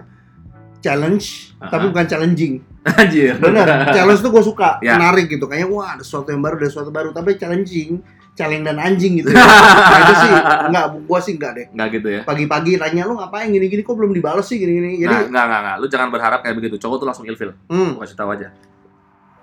challenge 0.78 1.52
Ah, 1.56 1.68
tapi 1.68 1.84
ah. 1.84 1.90
bukan 1.92 2.06
challenging 2.06 2.54
Anjir. 2.96 3.36
bener 3.36 3.68
challenge 3.90 4.20
tuh 4.20 4.32
gue 4.32 4.40
suka 4.42 4.80
Ya. 4.80 4.96
menarik 4.96 5.28
gitu 5.28 5.44
kayaknya 5.44 5.68
wah 5.68 5.92
ada 5.92 6.00
sesuatu 6.00 6.32
yang 6.32 6.40
baru 6.40 6.56
ada 6.56 6.66
sesuatu 6.66 6.88
baru 6.88 7.12
tapi 7.12 7.36
challenging 7.36 8.00
challenge 8.32 8.62
dan 8.62 8.76
anjing 8.76 9.18
gitu 9.18 9.28
ya 9.28 9.42
nah, 9.90 9.98
itu 10.00 10.14
sih 10.16 10.30
enggak 10.66 10.84
gue 10.96 11.18
sih 11.20 11.32
enggak 11.34 11.52
deh 11.52 11.66
Enggak 11.70 11.88
gitu 11.92 12.08
ya. 12.10 12.20
pagi-pagi 12.22 12.72
tanya 12.76 13.02
lu 13.04 13.14
ngapain 13.14 13.48
gini-gini 13.48 13.80
kok 13.80 13.92
belum 13.92 14.10
dibales 14.10 14.44
sih 14.44 14.56
gini-gini 14.56 14.96
Nah, 14.96 14.98
jadi 14.98 15.16
enggak, 15.26 15.44
enggak, 15.44 15.60
enggak. 15.60 15.76
Lu 15.76 15.86
jangan 15.86 16.08
berharap 16.08 16.40
kayak 16.40 16.56
begitu. 16.56 16.76
Cowok 16.76 16.96
tuh 16.96 17.06
langsung 17.06 17.24
ilfil. 17.24 17.50
hmm, 17.66 17.90
Gua 17.92 18.02
kasih 18.02 18.16
tahu 18.16 18.30
aja. 18.30 18.48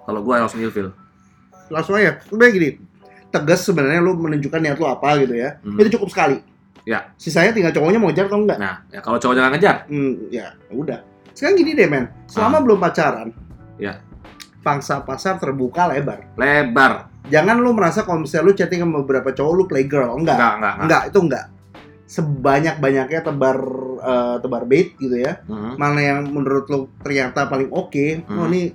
Kalau 0.01 0.19
gua 0.21 0.35
langsung 0.39 0.59
ilfil. 0.59 0.89
langsung 1.67 1.93
aja 1.93 2.15
sebenarnya 2.23 2.53
gini 2.53 2.69
tegas 3.27 3.59
sebenarnya 3.61 3.99
lu 3.99 4.15
menunjukkan 4.15 4.55
niat 4.57 4.77
lu 4.77 4.87
apa 4.87 5.19
gitu 5.19 5.35
ya 5.35 5.59
Hmm. 5.59 5.75
itu 5.77 5.91
cukup 5.93 6.07
sekali 6.07 6.39
Ya. 6.81 7.11
sisanya 7.13 7.51
tinggal 7.51 7.69
cowoknya 7.69 7.99
mau 7.99 8.07
ngejar 8.07 8.25
atau 8.25 8.39
enggak 8.39 8.55
Nah, 8.55 8.87
ya 8.87 8.99
kalau 8.99 9.19
cowoknya 9.19 9.41
nggak 9.43 9.53
ngejar, 9.53 9.75
hmm, 9.85 10.11
ya 10.29 10.47
udah 10.69 11.03
sekarang 11.29 11.55
gini 11.55 11.71
deh 11.73 11.85
men 11.85 12.07
selama 12.25 12.63
belum 12.63 12.79
pacaran 12.79 13.29
Ah. 13.29 13.75
Ya. 13.77 13.93
pangsa 14.57 14.99
pasar 14.99 15.35
terbuka 15.35 15.87
lebar 15.87 16.23
lebar. 16.33 17.11
Jangan 17.27 17.57
lu 17.57 17.71
merasa 17.71 18.01
kalau 18.01 18.21
misalnya 18.21 18.45
lu 18.45 18.53
chatting 18.53 18.79
sama 18.79 19.01
beberapa 19.01 19.29
cowok 19.29 19.53
lu 19.53 19.63
playgirl 19.65 20.15
enggak 20.15 20.35
Enggak, 20.35 20.51
enggak, 20.53 20.53
enggak. 20.55 20.73
enggak 20.79 21.01
itu 21.05 21.19
enggak 21.21 21.45
sebanyak-banyaknya 22.07 23.19
tebar 23.21 23.57
eh, 23.99 24.35
tebar 24.39 24.63
bait 24.63 24.95
gitu 24.95 25.11
ya 25.13 25.43
Mhm. 25.43 25.75
mana 25.75 25.99
yang 25.99 26.19
menurut 26.25 26.65
lu 26.65 26.79
ternyata 26.97 27.45
paling 27.45 27.67
oke 27.67 28.23
Hmm. 28.23 28.37
oh 28.37 28.47
ini 28.47 28.71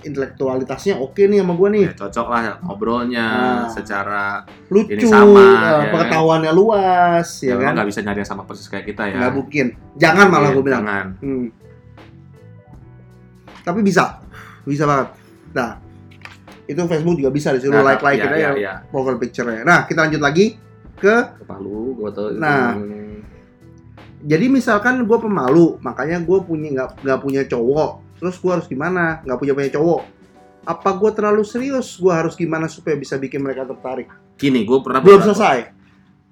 intelektualitasnya 0.00 0.96
oke 0.96 1.20
nih 1.20 1.38
sama 1.38 1.52
gue 1.54 1.68
nih 1.70 1.84
Ya, 1.84 1.94
cocok 1.94 2.26
lah 2.26 2.40
ngobrolnya 2.58 3.26
Nah. 3.28 3.68
secara 3.68 4.22
lucu 4.66 4.96
Ini 4.96 5.04
sama, 5.04 5.36
eh, 5.36 5.52
ya 5.52 5.60
kan? 5.60 5.84
pengetahuannya 5.92 6.52
luas 6.54 7.28
ya, 7.38 7.52
ya, 7.52 7.60
kan 7.60 7.72
nggak 7.76 7.84
bisa 7.86 8.00
nyari 8.00 8.18
yang 8.18 8.30
sama 8.30 8.42
persis 8.42 8.64
kayak 8.66 8.86
kita 8.86 9.02
ya. 9.06 9.16
nggak 9.18 9.34
mungkin 9.34 9.66
jangan 9.94 10.26
malah 10.26 10.48
Iya, 10.48 10.56
gue 10.56 10.64
bilang 10.64 10.82
Jangan. 10.82 11.06
Hmm. 11.20 11.46
tapi 13.60 13.80
bisa 13.82 14.24
bisa 14.62 14.84
banget 14.84 15.08
nah 15.52 15.76
itu 16.70 16.80
Facebook 16.86 17.18
juga 17.18 17.30
bisa 17.34 17.50
disuruh 17.50 17.82
Nah, 17.82 17.86
like 17.90 18.02
like 18.06 18.22
ya, 18.22 18.24
kita 18.30 18.36
ya, 18.38 18.50
ya, 18.50 18.50
ya. 18.54 18.74
profile 18.94 19.18
picture-nya. 19.18 19.66
Nah 19.66 19.80
kita 19.90 20.06
lanjut 20.06 20.22
lagi 20.22 20.54
ke 20.94 21.14
Palu, 21.42 21.98
gua. 21.98 22.10
Nah. 22.38 22.78
jadi 24.20 24.52
misalkan 24.52 25.00
gue 25.08 25.18
pemalu 25.18 25.80
makanya 25.80 26.20
gue 26.20 26.38
punya 26.44 26.68
nggak 26.76 27.02
nggak 27.02 27.18
punya 27.18 27.42
cowok. 27.48 28.20
Terus 28.20 28.36
gue 28.36 28.52
harus 28.52 28.66
gimana? 28.68 29.24
Nggak 29.26 29.38
punya 29.40 29.52
punya 29.56 29.70
cowok. 29.80 30.00
Apa 30.68 30.90
gue 31.00 31.10
terlalu 31.16 31.42
serius? 31.42 31.96
Gue 31.96 32.12
harus 32.12 32.36
gimana 32.36 32.68
supaya 32.68 32.94
bisa 33.00 33.16
bikin 33.16 33.40
mereka 33.40 33.64
tertarik? 33.64 34.12
Gini, 34.36 34.62
gua 34.68 34.84
pernah 34.84 35.00
belum 35.00 35.24
selesai. 35.24 35.72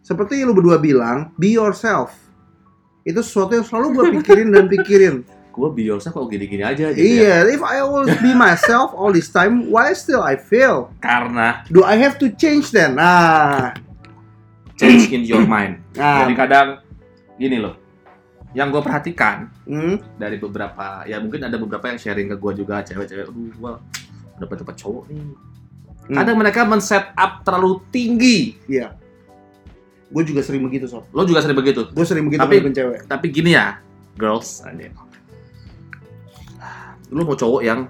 Seperti 0.04 0.45
lu 0.45 0.52
berdua 0.52 0.76
bilang 0.76 1.33
be 1.40 1.57
yourself. 1.57 2.12
Itu 3.09 3.25
sesuatu 3.25 3.57
yang 3.57 3.64
selalu 3.64 3.87
gue 3.97 4.04
pikirin 4.21 4.49
dan 4.52 4.68
pikirin 4.68 5.25
Gua 5.58 5.74
biasa 5.74 6.14
kok 6.14 6.30
gini-gini 6.30 6.62
aja 6.62 6.94
gitu 6.94 7.02
ya. 7.02 7.42
iya 7.42 7.50
if 7.50 7.58
I 7.58 7.82
always 7.82 8.14
be 8.22 8.30
myself 8.30 8.94
all 8.94 9.10
this 9.10 9.26
time 9.26 9.66
why 9.66 9.90
still 9.90 10.22
I 10.22 10.38
fail 10.38 10.94
Karena 11.02 11.66
do 11.66 11.82
I 11.82 11.98
have 11.98 12.14
to 12.22 12.30
change 12.30 12.70
then? 12.70 12.94
Nah. 12.94 13.74
Change 14.78 15.10
in 15.10 15.26
your 15.26 15.42
mind. 15.42 15.82
nah. 15.98 16.22
Jadi 16.22 16.38
kadang 16.38 16.68
gini 17.34 17.58
loh. 17.58 17.74
Yang 18.54 18.78
gue 18.78 18.82
perhatikan 18.86 19.36
hmm, 19.66 20.14
dari 20.14 20.38
beberapa 20.38 21.02
ya 21.04 21.18
mungkin 21.18 21.42
ada 21.42 21.58
beberapa 21.58 21.90
yang 21.90 21.98
sharing 21.98 22.30
ke 22.30 22.36
gue 22.38 22.52
juga 22.62 22.80
cewek-cewek 22.80 23.26
aduh 23.26 23.50
gua 23.58 23.72
dapat 24.38 24.62
dapat 24.62 24.74
cowok 24.78 25.04
nih. 25.10 25.18
Hmm, 26.06 26.14
kadang 26.14 26.36
mereka 26.38 26.62
men-set 26.62 27.10
up 27.12 27.42
terlalu 27.42 27.82
tinggi. 27.90 28.54
Iya. 28.70 28.94
Gue 30.08 30.22
juga 30.22 30.40
sering 30.40 30.62
begitu 30.62 30.86
sob. 30.86 31.04
Lo 31.10 31.26
juga 31.26 31.42
sering 31.42 31.58
begitu? 31.58 31.84
Gue 31.90 32.06
sering 32.06 32.30
begitu 32.30 32.40
Tapi- 32.40 32.70
cewek. 32.72 33.00
tapi 33.10 33.26
gini 33.28 33.58
ya 33.58 33.82
girls. 34.16 34.62
Lo 37.08 37.24
mau 37.24 37.36
cowok 37.36 37.62
yang 37.64 37.88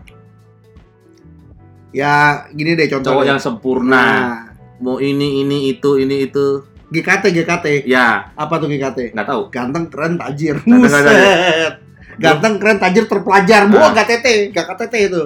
ya 1.91 2.45
gini 2.53 2.77
deh 2.77 2.87
contohnya. 2.87 3.15
Cowok 3.15 3.25
yang 3.27 3.41
sempurna. 3.41 3.91
Nah. 3.91 4.37
Mau 4.79 5.03
ini 5.03 5.43
ini 5.43 5.75
itu 5.75 5.99
ini 5.99 6.31
itu. 6.31 6.63
GKT 6.89 7.35
GKT 7.37 7.67
ya. 7.85 8.33
Apa 8.33 8.57
tuh 8.57 8.71
GKT 8.71 9.13
nggak 9.13 9.27
tahu. 9.29 9.43
Ganteng 9.53 9.93
keren 9.93 10.17
tajir. 10.17 10.57
Ganteng, 10.65 10.89
keren, 10.89 11.05
Buset. 11.05 11.73
ganteng 12.17 12.55
keren 12.57 12.79
tajir 12.81 13.05
terpelajar. 13.05 13.61
Ah. 13.67 13.69
gua 13.69 13.87
gak 13.93 14.07
TT 14.09 14.27
gak 14.55 14.67
KTT 14.73 14.95
itu. 15.13 15.23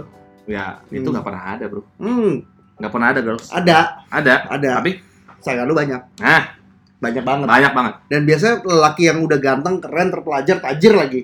Ya 0.51 0.83
itu 0.91 1.07
Hmm. 1.07 1.15
nggak 1.15 1.25
pernah 1.25 1.43
ada 1.55 1.65
bro. 1.71 1.83
Hmm. 2.03 2.43
Nggak 2.81 2.91
pernah 2.91 3.09
ada 3.15 3.21
girls. 3.23 3.47
Ada. 3.53 3.79
Ada. 4.11 4.35
Ada. 4.51 4.71
Tapi? 4.83 4.93
Sayang 5.39 5.67
lu 5.71 5.75
banyak. 5.77 6.01
Nah 6.19 6.43
banyak 6.99 7.23
banget. 7.23 7.47
Banyak 7.47 7.73
banget. 7.75 7.95
Dan 8.11 8.21
biasanya 8.27 8.55
lelaki 8.67 9.03
yang 9.07 9.19
udah 9.23 9.39
ganteng 9.39 9.79
keren 9.79 10.09
terpelajar 10.11 10.57
tajir 10.59 10.95
lagi 10.99 11.23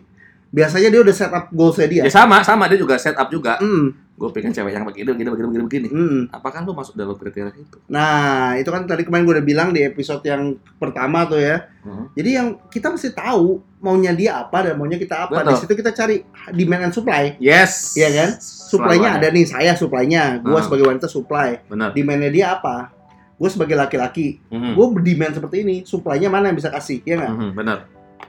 biasanya 0.49 0.89
dia 0.89 1.01
udah 1.05 1.15
set 1.15 1.33
up 1.33 1.45
goalsnya 1.53 1.89
dia. 1.89 2.03
Ya 2.09 2.13
sama 2.13 2.41
sama. 2.41 2.65
Dia 2.69 2.81
juga 2.81 2.97
set 2.97 3.15
up 3.15 3.29
juga. 3.29 3.61
Hmm, 3.61 3.93
gue 4.17 4.29
pengen 4.33 4.51
cewek 4.51 4.73
yang 4.73 4.83
begini 4.83 5.13
begini 5.13 5.29
begini 5.31 5.47
begini 5.49 5.65
begini. 5.69 5.89
Hmm. 5.89 6.21
apakah 6.33 6.65
lo 6.65 6.73
masuk 6.73 6.97
dalam 6.97 7.15
kriteria 7.15 7.53
itu? 7.55 7.79
Nah 7.87 8.57
itu 8.57 8.67
kan 8.67 8.89
tadi 8.89 9.05
kemarin 9.05 9.29
gue 9.29 9.35
udah 9.39 9.47
bilang 9.47 9.69
di 9.71 9.85
episode 9.85 10.25
yang 10.25 10.57
pertama 10.81 11.29
tuh 11.29 11.39
ya. 11.39 11.69
Hmm. 11.85 12.09
jadi 12.13 12.31
yang 12.43 12.49
kita 12.69 12.93
mesti 12.93 13.13
tahu 13.13 13.63
maunya 13.79 14.13
dia 14.13 14.43
apa 14.43 14.67
dan 14.67 14.75
maunya 14.75 14.99
kita 14.99 15.29
apa. 15.29 15.39
Betul. 15.39 15.53
di 15.53 15.55
situ 15.63 15.73
kita 15.79 15.91
cari 15.95 16.17
demand 16.51 16.91
and 16.91 16.95
supply. 16.97 17.37
Yes. 17.39 17.95
Iya 17.95 18.09
kan? 18.11 18.31
supply-nya 18.69 19.17
ada 19.17 19.29
nih 19.33 19.47
saya 19.49 19.73
supply-nya. 19.73 20.41
Gue 20.45 20.59
Ah. 20.59 20.65
sebagai 20.65 20.85
wanita 20.85 21.09
supply. 21.09 21.65
Benar. 21.69 21.97
Demandnya 21.97 22.29
dia 22.29 22.47
apa? 22.53 22.93
Gue 23.39 23.49
sebagai 23.49 23.79
laki-laki. 23.79 24.43
Mhm. 24.51 24.75
gue 24.75 24.87
berdemand 24.97 25.33
seperti 25.37 25.57
ini 25.63 25.77
supply-nya 25.87 26.27
mana 26.29 26.51
yang 26.51 26.59
bisa 26.59 26.73
kasih 26.73 27.05
ya 27.07 27.15
nggak? 27.17 27.33
Mhm, 27.37 27.51
benar 27.55 27.79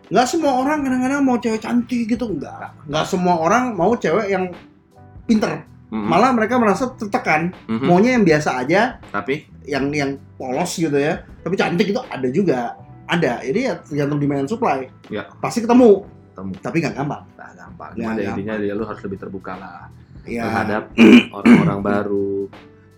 nggak 0.10 0.28
semua 0.28 0.52
orang 0.66 0.82
kadang-kadang 0.82 1.22
mau 1.22 1.38
cewek 1.38 1.62
cantik 1.62 2.10
gitu 2.10 2.26
nggak. 2.34 2.90
Nggak 2.90 3.06
semua 3.06 3.36
orang 3.38 3.78
mau 3.78 3.94
cewek 3.94 4.28
yang 4.30 4.50
pinter. 5.30 5.66
Mhm. 5.90 6.06
malah 6.06 6.30
mereka 6.30 6.62
merasa 6.62 6.94
tertekan. 6.94 7.50
Mhm. 7.66 7.86
maunya 7.90 8.14
yang 8.14 8.22
biasa 8.22 8.62
aja. 8.62 9.02
Tapi? 9.10 9.50
Yang 9.66 9.86
yang 9.98 10.12
polos 10.38 10.78
gitu 10.78 10.94
ya. 10.94 11.26
Tapi 11.42 11.56
cantik 11.58 11.90
itu 11.90 11.98
ada 11.98 12.30
juga. 12.30 12.78
Ada. 13.10 13.42
Jadi 13.42 13.60
ya 13.66 13.74
tergantung 13.82 14.22
demand 14.22 14.46
and 14.46 14.50
supply. 14.54 14.86
Ya. 15.10 15.26
pasti 15.42 15.66
ketemu. 15.66 16.06
Ketemu. 16.34 16.52
Tapi 16.62 16.76
nggak 16.78 16.94
gampang. 16.94 17.24
Nah, 17.34 17.52
gampang. 17.58 17.92
Ya, 17.98 18.06
cuma 18.06 18.10
ada 18.14 18.22
gampang. 18.22 18.34
intinya 18.38 18.54
dia 18.62 18.74
lu 18.78 18.86
harus 18.86 19.02
lebih 19.02 19.18
terbuka 19.18 19.54
lah 19.58 19.90
ya 20.30 20.46
terhadap 20.46 20.84
orang-orang 21.42 21.80
baru. 21.82 22.34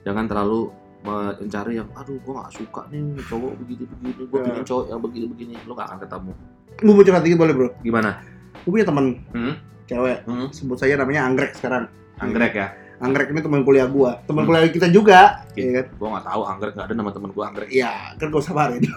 Jangan 0.04 0.26
terlalu 0.28 0.62
mencari 1.02 1.74
yang 1.76 1.90
aduh 1.92 2.18
gua 2.22 2.34
gak 2.42 2.54
suka 2.56 2.82
nih 2.88 3.02
cowok 3.24 3.52
begini 3.58 3.84
begini 3.88 4.24
gua 4.24 4.38
Ya. 4.38 4.46
pengen 4.48 4.64
cowok 4.64 4.84
yang 4.88 5.00
begini 5.00 5.26
begini 5.28 5.54
lu 5.62 5.74
gak 5.74 5.88
akan 5.88 6.00
ketemu 6.00 6.32
gue 6.74 6.88
mau 6.90 7.04
curhat 7.04 7.22
dikit 7.22 7.38
boleh 7.38 7.54
bro 7.54 7.70
gimana 7.80 8.10
gue 8.56 8.70
punya 8.70 8.84
temen 8.84 9.06
hmm? 9.28 9.54
cewek 9.86 10.18
Hmm? 10.24 10.48
sebut 10.50 10.78
saja 10.78 10.94
namanya 10.96 11.26
anggrek 11.26 11.52
sekarang 11.54 11.90
anggrek 12.18 12.54
ya 12.54 12.68
anggrek 12.98 13.28
ini 13.28 13.42
teman 13.42 13.62
kuliah 13.62 13.86
gua 13.86 14.22
teman 14.24 14.44
Hmm. 14.44 14.50
kuliah 14.52 14.70
kita 14.70 14.88
juga 14.88 15.42
Oke. 15.44 15.58
ya 15.60 15.72
kan 15.76 15.86
gua 15.96 16.08
gak 16.16 16.26
tahu 16.28 16.42
anggrek 16.44 16.74
gak 16.74 16.86
ada 16.86 16.94
nama 16.94 17.10
temen 17.10 17.30
gua 17.32 17.44
anggrek 17.48 17.70
Iya, 17.70 17.92
kan 18.16 18.26
gak 18.28 18.40
usah 18.40 18.54
barin. 18.54 18.82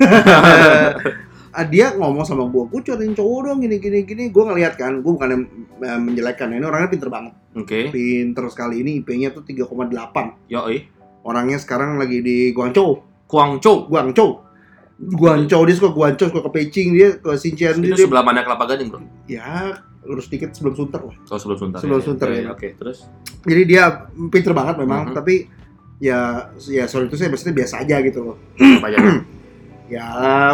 Ah, 1.54 1.62
dia 1.62 1.94
ngomong 1.94 2.26
sama 2.26 2.50
gue, 2.50 2.66
gue 2.66 2.82
cariin 2.82 3.14
cowok 3.14 3.46
dong 3.46 3.62
gini 3.62 3.78
gini 3.78 4.02
gini. 4.02 4.26
Gue 4.26 4.42
ngeliat 4.42 4.74
kan, 4.74 4.98
gue 4.98 5.06
bukan 5.06 5.28
yang 5.30 5.42
eh, 5.78 6.00
menjelekkan. 6.02 6.50
Ini 6.50 6.66
orangnya 6.66 6.90
pinter 6.90 7.06
banget, 7.06 7.30
oke 7.54 7.94
pinter 7.94 8.42
sekali. 8.50 8.82
Ini 8.82 8.98
IP-nya 8.98 9.30
tuh 9.30 9.46
3,8. 9.46 10.50
yoi 10.50 10.82
Orangnya 11.24 11.56
sekarang 11.56 11.96
lagi 11.96 12.20
di 12.20 12.52
Guangzhou, 12.52 13.00
Guangzhou 13.24 13.88
Guangzhou. 13.88 14.44
Guangzhou 14.94 15.64
dia 15.64 15.74
suka 15.74 15.90
Guangzhou, 15.90 16.28
suka 16.28 16.40
ke 16.42 16.50
Beijing, 16.52 16.88
dia 16.92 17.08
ke 17.16 17.32
Xinjiang 17.32 17.80
itu 17.80 17.92
dia, 17.92 18.04
sebelah 18.04 18.22
mana 18.22 18.40
kelapa 18.40 18.64
gading 18.66 18.88
bro 18.88 19.00
ya 19.26 19.74
lurus 20.04 20.28
dikit 20.28 20.52
sebelum 20.52 20.76
Sunter 20.76 21.00
lah. 21.00 21.16
oh 21.16 21.34
sebelum 21.34 21.58
sunter 21.58 21.78
Sebelum 21.80 21.98
ya. 21.98 22.04
Sunter, 22.04 22.28
Oke, 22.28 22.38
ya. 22.38 22.48
oke 22.52 22.68
terus 22.76 22.98
Jadi 23.42 23.62
dia 23.64 23.84
pinter 24.28 24.52
banget 24.52 24.76
memang, 24.78 25.10
Mhm. 25.10 25.14
tapi 25.14 25.34
ya 25.96 26.20
ya 26.60 26.84
soal 26.84 27.08
itu 27.08 27.16
saya 27.16 27.28
maksudnya 27.28 27.56
biasa 27.56 27.74
aja 27.80 27.96
gitu 28.00 28.20
loh. 28.22 28.36
apa 28.54 28.88
ya 28.88 28.98
Ya 29.86 30.08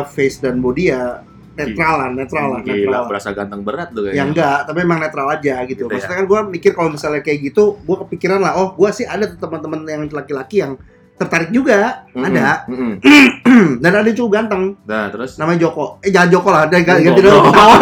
face 0.04 0.38
dan 0.38 0.58
body 0.58 0.84
ya 0.88 1.22
netral 1.62 1.94
lah, 1.96 2.08
netral 2.10 2.46
lah, 2.48 2.60
netral 2.60 2.92
lah. 2.94 3.02
berasa 3.04 3.28
ganteng 3.30 3.60
berat 3.60 3.88
tuh 3.88 4.02
Ya 4.02 4.06
kayaknya 4.10 4.24
enggak, 4.26 4.58
tapi 4.64 4.78
emang 4.80 4.98
netral 4.98 5.28
aja 5.28 5.54
gitu. 5.64 5.84
Gitu 5.84 5.92
Maksudnya 5.92 6.16
kan 6.16 6.26
gue 6.26 6.40
mikir 6.50 6.70
kalau 6.72 6.88
misalnya 6.88 7.20
kayak 7.20 7.38
gitu, 7.44 7.78
gue 7.78 7.96
kepikiran 8.06 8.38
lah, 8.38 8.52
oh 8.56 8.72
gue 8.72 8.90
sih 8.90 9.04
ada 9.04 9.24
tuh 9.24 9.38
teman-teman 9.38 9.80
yang 9.84 10.02
laki-laki 10.06 10.56
yang 10.58 10.74
tertarik 11.14 11.48
juga, 11.50 12.08
Mhm, 12.10 12.24
ada. 12.24 12.64
mhm. 12.64 12.92
Dan 13.82 13.92
ada 13.94 14.08
cowok 14.08 14.30
ganteng, 14.30 14.62
nah 14.82 15.08
terus 15.08 15.36
namanya 15.36 15.60
Joko. 15.62 16.00
Eh 16.00 16.08
jangan 16.08 16.28
Joko 16.30 16.48
lah, 16.48 16.64
dan 16.64 16.80
ganti 16.80 17.04
dulu 17.06 17.28
ketahuan, 17.46 17.78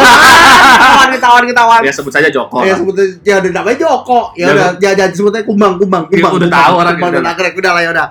ketahuan, 1.09 1.43
ketahuan, 1.45 1.81
ya 1.81 1.91
sebut 1.91 2.11
saja 2.11 2.27
Joko 2.27 2.61
Ya 2.61 2.73
lah. 2.73 2.77
sebutnya, 2.77 3.05
ya 3.21 3.35
udah 3.39 3.51
namanya 3.53 3.77
Joko. 3.77 4.21
Ya 4.33 4.45
udah, 4.49 4.69
jangan 4.77 4.95
jangan 4.97 5.11
sebutnya 5.13 5.41
Kumbang, 5.43 5.73
Kumbang, 5.77 6.03
Ya, 6.05 6.15
Kumbang. 6.17 6.33
udah 6.35 6.49
tahu 6.49 6.73
orang 6.77 6.93
Kumbang 6.95 7.13
lah. 7.15 7.23
Nagrek, 7.31 7.53
udah 7.55 7.71
lah 7.71 7.81
ya 7.81 7.89
udah. 7.91 8.07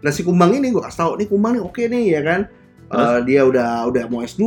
Nah 0.00 0.10
si 0.10 0.20
Kumbang 0.22 0.50
ini 0.50 0.66
gue 0.68 0.80
kasih 0.80 0.98
tau, 0.98 1.12
nih 1.14 1.26
Kumbang 1.26 1.52
nih 1.52 1.62
oke 1.62 1.82
nih 1.82 2.04
ya 2.10 2.20
kan. 2.22 2.40
Eh, 2.90 3.18
dia 3.22 3.40
udah 3.42 3.86
udah 3.86 4.04
mau 4.06 4.20
S2 4.20 4.44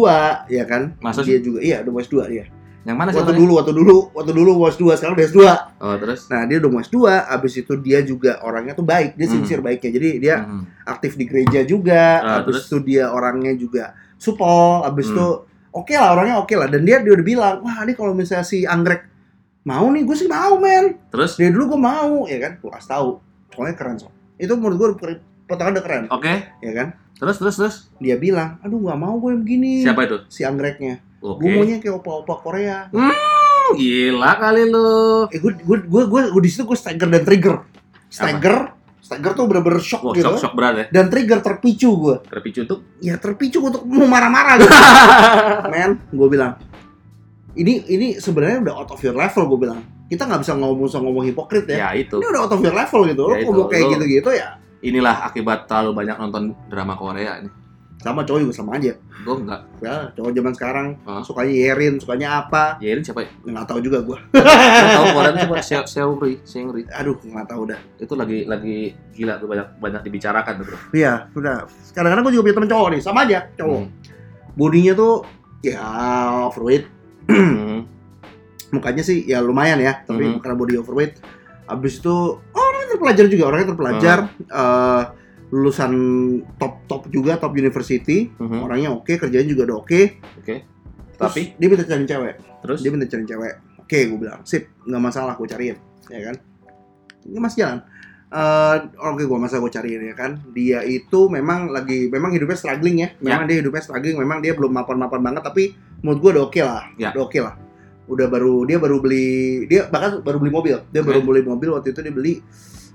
ya 0.48 0.64
kan. 0.64 0.92
Maksud- 1.00 1.24
dia 1.24 1.40
juga 1.40 1.60
iya 1.60 1.80
udah 1.80 1.92
mau 1.92 2.02
S2 2.02 2.18
dia. 2.28 2.46
yang 2.84 3.00
mana 3.00 3.10
sih 3.10 3.18
Waktu 3.18 3.40
dulu, 3.40 3.52
waktu 3.56 3.72
dulu, 3.72 4.12
waktu 4.12 4.32
dulu 4.34 4.60
mau 4.60 4.68
S2, 4.68 4.84
sekarang 4.94 5.16
udah 5.16 5.24
S2. 5.26 5.40
oh 5.80 5.96
terus 5.96 6.28
Nah 6.28 6.44
dia 6.44 6.60
udah 6.60 6.68
mau 6.68 6.82
S2, 6.82 7.00
abis 7.24 7.54
itu 7.58 7.74
dia 7.80 8.04
juga 8.04 8.44
orangnya 8.44 8.76
tuh 8.76 8.84
baik, 8.84 9.16
dia 9.16 9.24
Hmm. 9.24 9.40
sincere 9.40 9.64
baiknya. 9.64 9.88
Jadi 9.90 10.10
dia 10.20 10.36
Mhm. 10.42 10.84
aktif 10.84 11.16
di 11.16 11.24
gereja 11.24 11.64
juga, 11.64 12.04
Ah, 12.20 12.36
abis 12.38 12.60
terus? 12.60 12.68
itu 12.68 12.78
dia 12.84 13.08
orangnya 13.08 13.56
juga 13.56 13.84
supel, 14.18 14.84
abis 14.84 15.08
Hmm. 15.08 15.16
itu 15.16 15.28
oke 15.72 15.94
lah 15.94 16.12
orangnya 16.12 16.36
oke 16.38 16.52
lah. 16.54 16.68
Dan 16.68 16.84
dia 16.84 17.00
dia 17.00 17.14
udah 17.14 17.24
bilang, 17.26 17.56
wah 17.62 17.80
ini 17.82 17.94
kalau 17.94 18.12
misalnya 18.12 18.44
si 18.44 18.68
anggrek 18.68 19.08
mau 19.64 19.88
nih 19.88 20.04
gue 20.04 20.16
sih 20.18 20.28
mau 20.28 20.60
men 20.60 21.00
Terus? 21.08 21.40
dari 21.40 21.50
dulu 21.50 21.64
gue 21.70 21.82
mau 21.82 22.28
ya 22.28 22.36
kan 22.38 22.60
gue 22.60 22.68
kasih 22.70 22.90
tahu 22.92 23.10
pokoknya 23.48 23.74
keren 23.74 23.96
sob 23.96 24.12
itu 24.36 24.52
menurut 24.54 24.76
gue 24.76 24.90
pertama 25.54 25.70
udah 25.72 25.84
keren 25.84 26.04
Oke. 26.10 26.34
ya 26.60 26.74
kan 26.74 26.88
Terus 27.14 27.38
terus 27.38 27.56
terus. 27.56 27.76
dia 27.98 28.18
bilang 28.18 28.58
aduh 28.60 28.82
nggak 28.82 28.98
mau 28.98 29.16
gue 29.16 29.30
yang 29.32 29.42
begini 29.42 29.72
Siapa 29.82 30.02
itu? 30.04 30.18
si 30.28 30.42
anggreknya 30.42 31.00
Oke. 31.20 31.40
gue 31.40 31.50
maunya 31.54 31.78
kayak 31.78 31.96
opa-opa 31.96 32.36
Korea 32.38 32.90
Gila 33.74 34.32
kali 34.38 34.64
lu. 34.68 35.26
eh 35.28 35.40
gue 35.40 35.52
gue 35.56 35.78
gue 35.82 36.04
gue, 36.04 36.22
gue 36.30 36.42
di 36.42 36.50
situ 36.50 36.64
gue 36.64 36.76
stagger 36.76 37.08
dan 37.08 37.24
trigger 37.24 37.56
stagger 38.08 38.76
stagger 39.00 39.32
tuh 39.34 39.46
bener-bener 39.46 39.80
shock 39.80 40.04
Wah, 40.04 40.12
gitu 40.12 40.28
shock 40.28 40.42
shock 40.42 40.54
berat 40.54 40.74
ya. 40.76 40.86
dan 40.92 41.08
trigger 41.08 41.40
terpicu 41.40 41.90
gue 41.94 42.16
Terpicu 42.24 42.66
tuh. 42.66 42.84
ya 43.00 43.16
terpicu 43.16 43.62
untuk 43.62 43.84
mau 43.84 44.04
marah-marah 44.06 44.56
gitu 44.58 44.76
men 45.72 45.96
gue 46.06 46.28
bilang 46.28 46.60
ini 47.54 47.86
ini 47.86 48.08
sebenarnya 48.18 48.64
udah 48.64 48.74
out 48.76 48.90
of 48.90 49.00
your 49.00 49.14
level 49.14 49.48
gue 49.48 49.60
bilang 49.64 49.80
kita 50.06 50.24
nggak 50.24 50.42
bisa 50.42 50.54
ngomong 50.54 50.90
ngomong 50.90 51.24
hipokrit 51.24 51.66
ya 51.66 51.90
Ya 51.90 52.04
itu. 52.04 52.18
ini 52.18 52.28
udah 52.28 52.42
out 52.42 52.52
of 52.52 52.60
your 52.60 52.74
level 52.74 53.02
gitu 53.06 53.22
lo 53.24 53.34
Ya 53.34 53.46
ngomong 53.46 53.68
kayak 53.68 53.84
lo- 53.84 53.92
gitu-gitu 53.96 54.30
ya 54.34 54.50
Inilah 54.84 55.24
akibat 55.24 55.66
terlalu 55.66 55.96
banyak 55.98 56.18
nonton 56.18 56.44
drama 56.68 56.94
Korea 56.94 57.40
ini. 57.40 57.50
sama 57.96 58.20
cowok 58.20 58.40
juga 58.42 58.52
sama 58.54 58.76
aja 58.76 58.92
Gue 59.24 59.36
enggak. 59.40 59.64
ya 59.80 60.12
cowok 60.12 60.32
zaman 60.34 60.52
sekarang 60.52 60.88
Hah? 61.02 61.24
sukanya 61.24 61.54
Yerin 61.56 61.96
sukanya 61.96 62.28
apa 62.38 62.76
ini 62.78 63.00
siapa 63.00 63.24
ya? 63.24 63.32
nggak 63.48 63.64
tahu 63.64 63.80
juga 63.80 64.04
gue 64.04 64.18
Gua 64.20 64.44
tahu 64.92 65.06
Korea 65.16 65.32
siapa? 65.34 65.56
Seo- 65.64 65.88
Seungri, 65.88 66.34
Seungri. 66.44 66.84
aduh 66.90 67.16
nggak 67.16 67.48
tahu 67.48 67.64
dah 67.66 67.80
Itu 67.96 68.14
lagi 68.14 68.44
lagi 68.44 68.92
gila 69.10 69.40
tuh 69.40 69.48
banyak 69.48 69.80
banyak 69.80 70.02
dibicarakan 70.04 70.54
tuh, 70.54 70.66
Bro. 70.68 70.78
iya 70.92 71.32
udah 71.32 71.64
kadang-kadang 71.90 72.24
gue 72.26 72.34
juga 72.34 72.44
punya 72.44 72.56
temen 72.58 72.70
cowok 72.70 72.88
nih 72.92 73.02
sama 73.02 73.20
aja 73.24 73.40
cowok 73.56 73.80
Hmm. 73.80 73.90
bodinya 74.54 74.94
tuh 74.94 75.14
ya 75.64 75.80
overweight 76.44 76.86
Hmm. 77.24 77.88
mukanya 78.76 79.00
sih 79.00 79.24
ya 79.24 79.40
lumayan 79.40 79.80
ya 79.80 80.04
tapi 80.04 80.28
Mhm. 80.28 80.44
karena 80.44 80.56
body 80.58 80.76
overweight 80.76 81.24
abis 81.64 82.04
itu 82.04 82.16
terpelajar 82.94 83.26
juga 83.28 83.44
orangnya 83.50 83.68
terpelajar 83.74 84.18
eh, 84.38 85.02
lulusan 85.54 85.94
top 86.58 86.74
top 86.90 87.02
juga 87.14 87.38
top 87.38 87.54
university. 87.54 88.26
Mhm. 88.34 88.60
orangnya 88.66 88.90
oke 88.90 89.14
kerjaan 89.22 89.46
juga 89.46 89.70
udah 89.70 89.78
oke. 89.86 90.02
Oke. 90.42 90.56
Terus 91.14 91.30
Tapi? 91.30 91.42
dia 91.62 91.68
minta 91.70 91.86
cari 91.86 92.04
cewek. 92.10 92.36
Terus? 92.66 92.80
Dia 92.82 92.90
minta 92.90 93.06
cari 93.06 93.24
cewek. 93.30 93.54
Oke 93.84 93.98
gue 94.10 94.18
bilang 94.18 94.42
sip 94.48 94.74
nggak 94.82 95.02
masalah 95.02 95.38
gue 95.38 95.46
cariin. 95.46 95.78
Ya 96.10 96.20
kan? 96.26 96.36
Ini 97.30 97.38
masih 97.38 97.58
jalan. 97.62 97.80
Eh, 98.34 98.78
oke 98.98 99.24
gue 99.30 99.38
masa 99.38 99.62
gue 99.62 99.70
cariin 99.70 100.02
ya 100.10 100.16
kan? 100.18 100.42
Dia 100.58 100.82
itu 100.82 101.30
memang 101.30 101.70
lagi 101.70 102.10
memang 102.10 102.34
hidupnya 102.34 102.58
struggling 102.58 103.06
ya. 103.06 103.10
Memang 103.22 103.46
dia 103.46 103.62
hidupnya 103.62 103.86
struggling 103.86 104.18
memang 104.18 104.42
dia 104.42 104.58
belum 104.58 104.74
mapan-mapan 104.74 105.22
banget 105.22 105.44
tapi 105.46 105.78
menurut 106.02 106.18
gue 106.18 106.30
udah 106.34 106.44
oke 106.50 106.62
lah. 106.66 106.84
Ya. 106.98 107.14
udah 107.14 107.24
oke 107.30 107.38
lah. 107.38 107.54
Udah 108.10 108.28
baru 108.28 108.66
dia 108.66 108.82
baru 108.82 108.98
beli 108.98 109.70
dia 109.70 109.86
bahkan 109.86 110.26
baru 110.26 110.42
beli 110.42 110.50
mobil. 110.50 110.82
Dia 110.90 111.06
Oke. 111.06 111.14
baru 111.14 111.20
beli 111.22 111.42
mobil 111.46 111.70
waktu 111.78 111.94
itu 111.94 112.02
dia 112.02 112.10
beli 112.10 112.42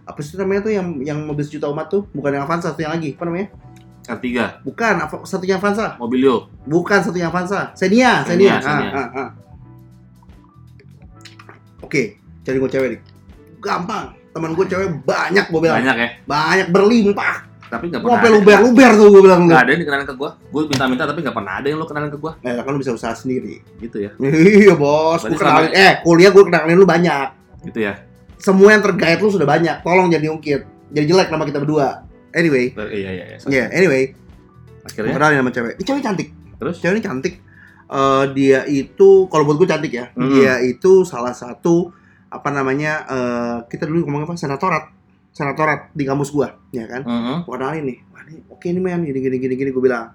apa 0.09 0.19
sih 0.19 0.35
namanya 0.35 0.61
tuh 0.63 0.73
yang 0.73 0.89
yang 1.01 1.19
mobil 1.21 1.43
sejuta 1.43 1.69
umat 1.69 1.87
tuh 1.87 2.09
bukan 2.11 2.33
yang 2.33 2.43
Avanza 2.43 2.73
satu 2.73 2.81
yang 2.81 2.91
lagi 2.91 3.13
apa 3.13 3.25
namanya 3.25 3.49
R3, 4.09 4.25
bukan 4.65 4.95
Ava- 4.99 5.23
satunya 5.23 5.55
Avanza 5.55 5.95
Mobilio. 5.95 6.49
bukan 6.65 6.99
satunya 6.99 7.29
Avanza 7.29 7.71
Xenia 7.75 8.25
Xenia, 8.25 8.57
Xenia. 8.57 8.89
Ah, 8.89 8.97
ah, 8.97 9.09
ah. 9.15 9.29
oke 11.79 12.03
cari 12.41 12.57
gue 12.57 12.71
cewek 12.71 12.89
nih 12.91 13.01
gampang 13.59 14.17
teman 14.31 14.53
gue 14.53 14.65
cewek 14.65 14.89
banyak 15.03 15.45
gue 15.47 15.61
bilang 15.61 15.77
Banyak 15.79 15.97
ya. 15.97 16.09
banyak 16.25 16.69
berlimpah 16.69 17.37
Tapi 17.69 17.85
gue 17.87 18.01
pernah. 18.01 18.17
sampai 18.17 18.25
ada. 18.25 18.37
luber-luber 18.41 18.91
tuh 18.95 19.07
gue 19.11 19.23
bilang 19.23 19.41
Nggak 19.45 19.61
ada 19.61 19.71
yang 19.71 19.81
dikenalin 19.85 20.07
ke 20.07 20.15
gua. 20.15 20.31
Gue 20.49 20.63
minta-minta 20.65 21.05
tapi 21.05 21.21
nggak 21.21 21.37
pernah 21.37 21.53
ada 21.53 21.67
yang 21.69 21.77
lo 21.77 21.85
kenalin 21.85 22.09
ke 22.09 22.17
gua. 22.17 22.33
Eh, 22.41 22.57
kan 22.57 22.73
lu 22.73 22.81
bisa 22.81 22.97
usaha 22.97 23.13
sendiri. 23.13 23.61
Gitu 23.77 23.97
ya. 23.99 24.11
Iya 24.65 24.73
bos, 24.73 25.21
gue 25.21 25.37
kenalin. 25.37 25.69
Eh, 25.71 26.01
kuliah 26.01 26.33
gue 26.33 26.45
kenalin 26.49 26.73
lu 26.75 26.89
banyak. 26.89 27.29
Gitu 27.63 27.85
ya. 27.85 28.01
Semua 28.39 28.75
yang 28.75 28.83
terkait 28.83 29.19
lu 29.19 29.29
sudah 29.29 29.47
banyak. 29.47 29.83
Tolong 29.83 30.09
jadi 30.09 30.27
ungkit. 30.31 30.63
Jadi 30.95 31.05
jelek 31.05 31.29
nama 31.29 31.45
kita 31.45 31.59
berdua. 31.61 32.07
Anyway, 32.33 32.71
Iya 32.77 33.11
iya 33.13 33.25
iya. 33.35 33.37
ya 33.49 33.65
anyway, 33.73 34.13
gue 34.13 34.85
Akhirnya 34.85 35.17
kenalin 35.17 35.37
sama 35.41 35.51
cewek. 35.53 35.75
Ini 35.81 35.85
cewek 35.85 36.03
cantik. 36.05 36.29
terus 36.59 36.77
Cewek 36.79 36.95
ini 36.99 37.03
cantik. 37.03 37.35
Eh, 37.89 38.25
dia 38.37 38.61
itu, 38.69 39.27
kalau 39.33 39.49
buat 39.49 39.57
gue 39.57 39.69
cantik 39.69 39.93
ya. 39.97 40.13
Hmm. 40.13 40.29
Dia 40.29 40.61
itu 40.61 41.09
salah 41.09 41.33
satu 41.33 41.89
apa 42.29 42.49
namanya? 42.53 43.05
eh, 43.09 43.57
kita 43.73 43.89
dulu 43.89 44.05
ngomong 44.05 44.29
apa? 44.29 44.37
Senatorat. 44.37 44.93
Senatorat 45.33 45.93
di 45.95 46.03
kampus 46.03 46.35
gua, 46.35 46.51
ya 46.75 46.85
kan? 46.89 47.05
Heeh. 47.05 47.37
Gua 47.47 47.55
kenalin 47.57 47.85
nih. 47.89 47.99
Wah, 48.11 48.21
ini 48.27 48.43
oke 48.51 48.67
nih 48.67 48.83
men, 48.83 49.01
gini 49.07 49.19
gini 49.23 49.37
gini 49.39 49.55
gini 49.57 49.71
gue 49.71 49.83
bilang. 49.83 50.13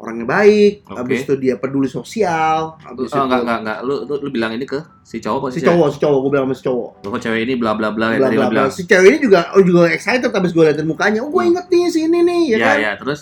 Orangnya 0.00 0.24
baik, 0.24 0.72
Oke. 0.82 0.96
habis 0.96 1.18
itu 1.22 1.34
dia 1.36 1.54
peduli 1.54 1.84
sosial, 1.84 2.72
Oh, 2.72 2.80
habis 2.80 3.06
itu 3.06 3.20
enggak 3.20 3.40
enggak 3.44 3.58
enggak. 3.60 3.78
Lu, 3.84 3.94
lu 4.02 4.14
lu 4.16 4.28
bilang 4.30 4.48
ini 4.50 4.64
ke 4.64 4.80
si 5.04 5.20
cowok 5.20 5.38
apa 5.38 5.48
si 5.48 5.60
si 5.60 5.60
cowok, 5.62 5.88
si 5.90 5.98
cowok, 5.98 6.18
gue 6.18 6.30
bilang 6.30 6.44
sama 6.48 6.56
si 6.56 6.64
cowok. 6.64 6.88
Lo 6.98 7.08
kok 7.10 7.20
cewek 7.20 7.40
ini 7.42 7.54
bla 7.54 7.72
bla 7.74 7.92
bla 7.92 8.06
Bla, 8.10 8.26
ya 8.26 8.32
bla, 8.32 8.48
bla. 8.48 8.48
bilang. 8.48 8.68
Si 8.72 8.82
cewek 8.82 9.06
ini 9.06 9.18
juga 9.20 9.52
oh, 9.52 9.60
juga 9.60 9.92
excited 9.92 10.32
habis 10.32 10.50
gue 10.50 10.64
liatin 10.64 10.84
mukanya. 10.84 11.20
Oh, 11.20 11.28
gue 11.28 11.36
Hmm. 11.38 11.52
inget 11.52 11.66
nih 11.68 11.84
si 11.86 11.98
ini 12.02 12.18
nih, 12.18 12.42
ya, 12.46 12.56
Iya 12.56 12.64
kan? 12.64 12.76
iya 12.78 12.92
terus 12.96 13.20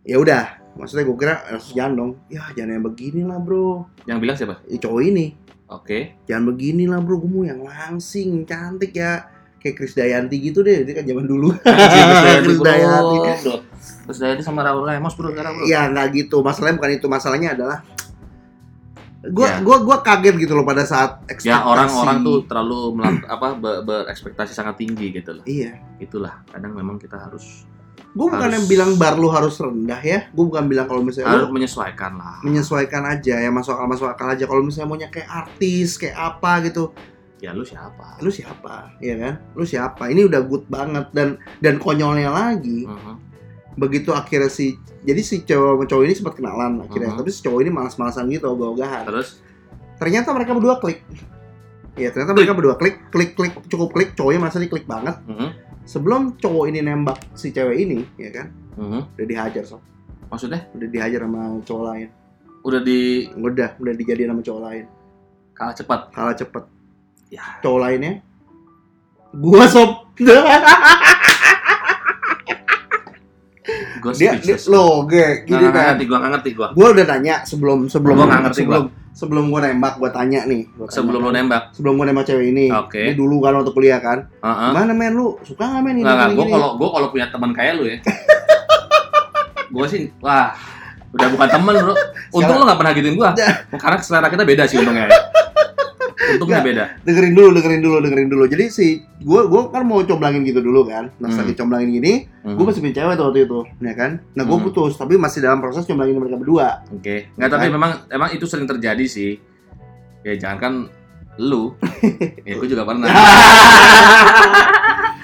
Ya 0.00 0.16
udah, 0.16 0.44
maksudnya 0.74 1.04
gue 1.04 1.16
kira 1.16 1.34
jangan 1.70 1.92
dong. 1.94 2.10
Ya 2.28 2.44
jangan 2.52 2.70
yang 2.74 2.84
begini 2.84 3.20
lah 3.24 3.36
bro. 3.36 3.88
yang 4.04 4.16
bilang 4.16 4.36
siapa? 4.36 4.60
Ya, 4.64 4.76
cowok 4.76 5.00
ini, 5.02 5.32
Oke. 5.66 6.12
jangan 6.24 6.44
begini 6.46 6.84
lah 6.84 7.00
bro. 7.00 7.16
Gue 7.16 7.30
mau 7.30 7.44
yang 7.44 7.60
langsing, 7.60 8.44
cantik 8.44 8.92
ya. 8.92 9.28
Kayak 9.56 9.76
Chris 9.76 9.92
Dayanti 9.92 10.36
gitu 10.40 10.60
deh, 10.60 10.84
dia 10.84 10.92
kan 10.92 11.04
zaman 11.04 11.24
dulu. 11.24 11.52
Chris 12.42 12.58
Dayanti, 12.58 13.16
Chris 13.18 13.40
bro. 13.44 13.56
Terus 14.10 14.18
Dayanti 14.18 14.42
sama 14.42 14.60
Raul 14.60 14.82
Lemos 14.82 15.14
bro 15.14 15.30
sekarang 15.30 15.54
bro. 15.54 15.64
Ya 15.64 15.86
nggak 15.86 16.06
gitu. 16.12 16.42
Masalahnya 16.42 16.74
bukan 16.76 16.90
itu. 16.92 17.06
Masalahnya 17.06 17.48
adalah 17.54 17.78
gue 19.22 19.44
Ya. 19.44 19.60
gua 19.60 19.76
gua 19.78 20.00
kaget 20.00 20.34
gitu 20.40 20.52
loh 20.52 20.64
pada 20.64 20.82
saat 20.82 21.22
ekspektasi. 21.24 21.46
Ya 21.46 21.60
orang-orang 21.62 22.24
tuh 22.24 22.36
terlalu 22.42 22.78
melang- 22.96 23.22
apa 23.28 23.52
ber- 23.54 23.84
berekspektasi 23.84 24.50
sangat 24.50 24.74
tinggi 24.76 25.12
gitu 25.12 25.30
loh. 25.32 25.44
Iya. 25.44 25.78
Itulah 25.96 26.42
kadang 26.46 26.72
memang 26.72 26.96
kita 26.96 27.14
harus 27.16 27.68
Gue 28.10 28.26
bukan 28.26 28.50
yang 28.50 28.66
bilang 28.66 28.90
bar 28.96 29.14
lu 29.14 29.30
harus 29.30 29.54
rendah 29.54 30.02
ya. 30.02 30.26
Gue 30.28 30.42
bukan 30.44 30.66
bilang 30.66 30.82
kalau 30.84 30.98
misalnya 30.98 31.30
harus 31.30 31.46
lu 31.46 31.54
menyesuaikan 31.54 32.18
lah. 32.18 32.42
menyesuaikan 32.42 33.06
aja 33.06 33.38
ya 33.38 33.46
masuk 33.48 33.70
akal 33.70 33.86
masuk 33.86 34.08
akal 34.08 34.26
aja. 34.26 34.44
Kalau 34.44 34.66
misalnya 34.66 34.88
maunya 34.88 35.06
kayak 35.06 35.30
artis 35.30 35.94
kayak 35.94 36.18
apa 36.18 36.58
gitu, 36.64 36.90
Ya 37.38 37.52
lu 37.52 37.62
siapa? 37.62 38.18
lu 38.18 38.26
siapa? 38.28 38.98
Iya 38.98 39.14
kan? 39.16 39.34
Lu 39.54 39.62
siapa? 39.62 40.02
Ini 40.06 40.26
udah 40.26 40.42
good 40.42 40.66
banget 40.66 41.06
dan 41.10 41.28
dan 41.56 41.78
konyolnya 41.78 42.28
lagi 42.28 42.82
Mhm. 42.84 43.29
Begitu 43.80 44.12
akhirnya 44.12 44.46
si 44.46 44.76
jadi 45.00 45.20
si 45.20 45.40
cowok 45.40 45.72
sama 45.72 45.84
cowok 45.86 46.04
ini 46.04 46.14
sempat 46.14 46.34
kenalan 46.36 46.72
akhirnya 46.80 47.10
Mhm. 47.10 47.18
tapi 47.18 47.30
si 47.30 47.40
cowok 47.40 47.58
ini 47.58 47.70
malas-malasan 47.70 48.28
gitu 48.28 48.46
ogah-ogahan. 48.46 49.08
Terus 49.08 49.40
Ternyata 49.96 50.32
mereka 50.32 50.52
berdua 50.52 50.76
klik. 50.76 51.00
Ya 51.94 52.08
ternyata 52.08 52.32
mereka 52.32 52.52
berdua 52.52 52.72
klik 52.74 53.08
klik 53.08 53.32
klik 53.32 53.52
cukup 53.66 53.88
klik 53.90 54.12
cowoknya 54.12 54.48
dia 54.48 54.64
klik 54.66 54.84
banget. 54.84 55.16
mhm, 55.22 55.48
Sebelum 55.82 56.36
cowok 56.36 56.64
ini 56.66 56.80
nembak 56.80 57.20
si 57.32 57.50
cewek 57.50 57.76
ini 57.78 58.04
ya 58.14 58.30
kan 58.30 58.46
mhm. 58.76 59.00
udah 59.10 59.26
dihajar 59.26 59.64
sob 59.66 59.80
maksudnya 60.26 60.68
udah 60.70 60.86
dihajar 60.86 61.20
sama 61.20 61.40
cowok 61.60 61.84
lain 61.86 62.08
udah 62.62 62.80
di 62.80 63.00
udah 63.34 63.68
udah 63.76 63.92
dijadiin 63.92 64.30
sama 64.30 64.40
cowok 64.40 64.62
lain 64.62 64.84
kalah 65.52 65.74
cepat. 65.74 66.00
kalah 66.10 66.34
cepet 66.34 66.64
Ya. 67.28 67.42
cowok 67.58 67.80
lainnya 67.80 68.12
gua 69.32 69.66
sob 69.66 69.90
Gue 74.00 74.12
dia, 74.14 74.32
dia 74.34 74.56
lo 74.66 75.04
gue 75.04 75.26
gini 75.44 75.60
nggak 75.60 75.70
kan 75.70 75.84
ngerti, 75.92 76.04
gua 76.04 76.18
nggak 76.18 76.32
ngerti 76.34 76.50
gua. 76.52 76.68
gua 76.72 76.86
udah 76.90 77.04
nanya 77.06 77.34
sebelum 77.42 77.78
sebelum 77.86 78.14
Gua 78.14 78.26
nggak 78.26 78.42
ngerti, 78.42 78.60
sebelum 78.62 78.84
sebelum 79.10 79.44
gua 79.46 79.60
nembak 79.62 79.94
gua 79.96 80.08
tanya 80.08 80.40
nih 80.42 80.64
gua 80.70 80.84
tanya 80.84 80.94
Sebelum 80.96 81.20
lu 81.20 81.28
kan. 81.28 81.34
nembak. 81.36 81.62
sebelum 81.70 81.92
gua 81.94 82.06
nembak 82.06 82.24
cewek 82.24 82.46
ini 82.48 82.64
Oke. 82.70 82.98
ini 82.98 83.12
dulu 83.12 83.36
kan 83.38 83.52
waktu 83.54 83.70
kuliah 83.70 83.98
kan 83.98 84.18
Heeh. 84.36 84.68
gimana 84.70 84.92
men 84.92 85.12
lu 85.12 85.36
suka 85.42 85.62
nggak 85.62 85.82
men 85.82 85.94
ini 85.94 86.04
Nggak, 86.04 86.28
Gue 86.30 86.42
gini? 86.42 86.52
kalau 86.52 86.68
gue 86.74 86.88
kalau 86.88 87.08
punya 87.08 87.26
teman 87.28 87.50
kayak 87.52 87.72
lu 87.74 87.84
ya, 87.84 87.96
gue 89.66 89.86
sih 89.86 90.02
wah 90.18 90.50
udah 91.10 91.26
bukan 91.28 91.48
temen 91.50 91.74
bro. 91.76 91.94
Untung 92.38 92.56
lu 92.56 92.64
nggak 92.64 92.78
pernah 92.78 92.92
gituin 92.92 93.14
gue, 93.14 93.30
karena 93.82 93.96
selera 93.98 94.28
kita 94.28 94.44
beda 94.44 94.62
sih 94.64 94.78
untungnya. 94.78 95.10
Ya. 96.30 96.34
Untungnya 96.36 96.60
beda. 96.62 96.84
dengerin 97.02 97.32
dulu 97.32 97.48
dengerin 97.52 97.80
dulu 97.80 97.96
dengerin 98.00 98.28
dulu 98.28 98.42
jadi 98.46 98.64
si 98.66 98.86
gua 99.20 99.44
gua 99.44 99.68
kan 99.68 99.82
mau 99.82 100.00
comblangin 100.00 100.40
gitu 100.42 100.58
dulu 100.58 100.84
kan 100.84 101.08
nah 101.16 101.26
Hmm. 101.26 101.36
lagi 101.36 101.52
comblangin 101.52 101.88
gini 101.92 102.12
Mhm. 102.40 102.54
gua 102.54 102.62
masih 102.66 102.80
punya 102.80 102.94
cewek 102.96 103.12
tuh 103.14 103.22
waktu 103.26 103.38
itu 103.44 103.58
ya 103.78 103.92
kan 103.92 104.10
nah 104.32 104.42
gua 104.42 104.56
Hmm. 104.56 104.64
putus 104.66 104.92
tapi 104.94 105.14
masih 105.14 105.38
dalam 105.40 105.58
proses 105.58 105.82
comblangin 105.82 106.16
mereka 106.16 106.36
berdua 106.36 106.66
Oke, 106.88 107.28
nggak 107.32 107.48
tapi 107.48 107.64
Kan? 107.66 107.72
memang 107.72 107.90
emang 108.08 108.28
itu 108.30 108.44
sering 108.44 108.64
terjadi 108.64 109.04
sih. 109.04 109.36
Ya 110.20 110.36
jangan 110.36 110.58
kan 110.58 110.72
lu, 111.36 111.72
ya 112.44 112.52
gue 112.54 112.66
juga 112.66 112.84
pernah. 112.84 113.08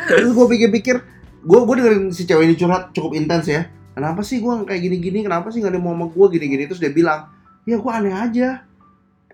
Terus 0.09 0.31
gue 0.33 0.47
pikir-pikir, 0.49 0.95
gue 1.43 1.59
gue 1.61 1.75
dengerin 1.77 2.03
si 2.09 2.25
cewek 2.25 2.45
ini 2.45 2.55
curhat 2.55 2.89
cukup 2.93 3.13
intens 3.13 3.45
ya. 3.45 3.67
Kenapa 3.93 4.21
sih 4.21 4.39
gue 4.39 4.51
kayak 4.63 4.79
gini-gini? 4.79 5.21
Kenapa 5.21 5.49
sih 5.49 5.59
gak 5.59 5.71
ada 5.71 5.77
mau 5.77 5.93
sama 5.93 6.07
gue 6.07 6.25
gini-gini? 6.31 6.63
Terus 6.65 6.79
dia 6.79 6.91
bilang, 6.91 7.27
ya 7.65 7.75
gue 7.75 7.91
aneh 7.91 8.13
aja. 8.13 8.63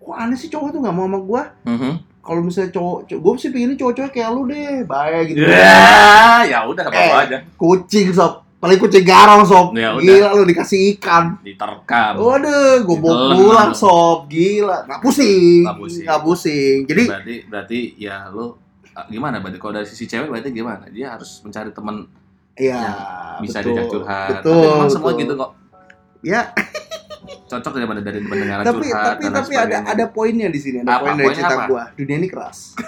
Kok 0.02 0.14
aneh 0.14 0.34
sih 0.34 0.48
cowok 0.48 0.68
tuh 0.68 0.80
gak 0.80 0.92
mau 0.92 1.06
sama 1.06 1.18
gue? 1.20 1.42
Mhm. 1.68 1.92
Kalau 2.18 2.40
misalnya 2.40 2.70
cowok, 2.70 2.98
gue 3.08 3.32
sih 3.36 3.50
pengen 3.50 3.74
cowok-cowok 3.74 4.10
kayak 4.10 4.30
lu 4.30 4.42
deh, 4.44 4.82
baik 4.84 5.24
gitu. 5.28 5.42
Ya, 5.42 6.42
ya 6.44 6.58
udah 6.64 6.84
apa 6.84 6.94
Eh. 6.96 7.10
aja. 7.20 7.38
Kucing 7.52 8.10
sob. 8.10 8.46
Paling 8.56 8.78
kucing 8.78 9.02
garong 9.02 9.42
sob. 9.42 9.74
Ya 9.74 9.90
udah. 9.90 10.06
Gila 10.06 10.28
lu 10.32 10.42
dikasih 10.44 10.94
ikan. 10.94 11.34
diterkam. 11.40 12.14
Waduh, 12.14 12.78
gue 12.80 12.96
bawa 12.96 13.10
Ditelan 13.10 13.34
pulang 13.36 13.70
lu. 13.70 13.74
sob. 13.76 14.18
Gila, 14.28 14.76
nggak 14.84 15.00
pusing. 15.00 15.62
Nggak 15.62 15.76
pusing. 15.76 16.04
Nggak 16.06 16.20
pusing. 16.22 16.76
Jadi 16.84 17.02
berarti 17.04 17.34
berarti 17.44 17.78
ya 17.96 18.16
lu 18.28 18.54
ah, 18.92 19.06
gimana 19.08 19.38
berarti 19.38 19.58
kalau 19.58 19.72
dari 19.72 19.86
sisi 19.88 20.06
cewek 20.06 20.28
berarti 20.28 20.50
gimana? 20.52 20.86
Dia 20.88 21.14
harus 21.14 21.42
mencari 21.42 21.70
teman 21.70 22.06
ya 22.54 22.82
bisa 23.40 23.58
betul. 23.58 23.70
diajak 23.72 23.86
curhat. 23.88 24.28
Betul. 24.30 24.54
Tapi 24.54 24.66
memang 24.68 24.90
semua 24.90 25.10
gitu 25.16 25.32
kok. 25.34 25.50
Ya, 26.22 26.54
Cocok 27.52 27.72
daripada 27.76 28.00
dari 28.00 28.24
pendengaran 28.24 28.64
tapi 28.64 28.88
curhat 28.88 29.04
tapi 29.04 29.22
dan 29.28 29.32
tapi 29.36 29.52
ada 29.60 29.76
ada 29.84 30.04
poinnya 30.08 30.48
di 30.48 30.56
sini. 30.56 30.80
Ada 30.80 30.88
Apa? 30.88 31.00
poin 31.04 31.12
dari 31.12 31.28
Poinnya 31.28 31.44
cerita 31.44 31.56
apa? 31.56 31.68
gua. 31.68 31.84
Dunia 31.92 32.16
ini 32.16 32.28
keras. 32.32 32.58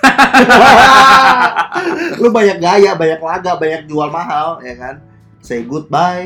lu 2.22 2.28
banyak 2.32 2.58
gaya, 2.58 2.90
banyak 2.96 3.20
laga, 3.20 3.52
banyak 3.60 3.82
jual 3.84 4.08
mahal, 4.08 4.48
ya 4.64 4.74
kan? 4.80 4.96
Say 5.44 5.68
goodbye. 5.68 6.24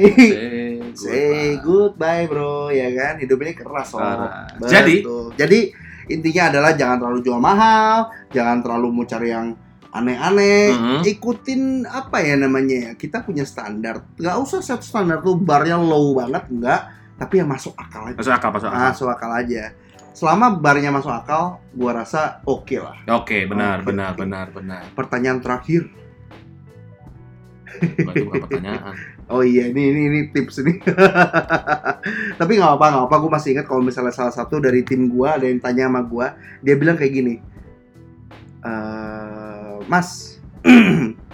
Say 0.94 0.94
Say 1.02 1.58
goodbye. 1.58 2.30
bro, 2.30 2.70
ya 2.70 2.88
kan? 2.94 3.18
Hidup 3.18 3.42
ini 3.42 3.52
keras 3.58 3.90
oh. 3.94 3.98
Betul. 3.98 4.68
Jadi? 4.70 4.96
jadi 5.34 5.58
intinya 6.08 6.42
adalah 6.54 6.72
jangan 6.78 6.96
terlalu 7.02 7.18
jual 7.26 7.40
mahal, 7.42 7.96
jangan 8.30 8.62
terlalu 8.62 8.86
mau 8.94 9.04
cari 9.04 9.28
yang 9.34 9.58
aneh-aneh. 9.90 10.70
Mhm. 10.70 11.00
Ikutin 11.02 11.62
apa 11.88 12.22
ya 12.22 12.38
namanya 12.38 12.76
ya? 12.76 12.92
Kita 12.94 13.26
punya 13.26 13.42
standar. 13.42 14.06
Gak 14.14 14.36
usah 14.38 14.62
satu 14.62 14.84
standar 14.84 15.18
tuh 15.24 15.34
barnya 15.34 15.80
low 15.80 16.14
banget, 16.14 16.46
enggak. 16.48 16.82
Tapi 17.18 17.34
yang 17.42 17.50
masuk 17.50 17.74
akal 17.74 18.06
aja. 18.06 18.16
Masuk 18.16 18.34
akal, 18.34 18.50
masuk 18.54 18.68
akal. 18.70 18.80
Masuk 18.94 19.08
akal 19.10 19.30
aja. 19.34 19.62
Selama 20.14 20.46
barnya 20.54 20.90
masuk 20.94 21.10
akal, 21.10 21.58
gua 21.74 22.02
rasa 22.02 22.42
oke 22.46 22.78
lah. 22.78 22.94
Oke, 23.18 23.46
benar, 23.46 23.82
Oke, 23.82 23.90
benar, 23.90 24.12
benar, 24.14 24.46
benar. 24.54 24.82
Pertanyaan 24.94 25.38
terakhir. 25.42 25.90
Bukan 27.78 28.14
bukan 28.26 28.42
pertanyaan. 28.46 28.94
Oh 29.28 29.44
iya, 29.44 29.68
ini 29.68 29.92
ini, 29.92 30.00
ini 30.08 30.20
tips 30.32 30.64
ini. 30.64 30.80
Tapi 32.40 32.52
nggak 32.56 32.80
apa 32.80 32.86
nggak 32.96 33.04
apa. 33.12 33.16
Gue 33.20 33.28
masih 33.28 33.52
ingat 33.52 33.68
kalau 33.68 33.84
misalnya 33.84 34.08
salah 34.08 34.32
satu 34.32 34.56
dari 34.56 34.80
tim 34.80 35.12
gue 35.12 35.28
ada 35.28 35.44
yang 35.44 35.60
tanya 35.60 35.84
sama 35.84 36.00
gue, 36.00 36.26
dia 36.64 36.74
bilang 36.80 36.96
kayak 36.96 37.12
gini, 37.12 37.36
"Eh, 38.64 39.76
Mas, 39.84 40.40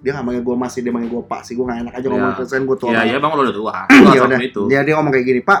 dia 0.00 0.10
nggak 0.10 0.24
manggil 0.24 0.42
gue 0.42 0.56
Mas 0.56 0.72
sih, 0.72 0.80
dia 0.80 0.90
manggil 0.90 1.10
gue 1.10 1.22
Pak 1.22 1.40
sih. 1.42 1.52
Gue 1.52 1.64
nggak 1.64 1.78
enak 1.82 1.94
aja 1.94 2.06
ngomong 2.06 2.24
Iya. 2.26 2.36
terus 2.36 2.50
kan 2.50 2.62
gue 2.62 2.76
tua. 2.76 2.90
Iya, 2.90 3.00
iya 3.06 3.18
Bang 3.18 3.32
lo 3.32 3.42
udah 3.42 3.54
tua. 3.54 3.72
Ya 3.90 3.98
udah. 4.00 4.16
ngomong 4.26 4.42
itu. 4.42 4.62
Dia 4.66 4.80
dia 4.80 4.94
ngomong 4.94 5.12
kayak 5.12 5.26
gini, 5.26 5.40
Pak. 5.40 5.60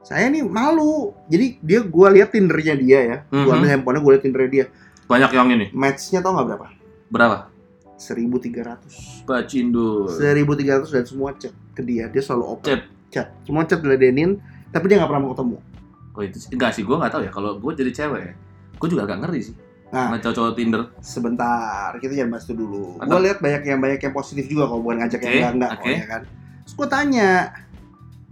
Saya 0.00 0.26
nih 0.26 0.42
malu. 0.42 1.12
Jadi 1.26 1.46
dia 1.60 1.80
gue 1.80 2.08
lihat 2.10 2.28
tindernya 2.30 2.74
dia 2.74 2.98
ya. 3.00 3.16
Gue 3.24 3.44
Mhm. 3.44 3.54
ambil 3.54 3.68
handphonenya 3.70 4.00
gue 4.00 4.12
lihat 4.12 4.24
tindernya 4.24 4.50
dia. 4.50 4.64
Banyak 5.06 5.30
yang 5.30 5.48
ini. 5.50 5.66
Matchnya 5.70 6.18
tau 6.18 6.32
nggak 6.32 6.46
berapa? 6.46 6.66
Berapa? 7.08 7.36
1300 8.00 9.22
Bacindul. 9.24 10.08
1300 10.08 10.88
dan 10.88 11.04
semua 11.04 11.30
chat 11.34 11.52
ke 11.70 11.82
dia. 11.82 12.06
Dia 12.06 12.20
selalu 12.20 12.44
open. 12.48 12.66
Chat. 12.66 12.80
Chat. 13.10 13.26
Semua 13.42 13.62
chat 13.64 13.78
diladenin. 13.78 14.40
Tapi 14.68 14.84
dia 14.86 14.96
nggak 14.96 15.08
pernah 15.08 15.22
mau 15.22 15.32
ketemu. 15.32 15.56
Oh 16.10 16.22
itu 16.22 16.36
sih- 16.38 16.50
enggak 16.50 16.72
sih, 16.72 16.82
gue 16.82 16.92
nggak 16.92 17.12
tahu 17.12 17.22
ya. 17.22 17.30
Kalau 17.30 17.50
gue 17.56 17.72
jadi 17.72 17.90
cewek, 17.92 18.22
gue 18.76 18.88
juga 18.88 19.02
agak 19.04 19.18
ngeri 19.20 19.40
sih. 19.42 19.54
Nah. 19.90 20.06
Sama 20.06 20.16
cowok-cowok 20.18 20.52
Tinder. 20.54 20.82
sebentar 21.00 21.90
kita 21.96 22.14
jangan 22.14 22.30
bahas 22.30 22.44
itu 22.44 22.54
dulu 22.54 22.94
gue 22.96 23.20
lihat 23.20 23.38
banyak 23.38 23.62
yang 23.64 23.78
banyak 23.78 23.98
yang 24.00 24.14
positif 24.14 24.46
juga 24.46 24.64
kalau 24.64 24.80
bukan 24.80 25.02
ngajak 25.02 25.18
yang 25.18 25.26
Oke, 25.26 25.34
enggak 25.34 25.52
enggak 25.52 25.70
oke. 25.72 25.82
kok 25.82 25.90
ya 25.92 26.06
kan 26.06 26.22
terus 26.60 26.74
gue 26.76 26.88
tanya 26.88 27.28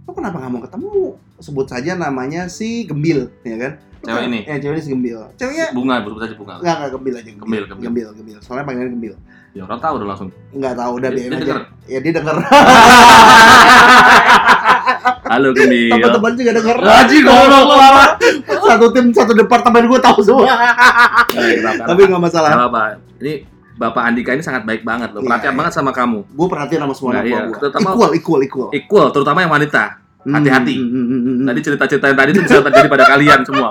lo 0.01 0.11
kenapa 0.11 0.35
nggak 0.37 0.49
mau 0.49 0.61
ketemu 0.61 0.91
sebut 1.37 1.67
saja 1.67 1.91
namanya 1.93 2.41
si 2.47 2.83
Gembil 2.83 3.27
ya 3.41 3.57
kan 3.57 3.73
Lo 3.99 4.05
Cewek 4.05 4.15
kan- 4.15 4.29
ini? 4.29 4.39
ya 4.41 4.55
cewek 4.57 4.71
ini 4.71 4.81
si 4.81 4.89
Gembil 4.89 5.19
ceweknya 5.35 5.67
Bunga, 5.69 5.95
sebut 5.99 6.21
aja 6.21 6.33
bunga. 6.33 6.53
enggak 6.57 6.75
enggak 6.77 6.91
Gembil 6.93 7.13
aja 7.13 7.27
Gembil, 7.29 7.63
Gembil. 7.65 7.83
Gembil 7.85 8.07
Gembil 8.15 8.37
soalnya 8.39 8.63
panggilan 8.63 8.91
Gembil 8.93 9.15
Ya 9.49 9.65
orang 9.65 9.79
tahu 9.79 9.93
udah 9.97 10.07
langsung. 10.07 10.29
enggak 10.49 10.73
tahu 10.73 10.91
udah 10.95 11.09
Dia- 11.09 11.17
biarin 11.19 11.29
dia 11.29 11.35
aja 11.35 11.45
denger. 11.45 11.63
ya 11.85 11.99
dia 11.99 12.13
denger 12.15 12.35
Halo 15.25 15.49
Gembil. 15.51 15.91
teman-teman 15.91 16.31
juga 16.33 16.51
denger 16.53 16.77
Gaji 16.77 17.17
goblok 17.21 17.65
apa? 17.73 18.05
satu 18.47 18.85
tim 18.89 19.05
satu 19.09 19.31
departemen 19.33 19.83
gue 19.85 19.99
tahu 19.99 20.19
semua 20.21 20.45
tapi 21.81 21.99
nggak 22.01 22.21
masalah 22.21 22.49
Gak 22.51 22.67
apa. 22.67 22.83
Ini 23.17 23.33
Bapak 23.73 24.03
Andika 24.03 24.31
ini 24.31 24.41
sangat 24.41 24.63
baik 24.63 24.83
banget 24.83 25.11
loh. 25.11 25.19
Iya, 25.19 25.27
Perhatian 25.29 25.53
iya. 25.53 25.57
banget 25.57 25.73
sama 25.73 25.91
kamu. 25.91 26.19
gue 26.25 26.47
perhatian 26.47 26.81
sama 26.81 26.93
semua 26.93 27.11
Nah, 27.13 27.23
iya. 27.23 27.41
Terutama- 27.49 27.89
equal 27.89 28.11
equal 28.13 28.39
equal 28.41 28.67
Equal, 28.71 29.07
terutama 29.09 29.39
yang 29.39 29.49
wanita. 29.49 29.83
Hati-hati. 30.21 30.75
Hmm, 30.75 30.91
hmm, 30.91 31.05
hmm, 31.07 31.21
hmm. 31.23 31.45
Tadi 31.47 31.59
cerita-cerita 31.63 32.05
yang 32.05 32.17
tadi 32.17 32.29
itu 32.29 32.41
bisa 32.43 32.59
terjadi 32.59 32.87
pada 32.87 33.05
kalian 33.07 33.39
semua. 33.41 33.69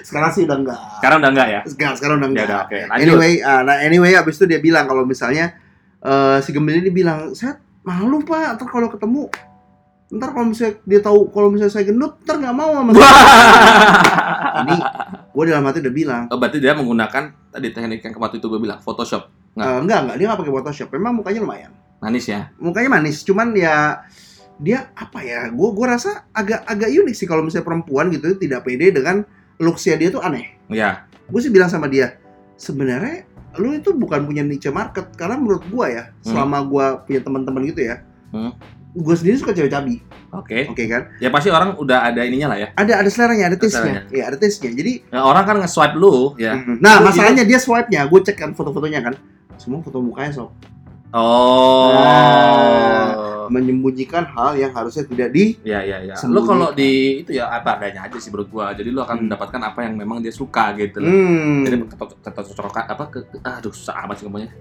sekarang 0.00 0.30
sih 0.30 0.46
udah 0.46 0.56
enggak 0.56 0.78
Sekarang 0.96 1.18
udah 1.18 1.30
enggak 1.32 1.48
ya? 1.48 1.60
sekarang 1.66 1.94
sekarang 1.98 2.14
udah 2.16 2.22
Ya 2.22 2.30
enggak 2.32 2.46
udah 2.46 2.60
oke. 2.62 2.78
Lanjut. 2.80 3.02
anyway 3.02 3.32
ah, 3.40 3.60
nah 3.60 3.76
anyway 3.76 4.12
abis 4.14 4.34
itu 4.36 4.44
dia 4.46 4.58
bilang 4.58 4.86
kalau 4.86 5.02
misalnya 5.02 5.58
eh, 5.98 6.38
si 6.38 6.50
Gembil 6.50 6.78
ini 6.78 6.90
bilang 6.92 7.34
saya 7.34 7.58
malu 7.82 8.22
pak 8.22 8.56
ntar 8.56 8.66
kalau 8.68 8.86
ketemu 8.86 9.26
ntar 10.12 10.28
kalau 10.30 10.46
misalnya 10.46 10.76
dia 10.82 11.00
tahu 11.00 11.32
kalau 11.32 11.48
misalnya 11.48 11.72
saya 11.72 11.84
gendut 11.84 12.20
ntar 12.20 12.36
nggak 12.36 12.52
mau 12.52 12.70
sama 12.74 12.90
saya 12.92 13.08
ini 14.62 14.76
gue 15.26 15.44
dalam 15.46 15.64
hati 15.64 15.78
udah 15.80 15.94
bilang 15.94 16.22
Oh, 16.28 16.36
berarti 16.36 16.58
dia 16.58 16.72
menggunakan 16.72 17.22
tadi 17.48 17.68
teknik 17.68 18.00
yang 18.02 18.12
waktu 18.16 18.36
itu 18.36 18.46
gue 18.46 18.60
bilang 18.60 18.78
Photoshop. 18.78 19.32
Nggak. 19.52 19.64
eh, 19.66 19.78
enggak 19.80 19.98
enggak 19.98 20.16
dia 20.16 20.26
nggak 20.26 20.40
pakai 20.40 20.54
Photoshop 20.54 20.88
memang 20.90 21.12
mukanya 21.14 21.40
lumayan 21.40 21.72
Manis 21.98 22.26
ya. 22.26 22.50
mukanya 22.56 22.88
manis 22.90 23.22
cuman 23.22 23.52
ya 23.52 24.02
dia 24.58 24.90
apa 24.92 25.18
ya 25.20 25.48
gue 25.48 25.68
gue 25.70 25.86
rasa 25.86 26.28
agak 26.30 26.60
agak 26.62 26.88
unik 26.88 27.14
sih 27.14 27.24
kalau 27.24 27.40
misalnya 27.40 27.64
perempuan 27.64 28.10
gitu 28.10 28.34
tidak 28.34 28.62
pede 28.62 28.90
dengan 28.90 29.24
looksnya 29.56 29.96
dia 29.96 30.08
tuh 30.08 30.20
aneh 30.20 30.52
Ya. 30.66 31.06
gue 31.24 31.40
sih 31.40 31.48
bilang 31.48 31.68
sama 31.68 31.86
dia 31.86 32.20
sebenarnya 32.54 33.24
lu 33.54 33.72
itu 33.72 33.92
bukan 33.92 34.24
punya 34.24 34.40
niche 34.40 34.68
market 34.68 35.12
karena 35.12 35.36
menurut 35.36 35.60
gua 35.66 35.84
ya 35.86 36.04
selama 36.20 36.60
gua 36.62 36.84
punya 36.98 37.20
teman-teman 37.20 37.64
gitu 37.66 37.84
ya 37.84 38.00
Hmm. 38.28 38.48
Gue 38.92 39.14
sendiri 39.16 39.36
suka 39.40 39.56
cewek 39.56 39.72
cabi. 39.72 40.04
Oke. 40.32 40.68
oke 40.68 40.84
kan? 40.88 41.12
Ya 41.20 41.28
pasti 41.28 41.48
orang 41.52 41.76
udah 41.76 42.08
ada 42.08 42.24
ininya 42.24 42.52
lah 42.52 42.58
ya. 42.60 42.68
ada 42.76 43.00
ada 43.04 43.08
seleranya 43.08 43.52
ada 43.52 43.56
taste-nya. 43.56 44.08
Iya 44.12 44.24
ada 44.32 44.36
taste-nya. 44.36 44.72
Jadi 44.72 44.92
Ya, 45.12 45.20
orang 45.24 45.44
kan 45.44 45.56
nge-swipe 45.60 45.96
lu 45.96 46.32
ya. 46.40 46.56
nah 46.80 47.00
Itu 47.00 47.08
masalahnya 47.08 47.44
dia 47.44 47.56
swipe-nya. 47.60 48.04
Gue 48.08 48.20
cek 48.24 48.36
kan 48.36 48.50
foto-fotonya 48.52 49.00
kan. 49.04 49.14
Semua 49.60 49.80
foto 49.84 50.00
mukanya 50.00 50.32
sob 50.32 50.52
Oh. 51.12 51.92
Nah. 51.92 53.20
menyembunyikan 53.44 54.24
hal 54.26 54.56
yang 54.56 54.72
harusnya 54.72 55.04
tidak 55.04 55.28
di 55.28 55.60
Ya 55.60 55.84
ya 55.84 56.00
ya. 56.02 56.16
Sembunyikan. 56.16 56.48
kalau 56.48 56.68
di 56.72 57.20
itu 57.20 57.36
ya 57.36 57.52
apa 57.52 57.76
adanya 57.76 58.08
aja 58.08 58.16
sih 58.16 58.32
menurut 58.32 58.48
gua. 58.48 58.72
Jadi 58.72 58.88
lu 58.88 58.96
akan 58.98 59.12
Hmm. 59.14 59.22
mendapatkan 59.28 59.60
apa 59.62 59.78
yang 59.82 59.94
memang 59.94 60.18
dia 60.18 60.32
suka 60.32 60.72
gitu 60.74 60.98
loh. 60.98 61.06
hmm. 61.06 61.60
Jadi 61.62 61.76
kecocokan 62.24 62.84
apa 62.88 63.04
ke 63.06 63.18
aduh 63.38 63.68
susah 63.70 63.94
amat 64.02 64.16
sih 64.16 64.24
ngomongnya. 64.24 64.56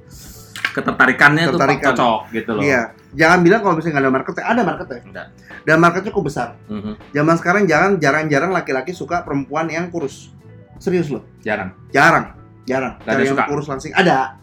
Ketertarikannya 0.70 1.44
Ketertarikan. 1.46 1.84
tuh 1.86 1.96
cocok 1.96 2.20
gitu 2.32 2.52
loh. 2.52 2.62
iya 2.62 2.82
jangan 3.12 3.40
bilang 3.42 3.60
kalau 3.60 3.76
misalnya 3.76 3.92
nggak 3.94 4.04
ada 4.04 4.14
marketnya 4.14 4.44
ada 4.46 4.62
marketnya 4.62 5.00
Enggak. 5.02 5.28
dan 5.62 5.78
marketnya 5.78 6.12
kok 6.12 6.24
besar 6.24 6.48
Mhm. 6.66 6.94
zaman 7.12 7.36
sekarang 7.36 7.64
jangan 7.66 7.92
jarang-jarang 7.98 8.52
laki-laki 8.52 8.92
suka 8.92 9.20
perempuan 9.22 9.68
yang 9.68 9.88
kurus 9.88 10.32
serius 10.78 11.08
loh 11.10 11.28
Jarang. 11.42 11.76
jarang 11.90 12.40
jarang 12.64 12.96
Nggak 12.98 13.08
ada 13.10 13.20
yang 13.22 13.34
suka? 13.36 13.44
kurus 13.48 13.68
langsing 13.68 13.92
ada 13.94 14.40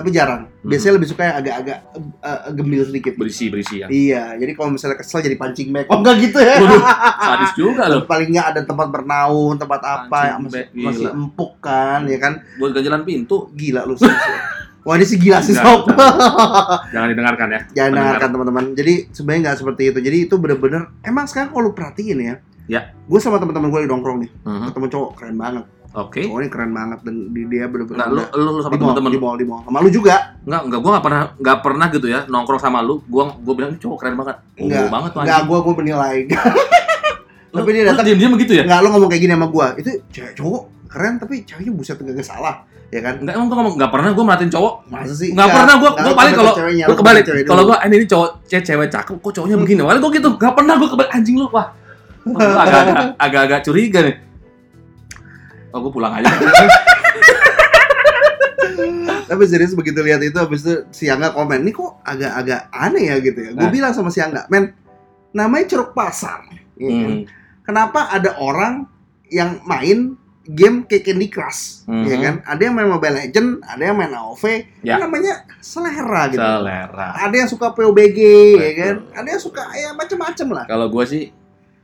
tapi 0.00 0.10
jarang 0.10 0.42
Hmm. 0.56 0.68
biasanya 0.68 0.94
lebih 0.94 1.08
suka 1.08 1.22
yang 1.22 1.36
agak-agak 1.38 1.78
eh, 1.90 2.00
eh, 2.22 2.52
gembil 2.52 2.82
sedikit 2.82 3.12
Berisi 3.14 3.48
berisi 3.48 3.74
ya. 3.76 3.86
iya 3.88 4.24
jadi 4.34 4.52
kalau 4.52 4.70
misalnya 4.70 4.96
kesel 4.96 5.20
jadi 5.22 5.34
pancing 5.34 5.68
bag 5.70 5.84
oh 5.86 5.96
enggak 5.96 6.16
gitu 6.20 6.36
ya 6.38 6.56
Waduh, 6.58 6.82
sadis 7.18 7.52
juga 7.54 7.82
loh. 7.86 8.04
paling 8.04 8.28
nggak 8.28 8.46
ada 8.50 8.60
tempat 8.62 8.88
bernaung 8.88 9.54
tempat 9.54 9.80
apa 9.80 10.18
yang 10.26 10.38
masih, 10.42 10.64
gila. 10.68 10.84
masih 10.86 11.06
empuk 11.10 11.52
kan 11.58 12.04
ya 12.04 12.18
kan 12.18 12.32
Buat 12.56 12.70
ganjalan 12.74 13.02
pintu. 13.02 13.48
gila 13.50 13.84
lu 13.84 13.94
lu. 13.94 14.08
wah 14.80 14.94
ini 14.94 15.04
sih 15.04 15.16
gila 15.16 15.38
sih 15.38 15.52
Enggak, 15.52 15.64
sob 15.66 15.80
Jangan 16.92 17.08
didengarkan 17.08 17.48
ya. 17.48 17.60
jangan 17.70 17.90
dengarkan 17.94 18.28
teman-teman 18.30 18.64
jadi 18.74 18.94
sebenarnya 19.10 19.40
nggak 19.42 19.58
seperti 19.58 19.82
itu 19.86 19.98
jadi 20.02 20.16
itu 20.22 20.34
bener-bener 20.34 20.92
emang 21.00 21.24
sekarang 21.24 21.48
kalau 21.50 21.62
lu 21.62 21.72
perhatiin 21.72 22.18
ya 22.18 22.36
Ya. 22.66 22.92
gue 23.02 23.18
sama 23.18 23.36
teman-teman 23.36 23.66
gue 23.68 23.80
di 23.80 23.88
nongkrong 23.88 24.18
nih 24.20 24.30
Mhm. 24.42 24.66
ketemu 24.68 24.86
cowok 24.88 25.10
keren 25.14 25.34
banget 25.34 25.64
Oke. 25.90 26.22
cowok 26.22 26.38
ini 26.38 26.48
keren 26.48 26.70
banget 26.70 27.02
dan 27.02 27.34
di 27.34 27.42
dia 27.50 27.66
bener-bener 27.66 28.06
Enggak 28.06 28.30
lu 28.30 28.46
lu, 28.46 28.50
lu 28.54 28.60
sama 28.62 28.78
teman-teman 28.78 29.10
di 29.10 29.18
mall, 29.18 29.34
di 29.34 29.42
mall. 29.42 29.60
Sama 29.66 29.82
lu 29.82 29.90
juga. 29.90 30.38
Enggak, 30.46 30.62
enggak 30.70 30.80
gua 30.86 30.90
enggak 30.94 31.04
pernah 31.04 31.22
enggak 31.34 31.58
pernah 31.66 31.86
gitu 31.90 32.06
ya 32.06 32.20
nongkrong 32.30 32.62
sama 32.62 32.78
lu. 32.78 33.02
Gua 33.10 33.34
gua 33.42 33.54
bilang 33.58 33.74
"Ini 33.74 33.82
cowok 33.82 33.96
keren 33.98 34.14
banget. 34.14 34.36
Ungu 34.54 34.70
Enggak, 34.70 34.86
banget 34.86 35.10
tuh 35.10 35.20
Enggak, 35.26 35.40
gua 35.50 35.58
gua 35.66 35.74
menilai. 35.82 36.16
Lu- 37.50 37.66
tapi 37.66 37.70
dia 37.74 37.82
datang- 37.90 38.06
diam-diam 38.06 38.32
begitu 38.38 38.52
ya? 38.54 38.62
Enggak, 38.62 38.78
lu 38.86 38.88
ngomong 38.94 39.10
kayak 39.10 39.22
gini 39.26 39.32
sama 39.34 39.46
gua. 39.50 39.66
Itu 39.74 39.90
cewek 40.14 40.32
cowok 40.38 40.62
keren 40.86 41.18
tapi 41.18 41.34
ceweknya 41.42 41.72
buset 41.74 41.98
gak 41.98 42.22
salah, 42.22 42.62
ya 42.94 43.02
kan? 43.02 43.18
Enggak 43.18 43.34
emang 43.34 43.46
gua 43.50 43.56
ngomong 43.58 43.74
enggak 43.74 43.90
pernah 43.90 44.10
gua 44.14 44.24
merhatiin 44.30 44.52
cowok. 44.54 44.74
Masa 44.86 45.14
sih? 45.18 45.34
Enggak 45.34 45.48
pernah 45.50 45.74
gua 45.74 45.90
Enggak, 45.90 46.06
gua 46.06 46.14
paling 46.14 46.34
kalau 46.38 46.52
lu 46.62 46.94
kebalik. 46.94 47.24
Kalau 47.26 47.62
gua 47.66 47.76
ini, 47.82 48.06
cowok 48.06 48.28
cewek, 48.46 48.88
cakep 48.94 49.16
kok 49.18 49.32
cowoknya 49.34 49.56
begini. 49.58 49.82
Paling 49.82 49.98
gua 49.98 50.12
gitu. 50.14 50.28
Enggak 50.38 50.54
pernah 50.54 50.74
gua 50.78 50.88
kebalik 50.94 51.10
anjing 51.10 51.34
lu. 51.34 51.50
Wah. 51.50 51.66
Agak-agak 53.18 53.66
curiga 53.66 54.06
nih. 54.06 54.29
Oh, 55.70 55.90
pulang 55.90 56.12
aja. 56.12 56.26
Tapi 59.30 59.42
serius 59.46 59.78
begitu 59.78 60.02
lihat 60.02 60.18
itu 60.20 60.34
habis 60.34 60.66
itu 60.66 60.82
si 60.90 61.06
Angga 61.06 61.30
komen, 61.30 61.62
"Ini 61.62 61.70
kok 61.70 62.02
agak-agak 62.02 62.66
aneh 62.70 63.04
ya 63.06 63.16
gitu 63.22 63.38
ya." 63.38 63.50
Gua 63.54 63.66
Nah. 63.66 63.72
bilang 63.72 63.92
sama 63.94 64.10
si 64.10 64.18
Angga, 64.18 64.50
"Men, 64.50 64.74
namanya 65.30 65.70
ceruk 65.70 65.94
pasar." 65.94 66.42
ya 66.74 66.88
kan? 66.88 67.12
Hmm. 67.12 67.22
Kenapa 67.62 68.10
ada 68.10 68.34
orang 68.40 68.88
yang 69.28 69.62
main 69.62 70.16
game 70.42 70.82
kayak 70.82 71.06
Candy 71.06 71.28
Crush, 71.28 71.86
Mhm. 71.86 72.04
ya 72.08 72.16
kan? 72.18 72.34
Ada 72.42 72.60
yang 72.66 72.74
main 72.74 72.88
Mobile 72.88 73.14
Legend, 73.22 73.62
ada 73.62 73.82
yang 73.84 73.94
main 73.94 74.10
AoV, 74.10 74.44
Ya. 74.82 74.98
Kan 74.98 75.06
namanya 75.06 75.46
selera 75.60 76.26
gitu. 76.26 76.40
Selera. 76.40 77.08
Ada 77.20 77.34
yang 77.36 77.46
suka 77.46 77.70
PUBG, 77.70 78.18
ya 78.58 78.72
kan? 78.74 78.94
Ada 79.14 79.28
yang 79.30 79.42
suka 79.44 79.62
ya 79.70 79.94
macem-macem 79.94 80.48
lah. 80.50 80.64
Kalau 80.66 80.90
gua 80.90 81.06
sih 81.06 81.30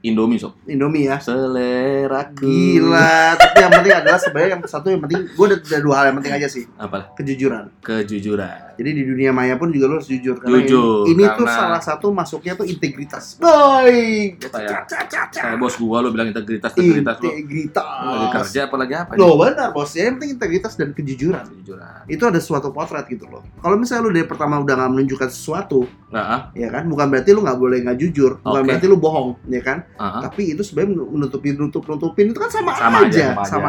Indomie 0.04 0.38
sob. 0.38 0.52
Indomie 0.68 1.08
ya. 1.08 1.16
Selera 1.22 2.28
Gila, 2.34 3.34
tapi 3.38 3.56
yang 3.62 3.72
penting 3.72 3.94
adalah 3.96 4.18
sebenarnya 4.20 4.50
yang 4.58 4.62
satu 4.66 4.86
yang 4.92 5.00
penting 5.02 5.20
gue 5.32 5.46
ada, 5.48 5.56
ada 5.56 5.78
dua 5.80 5.94
hal 5.98 6.04
yang 6.12 6.16
penting 6.20 6.34
aja 6.36 6.48
sih, 6.50 6.64
Apa? 6.76 7.14
kejujuran. 7.16 7.72
Kejujuran. 7.80 8.65
Jadi 8.76 8.90
di 8.92 9.02
dunia 9.02 9.32
maya 9.32 9.56
pun 9.56 9.68
juga 9.68 9.88
lo 9.88 9.96
harus 9.96 10.06
jujur 10.06 10.36
karena 10.36 10.60
Jujur, 10.60 11.08
ini, 11.08 11.16
ini 11.16 11.24
tuh 11.32 11.42
karena- 11.42 11.56
salah 11.56 11.80
satu 11.80 12.12
masuknya 12.12 12.52
tuh 12.54 12.64
integritas. 12.64 13.36
Boy, 13.36 14.36
Lu 14.36 14.48
kayak- 14.48 15.56
bos 15.56 15.74
gua 15.74 15.98
lu 15.98 16.12
bilang 16.12 16.28
integritas, 16.28 16.70
integritas 16.72 17.16
integritas. 17.18 17.84
Lagi 18.04 18.26
kerja 18.30 18.60
apalagi 18.68 18.94
apa 18.94 19.10
nih? 19.12 19.18
Loh 19.18 19.34
benar 19.34 19.72
bos, 19.72 19.90
ya, 19.90 20.06
yang 20.06 20.16
penting 20.16 20.36
integritas 20.36 20.76
dan 20.76 20.92
kejujuran. 20.92 21.44
Kejujuran. 21.46 22.04
Itu 22.06 22.22
ada 22.22 22.36
suatu 22.38 22.68
potret 22.68 23.08
gitu 23.08 23.24
loh. 23.26 23.40
Kalau 23.56 23.74
misalnya 23.74 24.04
lu 24.04 24.12
dari 24.12 24.28
pertama 24.28 24.60
udah 24.60 24.74
nggak 24.76 24.90
menunjukkan 24.92 25.28
sesuatu, 25.28 25.88
Nah, 26.06 26.22
ah, 26.22 26.40
ya 26.52 26.68
kan, 26.68 26.86
bukan 26.86 27.08
berarti 27.08 27.30
lu 27.30 27.42
nggak 27.42 27.58
boleh 27.58 27.78
nggak 27.82 27.98
jujur, 27.98 28.38
bukan 28.38 28.62
Oke. 28.62 28.68
berarti 28.68 28.86
lu 28.86 28.96
bohong, 28.96 29.28
ya 29.48 29.58
kan? 29.58 29.82
ah. 29.96 30.22
Tapi 30.22 30.52
itu 30.52 30.62
sebenarnya 30.62 31.02
menutupi 31.02 31.50
nutup 31.50 31.82
nutupin 31.82 32.30
itu 32.30 32.38
kan 32.38 32.46
sama, 32.46 32.72
sama 32.72 33.08
aja, 33.08 33.34
aja, 33.34 33.44
sama, 33.44 33.68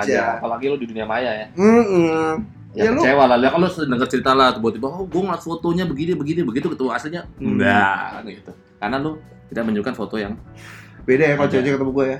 aja. 0.00 0.40
Apalagi 0.40 0.66
lu 0.66 0.76
di 0.76 0.86
dunia 0.86 1.04
maya 1.04 1.30
ya. 1.30 1.46
Mm-mm. 1.54 2.55
Ya, 2.76 2.82
Ya, 2.82 2.90
lu 2.92 3.00
kecewa 3.00 3.24
lah. 3.24 3.36
Ya 3.38 3.48
kalau 3.48 3.66
denger 3.66 4.06
cerita 4.06 4.30
lah 4.30 4.52
tiba-tiba 4.52 4.86
oh 4.86 5.02
gue 5.02 5.16
ngeliat 5.18 5.40
fotonya 5.40 5.84
begini 5.84 6.12
begini 6.12 6.40
begitu 6.42 6.68
ketemu 6.68 6.92
aslinya 6.92 7.22
Hmm. 7.34 7.56
enggak 7.56 8.36
gitu. 8.36 8.52
Karena 8.76 8.96
lu 8.98 9.16
tidak 9.48 9.62
menunjukkan 9.64 9.94
foto 9.94 10.14
yang 10.16 10.36
beda 11.02 11.24
ya 11.24 11.34
kalau 11.34 11.48
cewek 11.48 11.72
ketemu 11.72 11.92
gue 11.92 12.06
ya. 12.06 12.18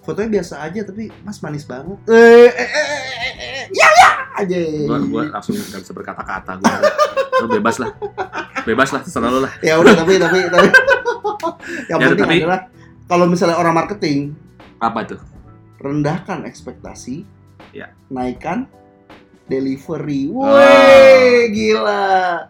Fotonya 0.00 0.30
biasa 0.30 0.54
aja 0.60 0.80
tapi 0.84 1.04
Mas 1.20 1.40
manis 1.40 1.64
banget. 1.64 1.96
Eh, 2.06 2.14
eh, 2.46 2.68
eh, 2.70 2.70
eh, 2.70 3.00
eh, 3.10 3.32
eh, 3.34 3.64
ya 3.72 3.88
ya 3.90 4.10
aja. 4.36 4.58
gua, 4.84 4.98
gua 5.02 5.22
langsung 5.32 5.56
gak 5.56 5.80
bisa 5.80 5.92
berkata-kata 5.92 6.52
gua. 6.56 6.76
lu 7.40 7.46
bebas 7.50 7.76
lah. 7.78 7.90
Bebas 8.62 8.88
lah 8.88 9.00
terserah 9.00 9.26
lu 9.28 9.40
lah. 9.40 9.52
Ya 9.58 9.74
udah 9.74 9.90
tapi 9.92 10.16
tapi 10.16 10.38
tapi 10.46 10.68
yang 11.88 11.98
Ya, 11.98 12.06
penting 12.06 12.22
tapi- 12.22 12.40
adalah 12.40 12.60
kalau 13.04 13.26
misalnya 13.26 13.56
orang 13.56 13.74
marketing 13.74 14.38
Apa 14.76 15.02
tuh? 15.04 15.20
rendahkan 15.76 16.44
ekspektasi, 16.44 17.24
Ya. 17.70 17.92
naikkan 18.06 18.68
delivery. 19.44 20.28
Ah. 20.30 20.34
Woi, 20.34 21.22
gila. 21.50 22.04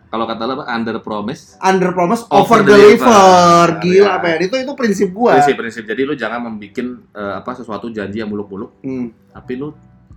Kalau 0.07 0.25
kata 0.25 0.43
apa? 0.47 0.65
Under 0.69 0.97
promise. 0.99 1.59
Under 1.59 1.91
promise, 1.91 2.23
Over 2.27 2.39
over 2.39 2.59
deliver. 2.63 2.87
deliver. 3.03 3.69
Gila, 3.83 4.07
Ya. 4.07 4.15
Ben. 4.19 4.39
Itu 4.41 4.55
itu 4.57 4.73
prinsip 4.73 5.09
gua. 5.11 5.37
Prinsip-prinsip. 5.37 5.85
Jadi 5.85 6.03
lu 6.03 6.15
jangan 6.15 6.41
membuat 6.45 6.87
apa 7.13 7.51
sesuatu 7.53 7.91
janji 7.91 8.19
yang 8.19 8.31
muluk-muluk, 8.31 8.79
Hmm. 8.81 9.11
tapi 9.29 9.55
lu 9.55 9.75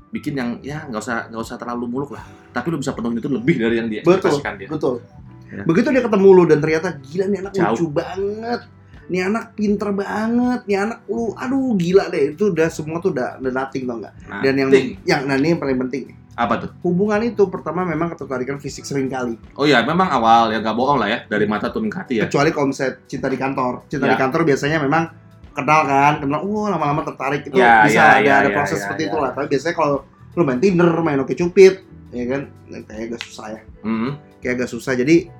bikin 0.08 0.34
yang 0.34 0.50
ya 0.62 0.88
nggak 0.88 1.02
usah 1.02 1.28
nggak 1.28 1.42
usah 1.42 1.58
terlalu 1.58 1.86
muluk 1.90 2.14
lah. 2.14 2.24
Tapi 2.50 2.68
lu 2.70 2.78
bisa 2.80 2.94
penuhin 2.94 3.18
itu 3.18 3.28
lebih 3.28 3.56
dari 3.58 3.76
yang 3.76 3.90
dia 3.90 4.02
Betul, 4.02 4.40
dia. 4.40 4.70
betul. 4.70 5.04
Ya. 5.48 5.64
Begitu 5.64 5.88
dia 5.92 6.04
ketemu 6.04 6.28
lu 6.30 6.44
dan 6.46 6.60
ternyata 6.60 6.90
gila 6.98 7.26
nih 7.26 7.40
anak 7.42 7.54
Jauh. 7.54 7.72
lucu 7.74 7.86
banget. 7.90 8.62
Nih 9.08 9.24
anak 9.24 9.56
pinter 9.56 9.96
banget, 9.96 10.68
nih 10.68 10.78
anak 10.78 11.00
lu 11.08 11.32
aduh 11.34 11.72
gila 11.80 12.12
deh. 12.12 12.36
Itu 12.36 12.52
udah 12.52 12.68
semua 12.68 13.00
tuh 13.00 13.16
udah 13.16 13.40
udah 13.40 13.52
nothing 13.56 13.88
tau 13.88 13.98
nggak? 13.98 14.14
Nah, 14.28 14.42
Dan 14.44 14.54
yang 14.58 14.70
yang 15.08 15.22
nah 15.24 15.36
ini 15.36 15.56
yang 15.56 15.62
paling 15.64 15.80
penting. 15.88 16.04
Apa 16.38 16.54
tuh? 16.62 16.70
Hubungan 16.86 17.18
itu 17.26 17.50
pertama 17.50 17.82
memang 17.82 18.14
ketertarikan 18.14 18.62
fisik 18.62 18.86
sering 18.86 19.10
kali. 19.10 19.42
Oh 19.58 19.66
iya, 19.66 19.82
memang 19.82 20.06
awal 20.08 20.54
ya 20.54 20.62
nggak 20.62 20.78
bohong 20.78 21.02
lah 21.02 21.10
ya 21.10 21.20
dari 21.26 21.50
mata 21.50 21.74
turun 21.74 21.90
ke 21.90 21.98
hati 21.98 22.14
ya. 22.22 22.30
Kecuali 22.30 22.54
kalau 22.54 22.70
misalnya 22.70 22.94
cinta 23.10 23.26
di 23.26 23.36
kantor. 23.36 23.74
Cinta 23.90 24.06
Ya. 24.06 24.14
di 24.14 24.18
kantor 24.22 24.42
biasanya 24.46 24.78
memang 24.78 25.04
kenal 25.52 25.82
kan, 25.84 26.14
kenal, 26.22 26.46
oh 26.46 26.70
lama-lama 26.70 27.02
tertarik 27.02 27.42
itu 27.42 27.58
Ya, 27.58 27.82
bisa 27.84 27.98
ya, 27.98 28.06
ada 28.14 28.22
ya, 28.22 28.34
ada 28.38 28.50
ya, 28.50 28.56
proses 28.56 28.78
ya, 28.78 28.84
seperti 28.86 29.02
ya. 29.04 29.10
itulah. 29.10 29.30
Tapi 29.34 29.48
biasanya 29.50 29.74
kalau 29.74 29.96
lu 30.38 30.44
main 30.46 30.62
Tinder, 30.62 30.92
main 31.02 31.18
Oke 31.18 31.34
Cupid, 31.34 31.74
ya 32.14 32.24
kan, 32.30 32.42
kayak 32.86 33.02
agak 33.10 33.22
susah 33.26 33.46
ya. 33.52 33.62
Hmm. 33.82 34.22
kayak 34.38 34.62
agak 34.62 34.70
susah 34.70 34.94
jadi 34.94 35.34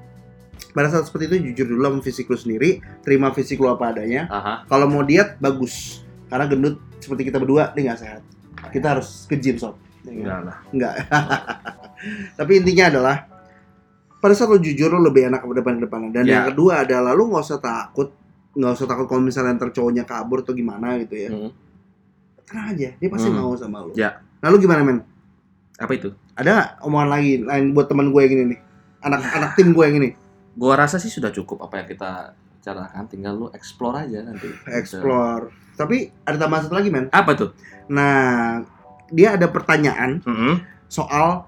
pada 0.74 0.90
saat 0.90 1.06
seperti 1.06 1.30
itu 1.30 1.38
jujur 1.48 1.70
dulu 1.70 1.82
sama 1.86 2.00
fisik 2.02 2.26
lu 2.26 2.34
sendiri 2.34 2.70
terima 3.02 3.30
fisik 3.30 3.62
lu 3.62 3.70
apa 3.70 3.94
adanya 3.94 4.26
kalau 4.66 4.90
mau 4.90 5.02
diet 5.02 5.38
bagus 5.38 6.02
karena 6.28 6.46
gendut 6.46 6.76
seperti 6.98 7.22
kita 7.24 7.38
berdua 7.38 7.70
dia 7.72 7.86
nggak 7.86 8.00
sehat 8.00 8.22
kita 8.72 8.98
harus 8.98 9.26
ke 9.26 9.38
gym 9.38 9.56
sob 9.56 9.78
Ya? 9.78 9.87
Enggak 10.10 10.40
lah. 10.44 10.58
nggak 10.70 10.94
tapi 12.38 12.52
intinya 12.56 12.86
adalah 12.90 13.16
pada 14.18 14.34
saat 14.34 14.50
lu 14.50 14.58
jujur 14.58 14.90
lu 14.90 15.02
lebih 15.04 15.28
enak 15.28 15.42
ke 15.42 15.56
depan 15.56 15.74
depan 15.78 16.00
dan 16.10 16.24
Ya. 16.24 16.42
yang 16.42 16.46
kedua 16.50 16.84
adalah 16.84 17.12
lu 17.12 17.28
nggak 17.28 17.44
usah 17.44 17.58
takut 17.58 18.10
nggak 18.52 18.72
usah 18.74 18.86
takut 18.86 19.06
kalau 19.06 19.22
misalnya 19.22 19.54
ntar 19.56 19.70
cowoknya 19.70 20.04
kabur 20.04 20.42
atau 20.42 20.52
gimana 20.52 20.98
gitu 20.98 21.16
ya 21.16 21.30
Hmm. 21.30 21.52
tenang 22.44 22.68
aja 22.72 22.90
dia 22.92 23.08
pasti 23.08 23.28
Hmm. 23.28 23.38
mau 23.40 23.54
sama 23.54 23.82
lu 23.82 23.94
Ya. 23.94 24.18
nah 24.40 24.48
lu 24.48 24.58
gimana 24.58 24.82
men 24.82 25.02
Apa 25.76 25.94
itu? 25.94 26.10
ada 26.34 26.50
nggak 26.50 26.70
omongan 26.82 27.10
lagi 27.12 27.32
lain 27.40 27.66
buat 27.72 27.86
teman 27.86 28.10
gue 28.10 28.18
yang 28.20 28.34
ini 28.34 28.44
nih 28.48 28.60
anak 29.00 29.22
anak 29.30 29.52
tim 29.54 29.72
gue 29.72 29.84
yang 29.84 29.98
ini 29.98 30.10
Gua 30.54 30.74
rasa 30.74 30.98
sih 30.98 31.08
sudah 31.08 31.30
cukup 31.30 31.62
apa 31.62 31.78
yang 31.78 31.88
kita 31.88 32.34
bicarakan, 32.58 33.06
tinggal 33.06 33.34
lu 33.36 33.48
explore 33.54 33.94
aja 33.96 34.26
nanti. 34.26 34.50
explore. 34.68 35.54
Tapi 35.72 36.10
ada 36.26 36.34
tambahan 36.36 36.66
satu 36.66 36.74
lagi, 36.74 36.90
men. 36.90 37.14
Apa 37.14 37.38
tuh? 37.38 37.54
Nah, 37.88 38.66
dia 39.10 39.34
ada 39.34 39.48
pertanyaan 39.48 40.20
Hmm. 40.22 40.62
soal 40.86 41.48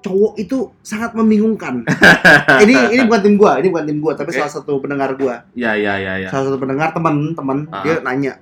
cowok 0.00 0.34
itu 0.34 0.66
sangat 0.82 1.14
membingungkan. 1.14 1.86
ini 2.66 2.74
ini 2.90 3.02
bukan 3.06 3.22
tim 3.22 3.34
gua, 3.38 3.62
ini 3.62 3.70
bukan 3.70 3.86
tim 3.86 3.98
gua, 3.98 4.12
tapi 4.12 4.34
Oke. 4.34 4.38
salah 4.38 4.50
satu 4.52 4.82
pendengar 4.82 5.14
gua. 5.14 5.46
Ya 5.54 5.78
ya 5.78 5.94
ya 5.94 6.18
ya. 6.18 6.28
Salah 6.28 6.50
satu 6.50 6.58
pendengar 6.58 6.90
teman-teman 6.90 7.70
Ah. 7.70 7.86
dia 7.86 8.02
nanya, 8.02 8.34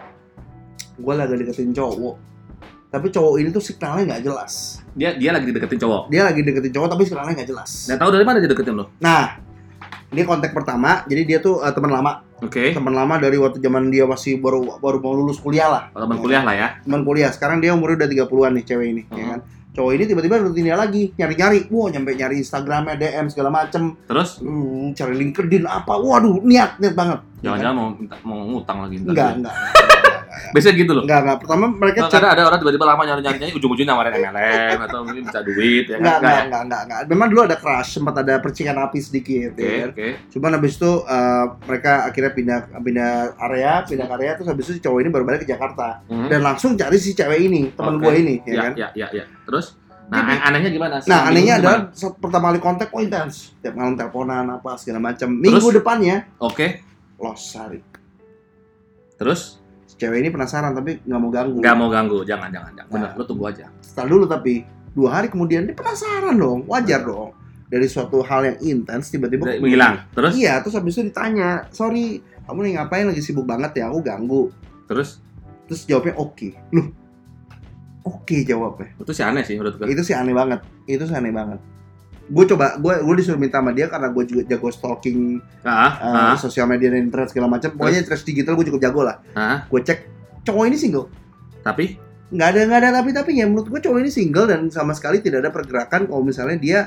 gua 0.96 1.20
lagi 1.20 1.36
deketin 1.36 1.70
cowok. 1.70 2.16
Tapi 2.88 3.06
cowok 3.06 3.34
ini 3.38 3.48
tuh 3.50 3.60
signalnya 3.60 4.02
nggak 4.08 4.22
jelas. 4.24 4.80
Dia 4.96 5.14
dia 5.14 5.30
lagi 5.30 5.52
deketin 5.52 5.78
cowok. 5.78 6.08
Dia 6.08 6.26
lagi 6.26 6.40
deketin 6.40 6.72
cowok 6.72 6.88
tapi 6.90 7.02
signalnya 7.04 7.32
nggak 7.36 7.48
jelas. 7.48 7.70
Nah, 7.86 7.96
tahu 7.96 8.10
dari 8.10 8.24
mana 8.24 8.40
dia 8.40 8.50
deketin 8.50 8.74
lo? 8.74 8.90
Nah, 8.98 9.38
ini 10.10 10.24
kontak 10.24 10.50
pertama, 10.50 11.04
jadi 11.06 11.22
dia 11.22 11.38
tuh 11.38 11.60
eh, 11.60 11.70
teman 11.70 11.92
lama, 11.92 12.24
Oke. 12.40 12.72
teman 12.72 12.90
lama 12.90 13.14
dari 13.16 13.36
waktu 13.36 13.58
zaman 13.58 13.88
dia 13.88 14.04
masih 14.04 14.36
baru 14.36 14.76
baru 14.76 14.98
mau 14.98 15.12
lulus 15.12 15.36
kuliah 15.36 15.68
lah. 15.68 15.82
Teman 15.90 16.16
kuliah 16.16 16.40
lah 16.40 16.54
ya. 16.54 16.68
teman 16.80 17.02
kuliah 17.02 17.28
sekarang 17.28 17.58
dia 17.58 17.70
umurnya 17.70 18.00
udah 18.00 18.08
30-an 18.10 18.52
nih 18.52 18.64
cewek 18.64 18.86
ini 18.88 19.02
ya 19.06 19.16
Mhm. 19.18 19.30
kan 19.30 19.40
cowok 19.70 19.92
ini 19.92 20.04
tiba-tiba 20.04 20.34
rutin 20.40 20.64
dia 20.64 20.74
lagi 20.74 21.14
nyari-nyari 21.14 21.70
wah 21.70 21.86
nyampe 21.86 22.10
nyari 22.12 22.36
Instagramnya 22.38 22.96
DM 22.96 23.26
segala 23.28 23.54
macem 23.54 23.94
Terus 24.02 24.40
hmm, 24.40 24.92
cari 24.92 25.14
LinkedIn 25.14 25.62
apa 25.62 25.94
waduh 25.94 26.42
niat 26.42 26.76
niat 26.76 26.90
banget 26.92 27.22
jangan-jangan 27.38 27.74
mau 27.74 27.88
minta, 27.90 28.16
mau 28.20 28.38
ngutang 28.42 28.78
lagi 28.82 28.94
ntar. 28.98 29.08
enggak 29.08 29.30
enggak 29.38 29.54
Biasanya 30.54 30.74
gitu 30.76 30.92
loh. 30.92 31.02
enggak 31.04 31.20
enggak 31.22 31.38
pertama 31.38 31.64
mereka 31.66 31.98
Nah, 32.02 32.30
ada 32.30 32.42
orang 32.44 32.58
tiba-tiba 32.58 32.84
lama 32.84 33.02
nyari-nyarinya 33.02 33.46
ujung-ujungnya 33.52 33.88
nawarin 33.88 34.14
MLM 34.20 34.78
atau 34.82 34.98
mungkin 35.02 35.22
minta 35.22 35.40
duit 35.40 35.84
ya 35.86 35.96
enggak 35.96 36.12
kan? 36.12 36.20
enggak 36.20 36.32
ya? 36.32 36.42
enggak 36.42 36.62
enggak 36.62 36.80
enggak 36.82 37.00
memang 37.06 37.26
dulu 37.28 37.40
ada 37.42 37.56
crush 37.56 37.90
sempat 37.92 38.14
ada 38.16 38.34
percikan 38.38 38.76
api 38.78 38.98
sedikit 38.98 39.50
Oke, 39.52 39.62
ya 39.62 39.72
kan 39.78 39.90
oke. 39.90 40.08
cuman 40.30 40.50
habis 40.54 40.72
itu 40.74 40.92
eh, 41.02 41.44
mereka 41.64 41.92
akhirnya 42.04 42.32
pindah 42.32 42.58
pindah 42.76 43.12
area 43.40 43.72
pindah 43.82 44.06
area 44.10 44.30
terus 44.34 44.48
habis 44.48 44.64
itu 44.66 44.72
si 44.72 44.80
cowok 44.80 44.98
ini 44.98 45.08
baru 45.08 45.24
balik 45.24 45.40
ke 45.42 45.48
Jakarta 45.48 46.02
Hmm. 46.06 46.26
dan 46.26 46.40
langsung 46.40 46.74
cari 46.74 46.96
si 46.96 47.12
cewek 47.12 47.40
ini 47.42 47.70
teman 47.70 47.96
Oke. 47.96 48.02
gue 48.02 48.12
ini 48.16 48.34
ya, 48.42 48.50
Ya, 48.50 48.62
kan 48.62 48.72
ya, 48.74 48.88
ya, 48.94 49.06
ya. 49.12 49.24
Terus 49.42 49.76
Nah, 50.06 50.26
Jadi- 50.26 50.42
anehnya 50.42 50.70
gimana? 50.72 50.90
Nah, 50.92 51.00
Selama 51.00 51.22
anehnya 51.24 51.54
adalah 51.56 51.78
gimana? 51.86 52.18
pertama 52.18 52.44
kali 52.44 52.58
kontak, 52.58 52.88
oh 52.90 52.98
intens. 52.98 53.54
Tiap 53.62 53.78
malam 53.78 53.94
teleponan, 53.94 54.42
apa, 54.50 54.74
segala 54.74 54.98
macam. 54.98 55.30
Minggu 55.30 55.62
Terus? 55.62 55.76
depannya, 55.78 56.16
Oke. 56.36 56.82
lost 57.16 57.54
hari. 57.54 57.78
Terus 59.14 59.59
Cewek 60.00 60.18
ini 60.24 60.32
penasaran, 60.32 60.72
tapi 60.72 61.04
nggak 61.04 61.20
mau 61.20 61.28
ganggu. 61.28 61.58
nggak 61.60 61.76
mau 61.76 61.88
ganggu, 61.92 62.24
jangan, 62.24 62.48
jangan, 62.48 62.72
jangan. 62.72 62.88
Bener, 62.88 63.10
Nah. 63.12 63.18
lu 63.20 63.24
tunggu 63.28 63.44
aja. 63.52 63.68
Setelah 63.84 64.08
dulu 64.08 64.24
tapi, 64.24 64.64
dua 64.96 65.08
hari 65.20 65.28
kemudian, 65.28 65.68
dia 65.68 65.76
penasaran 65.76 66.40
dong. 66.40 66.64
Wajar 66.64 67.04
dong. 67.04 67.36
Dari 67.68 67.84
suatu 67.86 68.24
hal 68.24 68.48
yang 68.48 68.58
intens, 68.64 69.12
tiba-tiba... 69.12 69.60
Menghilang. 69.60 70.08
Terus, 70.16 70.32
Iya, 70.40 70.64
terus 70.64 70.74
habis 70.74 70.96
itu 70.96 71.04
ditanya, 71.12 71.68
sorry, 71.70 72.24
kamu 72.48 72.58
nih 72.66 72.72
ngapain 72.80 73.06
lagi 73.06 73.20
sibuk 73.20 73.44
banget 73.44 73.76
ya, 73.78 73.92
aku 73.92 74.00
ganggu. 74.00 74.42
terus 74.90 75.20
Terus 75.70 75.86
jawabnya 75.86 76.18
oke. 76.18 76.50
Loh, 76.74 76.90
oke 78.02 78.36
jawabnya. 78.42 78.90
itu 78.98 79.12
sih 79.14 79.22
aneh 79.22 79.46
sih 79.46 79.54
menurut 79.54 79.78
gue. 79.78 79.86
Itu 79.86 80.02
sih 80.02 80.18
aneh 80.18 80.34
banget. 80.34 80.66
Itu 80.90 81.06
sih 81.06 81.14
aneh 81.14 81.30
banget. 81.30 81.62
Gue 82.30 82.46
coba, 82.46 82.78
gue 82.78 82.94
gue 83.02 83.14
disuruh 83.18 83.34
minta 83.36 83.58
sama 83.58 83.74
dia 83.74 83.90
karena 83.90 84.06
gue 84.06 84.22
juga 84.22 84.42
jago 84.46 84.70
stalking 84.70 85.42
Ah, 85.66 85.90
uh, 85.98 86.16
ah, 86.32 86.36
sosial 86.38 86.70
media 86.70 86.94
dan 86.94 87.02
internet 87.02 87.34
segala 87.34 87.50
macam. 87.50 87.74
Pokoknya 87.74 88.06
interest 88.06 88.22
digital 88.22 88.54
gue 88.54 88.70
cukup 88.70 88.80
jago 88.80 89.02
lah. 89.02 89.18
ah. 89.34 89.66
Gue 89.66 89.82
cek 89.82 90.06
cowok 90.46 90.70
ini 90.70 90.78
single. 90.78 91.10
Tapi 91.60 91.98
Nggak 92.30 92.48
ada 92.54 92.60
nggak 92.62 92.78
ada 92.78 92.88
tapi 93.02 93.10
tapinya. 93.10 93.44
Menurut 93.50 93.66
gue 93.66 93.80
cowok 93.82 93.98
ini 93.98 94.10
single 94.14 94.46
dan 94.46 94.70
sama 94.70 94.94
sekali 94.94 95.18
tidak 95.18 95.42
ada 95.42 95.50
pergerakan 95.50 96.06
kalau 96.06 96.22
misalnya 96.22 96.54
dia 96.56 96.80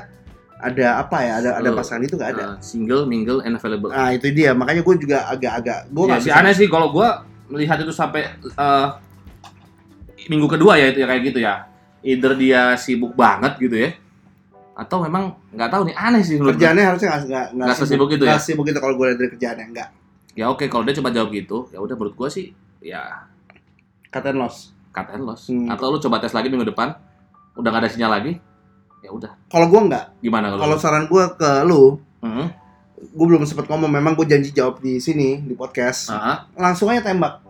ada 0.56 0.96
apa 0.96 1.20
ya 1.20 1.32
ada 1.44 1.50
ada 1.60 1.70
pasangan 1.76 2.08
itu 2.08 2.16
nggak 2.16 2.30
ada. 2.32 2.44
uh, 2.44 2.56
single, 2.64 3.04
mingle, 3.04 3.44
and 3.44 3.52
available. 3.52 3.92
Nah 3.92 4.16
itu 4.16 4.32
dia 4.32 4.56
makanya 4.56 4.80
gue 4.80 4.94
juga 4.96 5.28
agak-agak 5.28 5.92
gue 5.92 6.04
Ya, 6.08 6.16
sih 6.16 6.32
bisa. 6.32 6.40
aneh 6.40 6.54
sih 6.56 6.68
kalau 6.72 6.88
gua 6.88 7.20
melihat 7.52 7.76
itu 7.84 7.92
sampai 7.92 8.24
eh, 8.40 8.88
minggu 10.32 10.48
kedua 10.48 10.80
ya 10.80 10.88
itu 10.88 11.04
ya 11.04 11.06
kayak 11.06 11.22
gitu 11.28 11.38
ya. 11.44 11.54
Either 12.00 12.32
dia 12.32 12.60
sibuk 12.80 13.12
banget 13.12 13.60
gitu 13.60 13.76
ya. 13.76 13.92
Atau 14.74 14.98
memang 15.00 15.38
nggak 15.54 15.70
tahu 15.70 15.82
nih 15.86 15.94
aneh 15.94 16.22
sih. 16.22 16.34
Kerjaannya 16.36 16.84
harusnya 16.84 17.08
nggak 17.14 17.22
nggak 17.26 17.46
Nggak 17.54 17.76
sesibuk 17.78 18.10
itu 18.10 18.24
ya? 18.26 18.34
Nggak 18.34 18.42
sibuk 18.42 18.66
itu 18.66 18.78
kalau 18.78 18.94
gue 18.94 19.06
lihat 19.06 19.18
dari 19.22 19.30
kerjaannya 19.30 19.66
nggak. 19.70 19.88
Ya 20.34 20.50
oke 20.50 20.66
kalau 20.66 20.82
dia 20.82 20.98
coba 20.98 21.14
jawab 21.14 21.30
gitu, 21.30 21.70
ya 21.70 21.78
udah 21.78 21.94
menurut 21.94 22.14
gua 22.14 22.26
sih 22.26 22.50
ya 22.82 23.30
Cut 24.10 24.26
and 24.26 24.38
loss. 24.38 24.74
cut 24.90 25.10
and 25.10 25.22
loss. 25.22 25.46
Hmm. 25.46 25.66
Atau 25.66 25.90
lu 25.90 25.98
coba 25.98 26.18
tes 26.18 26.30
lagi 26.30 26.46
minggu 26.46 26.70
depan, 26.70 26.94
udah 27.54 27.66
gak 27.68 27.82
ada 27.82 27.90
sinyal 27.90 28.14
lagi, 28.14 28.38
ya 28.98 29.10
udah. 29.10 29.30
Kalau 29.46 29.66
gue 29.66 29.80
nggak. 29.90 30.22
Gimana 30.22 30.54
kalau? 30.54 30.62
Kalau 30.62 30.76
saran 30.78 31.06
gue 31.06 31.24
ke 31.34 31.50
lu, 31.66 31.98
Hmm. 32.18 32.46
gue 32.96 33.26
belum 33.26 33.42
sempat 33.42 33.66
ngomong. 33.66 33.90
Memang 33.90 34.14
gue 34.14 34.22
janji 34.24 34.50
jawab 34.50 34.78
di 34.78 34.98
sini 34.98 35.38
di 35.38 35.54
podcast. 35.54 36.10
Ah, 36.10 36.46
Langsung 36.54 36.90
aja 36.90 37.02
tembak. 37.04 37.42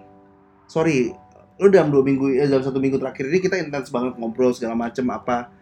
Sorry, 0.64 1.12
lu 1.56 1.68
dalam 1.68 1.88
dua 1.88 2.00
minggu, 2.00 2.32
ya 2.32 2.48
dalam 2.48 2.64
satu 2.64 2.80
minggu 2.80 2.96
terakhir 2.96 3.28
ini 3.28 3.38
kita 3.38 3.56
intens 3.56 3.88
banget 3.88 4.16
ngobrol 4.16 4.50
segala 4.50 4.72
macem 4.74 5.04
apa. 5.08 5.52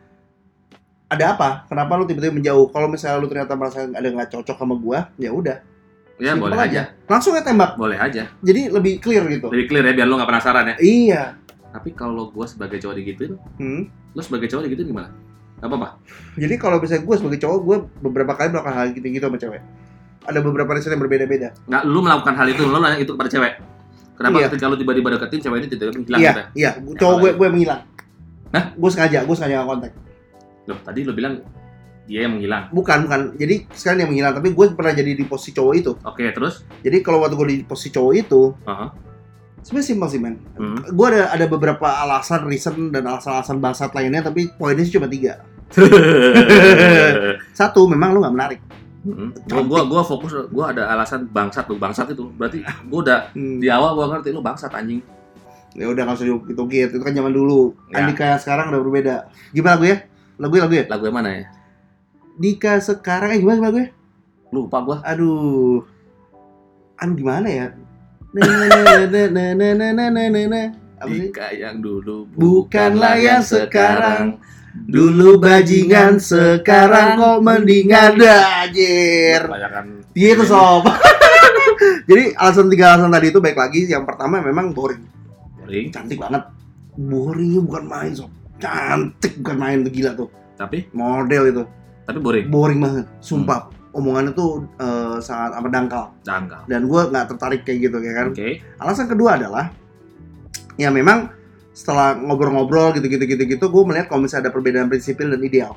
Ada 1.13 1.37
apa? 1.37 1.49
Kenapa 1.69 1.93
lu 2.01 2.09
tiba-tiba 2.09 2.33
menjauh? 2.33 2.73
Kalau 2.73 2.89
misalnya 2.89 3.21
lu 3.21 3.29
ternyata 3.29 3.53
merasa 3.53 3.85
ada 3.85 4.09
nggak 4.09 4.33
cocok 4.33 4.57
sama 4.57 4.75
gue, 4.81 4.99
ya 5.21 5.31
udah. 5.31 5.59
ya 6.17 6.33
Simpel 6.33 6.49
boleh 6.49 6.59
aja. 6.61 6.83
Langsung 7.05 7.33
aja 7.37 7.45
tembak. 7.45 7.75
Boleh 7.77 7.99
aja. 7.99 8.31
Jadi 8.41 8.71
lebih 8.71 8.97
clear 9.03 9.27
gitu. 9.29 9.53
Lebih 9.53 9.67
clear 9.69 9.85
ya 9.85 9.93
biar 9.93 10.07
lu 10.07 10.15
gak 10.17 10.31
penasaran 10.31 10.65
ya. 10.71 10.75
Iya. 10.79 11.23
Tapi 11.73 11.93
kalau 11.93 12.31
gua 12.31 12.47
sebagai 12.47 12.79
cowok 12.79 12.95
digituin, 12.97 13.33
Hmm. 13.59 13.89
lu 13.89 14.21
sebagai 14.23 14.47
cowok 14.47 14.65
digituin 14.65 14.89
gimana? 14.89 15.09
Gak 15.59 15.67
apa-apa. 15.67 15.99
Jadi 16.39 16.55
kalau 16.57 16.79
misalnya 16.79 17.03
gue 17.03 17.17
sebagai 17.19 17.39
cowok, 17.43 17.59
gue 17.65 17.77
beberapa 18.07 18.33
kali 18.33 18.49
melakukan 18.55 18.75
hal 18.77 18.87
gitu-gitu 18.95 19.25
sama 19.25 19.37
cewek. 19.37 19.63
Ada 20.23 20.39
beberapa 20.41 20.71
reason 20.73 20.95
yang 20.95 21.03
berbeda-beda. 21.03 21.49
Nggak, 21.67 21.83
lu 21.91 21.99
melakukan 22.01 22.35
hal 22.39 22.47
itu, 22.49 22.63
lu 22.63 22.79
nanya 22.79 22.99
itu 23.03 23.13
kepada 23.19 23.31
cewek. 23.33 23.53
Kenapa 24.15 24.37
Iya. 24.39 24.47
ketika 24.47 24.65
lu 24.71 24.77
tiba-tiba 24.79 25.09
deketin 25.19 25.41
cewek 25.43 25.59
ini 25.59 25.67
tiba-tiba 25.67 25.93
menghilang 25.99 26.21
iya, 26.23 26.31
gitu 26.31 26.39
ya? 26.41 26.47
iya. 26.55 26.71
Cowok 27.03 27.17
gue 27.19 27.31
gue 27.35 27.49
menghilang. 27.51 27.81
Hah? 28.55 28.65
Gue 28.79 28.91
sengaja, 28.93 29.19
gue 29.27 29.35
sengaja 29.35 29.55
nggak 29.59 29.69
kontak. 29.69 29.93
Loh, 30.71 30.79
tadi 30.83 31.03
lu 31.03 31.13
bilang 31.13 31.43
dia 32.07 32.27
yang 32.27 32.35
menghilang. 32.39 32.71
Bukan, 32.75 33.07
bukan. 33.07 33.21
Jadi 33.39 33.67
sekarang 33.71 33.97
dia 34.03 34.09
menghilang, 34.11 34.33
tapi 34.35 34.49
gue 34.51 34.67
pernah 34.75 34.93
jadi 34.95 35.15
di 35.15 35.25
posisi 35.27 35.55
cowok 35.55 35.75
itu. 35.79 35.93
Oke, 36.03 36.25
terus? 36.35 36.67
Jadi 36.83 36.99
kalau 37.03 37.23
waktu 37.23 37.35
gue 37.39 37.47
di 37.47 37.57
posisi 37.63 37.95
cowok 37.95 38.13
itu, 38.19 38.43
Aha. 38.67 38.91
sebenarnya 39.63 39.87
simpel 39.87 40.09
sih 40.11 40.21
men. 40.23 40.35
Hmm. 40.59 40.83
Gue 40.91 41.07
ada 41.15 41.31
ada 41.31 41.47
beberapa 41.47 41.87
alasan, 41.87 42.47
reason 42.51 42.91
dan 42.91 43.07
alasan-alasan 43.07 43.59
bangsat 43.63 43.91
lainnya, 43.95 44.27
tapi 44.27 44.51
poinnya 44.55 44.83
sih 44.83 44.99
cuma 44.99 45.07
tiga. 45.07 45.43
Satu, 47.59 47.87
memang 47.89 48.13
lu 48.13 48.21
nggak 48.21 48.35
menarik. 48.35 48.61
Hmm. 49.03 49.35
Gua, 49.67 49.83
gua, 49.83 50.03
fokus, 50.07 50.31
gua 50.55 50.71
ada 50.71 50.87
alasan 50.87 51.27
bangsat 51.27 51.67
lu, 51.67 51.75
bangsat 51.75 52.15
itu. 52.15 52.31
Berarti 52.39 52.63
gua 52.87 52.99
udah 53.03 53.19
Hmm. 53.35 53.59
di 53.59 53.67
awal 53.67 53.99
gua 53.99 54.07
ngerti 54.15 54.31
lu 54.31 54.39
bangsat 54.39 54.71
anjing. 54.71 55.03
Ya 55.75 55.89
udah 55.89 56.05
nggak 56.05 56.17
usah 56.21 56.27
diungkit-ungkit. 56.29 56.89
Itu 56.95 57.03
kan 57.03 57.17
zaman 57.17 57.33
dulu. 57.33 57.73
Ya. 57.91 58.05
Andika 58.05 58.37
yang 58.37 58.41
sekarang 58.43 58.71
udah 58.71 58.81
berbeda. 58.85 59.17
Gimana 59.51 59.75
lagu 59.75 59.85
ya? 59.89 59.97
lagu 60.43 60.59
lagu 60.59 60.74
ya 60.74 60.84
lagu 60.90 61.07
yang 61.07 61.16
mana 61.22 61.30
ya 61.30 61.47
Dika 62.34 62.82
sekarang 62.82 63.30
eh 63.36 63.38
gimana 63.38 63.57
gimana 63.62 63.74
gue 63.78 63.86
lupa 64.51 64.82
gua 64.82 64.99
aduh 65.07 65.86
an 66.99 67.14
gimana 67.14 67.47
ya 67.47 67.66
Dika 71.07 71.55
yang 71.55 71.78
dulu 71.78 72.26
bukanlah 72.34 73.14
yang 73.22 73.47
sekarang 73.47 74.43
Dulu 74.72 75.36
bajingan, 75.36 76.16
sekarang 76.16 77.20
kok 77.20 77.38
mendingan 77.45 78.16
dajir. 78.16 79.45
Iya 80.16 80.28
itu 80.32 80.45
sob. 80.49 80.88
Jadi 82.09 82.32
alasan 82.40 82.72
tiga 82.72 82.97
alasan 82.97 83.12
tadi 83.12 83.28
itu 83.28 83.40
baik 83.45 83.53
lagi. 83.53 83.84
Yang 83.84 84.09
pertama 84.09 84.40
memang 84.40 84.72
boring. 84.72 85.05
Boring. 85.61 85.93
Cantik 85.93 86.16
banget. 86.16 86.49
Boringnya 86.97 87.61
bukan 87.61 87.84
main 87.84 88.12
sob. 88.16 88.32
Cantik 88.63 89.33
bukan 89.39 89.57
main 89.59 89.79
tuh 89.83 89.91
gila 89.91 90.13
tuh. 90.15 90.29
tapi 90.55 90.87
Model 90.93 91.43
itu. 91.49 91.63
tapi 92.03 92.19
boring. 92.19 92.47
Boring 92.47 92.79
banget. 92.79 93.07
Sumpah. 93.19 93.67
Omongannya 93.93 94.33
tuh 94.33 94.51
eh, 94.77 95.19
sangat 95.19 95.53
apa 95.53 95.67
dangkal. 95.69 96.05
Dangkal. 96.23 96.63
Dan 96.65 96.87
gue 96.87 97.03
nggak 97.05 97.27
tertarik 97.29 97.63
kayak 97.63 97.79
gitu 97.85 97.99
ya 97.99 98.13
kan. 98.13 98.27
Oke. 98.31 98.63
Alasan 98.77 99.07
kedua 99.07 99.37
adalah 99.37 99.75
ya 100.75 100.89
memang 100.89 101.29
setelah 101.73 102.15
ngobrol-ngobrol 102.15 102.93
gitu-gitu 102.93 103.25
gitu-gitu 103.27 103.65
gue 103.65 103.83
melihat 103.83 104.07
kalau 104.07 104.23
misalnya 104.23 104.49
ada 104.49 104.53
perbedaan 104.53 104.87
prinsipil 104.87 105.29
dan 105.29 105.41
ideal. 105.41 105.75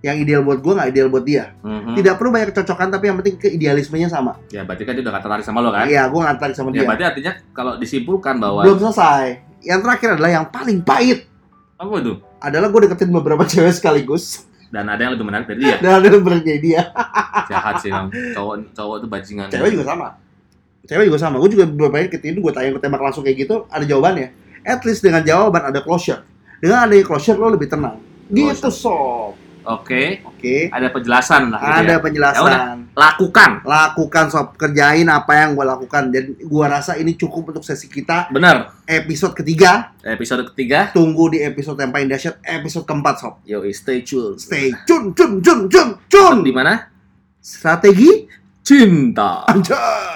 Yang 0.00 0.16
ideal 0.22 0.42
buat 0.42 0.60
gue 0.60 0.72
nggak 0.74 0.88
ideal 0.90 1.08
buat 1.08 1.24
dia. 1.24 1.56
Mhm. 1.60 1.94
Tidak 1.94 2.14
perlu 2.14 2.30
banyak 2.30 2.48
kecocokan 2.52 2.88
tapi 2.90 3.04
yang 3.06 3.16
penting 3.16 3.36
keidealismenya 3.38 4.08
sama. 4.08 4.36
Ya 4.48 4.62
berarti 4.62 4.84
kan 4.84 4.92
dia 4.92 5.02
udah 5.02 5.12
gak 5.12 5.24
tertarik 5.24 5.44
sama 5.44 5.58
lo 5.60 5.70
kan? 5.70 5.86
Iya, 5.86 6.02
gue 6.06 6.20
nggak 6.20 6.34
tertarik 6.36 6.54
sama 6.54 6.68
Ya 6.68 6.74
dia. 6.74 6.86
berarti 6.86 7.04
artinya 7.06 7.32
kalau 7.50 7.72
disimpulkan 7.76 8.34
bahwa 8.36 8.60
Belum 8.62 8.78
selesai. 8.78 9.24
Yang 9.60 9.80
terakhir 9.82 10.08
adalah 10.14 10.30
yang 10.32 10.46
paling 10.46 10.78
pahit 10.80 11.24
apa 11.76 11.92
itu? 12.00 12.14
adalah 12.40 12.68
gue 12.72 12.80
deketin 12.88 13.10
beberapa 13.12 13.44
cewek 13.52 13.72
sekaligus 13.76 14.44
Dan 14.66 14.90
ada 14.90 14.98
yang 14.98 15.14
lebih 15.14 15.26
menarik 15.30 15.46
dari 15.46 15.62
dia. 15.62 15.76
dan 15.78 16.02
ada 16.02 16.06
yang 16.10 16.26
berarti 16.26 16.58
dia. 16.58 16.90
Jahat 17.50 17.78
sih 17.80 17.88
emang. 17.88 18.10
Cowok 18.10 18.74
cowok 18.74 18.94
itu 18.98 19.06
bajingan. 19.06 19.46
Cewek 19.46 19.70
juga 19.78 19.84
sama. 19.86 20.08
Cewek 20.90 21.04
juga 21.06 21.18
sama. 21.22 21.36
Gue 21.38 21.50
juga 21.54 21.64
beberapa 21.70 21.94
kali 22.02 22.10
ketin 22.10 22.34
gue 22.42 22.52
tanya 22.52 22.74
gue 22.74 22.82
tembak 22.82 22.98
langsung 22.98 23.22
kayak 23.22 23.46
gitu 23.46 23.62
ada 23.70 23.86
jawabannya. 23.86 24.34
At 24.66 24.82
least 24.82 25.06
dengan 25.06 25.22
jawaban 25.22 25.70
ada 25.70 25.78
closure. 25.86 26.26
Dengan 26.58 26.82
adanya 26.82 27.06
closure 27.06 27.38
lo 27.38 27.54
lebih 27.54 27.70
tenang. 27.70 28.02
Gitu 28.26 28.68
sob. 28.74 29.38
Oke. 29.66 30.22
Oke. 30.22 30.70
Ada 30.70 30.88
penjelasan 30.94 31.50
lah. 31.50 31.58
gitu 31.60 31.78
Ada 31.82 31.94
ya. 31.94 31.98
penjelasan. 31.98 32.76
Lakukan. 32.94 33.50
Lakukan 33.66 34.24
sob, 34.30 34.54
kerjain 34.54 35.10
apa 35.10 35.32
yang 35.42 35.58
gue 35.58 35.66
lakukan. 35.66 36.08
Jadi 36.14 36.30
gue 36.38 36.64
rasa 36.64 36.94
ini 36.96 37.18
cukup 37.18 37.50
untuk 37.50 37.66
sesi 37.66 37.90
kita 37.90 38.30
Benar. 38.30 38.86
episode 38.86 39.34
ketiga. 39.34 39.92
Episode 40.00 40.46
ketiga. 40.54 40.94
Tunggu 40.94 41.34
di 41.34 41.42
episode 41.42 41.76
yang 41.82 41.90
paling 41.90 42.06
dahsyat, 42.06 42.38
episode 42.46 42.86
keempat 42.86 43.14
sob. 43.18 43.34
Yo, 43.42 43.60
stay 43.74 44.06
tune. 44.06 44.38
Stay 44.38 44.70
tune, 44.86 45.10
tune, 45.12 45.42
tune, 45.42 45.66
tune, 45.66 45.92
tune. 46.06 46.40
Di 46.46 46.52
mana? 46.54 46.86
Strategi 47.42 48.26
Cinta. 48.62 49.46
anjay. 49.46 50.06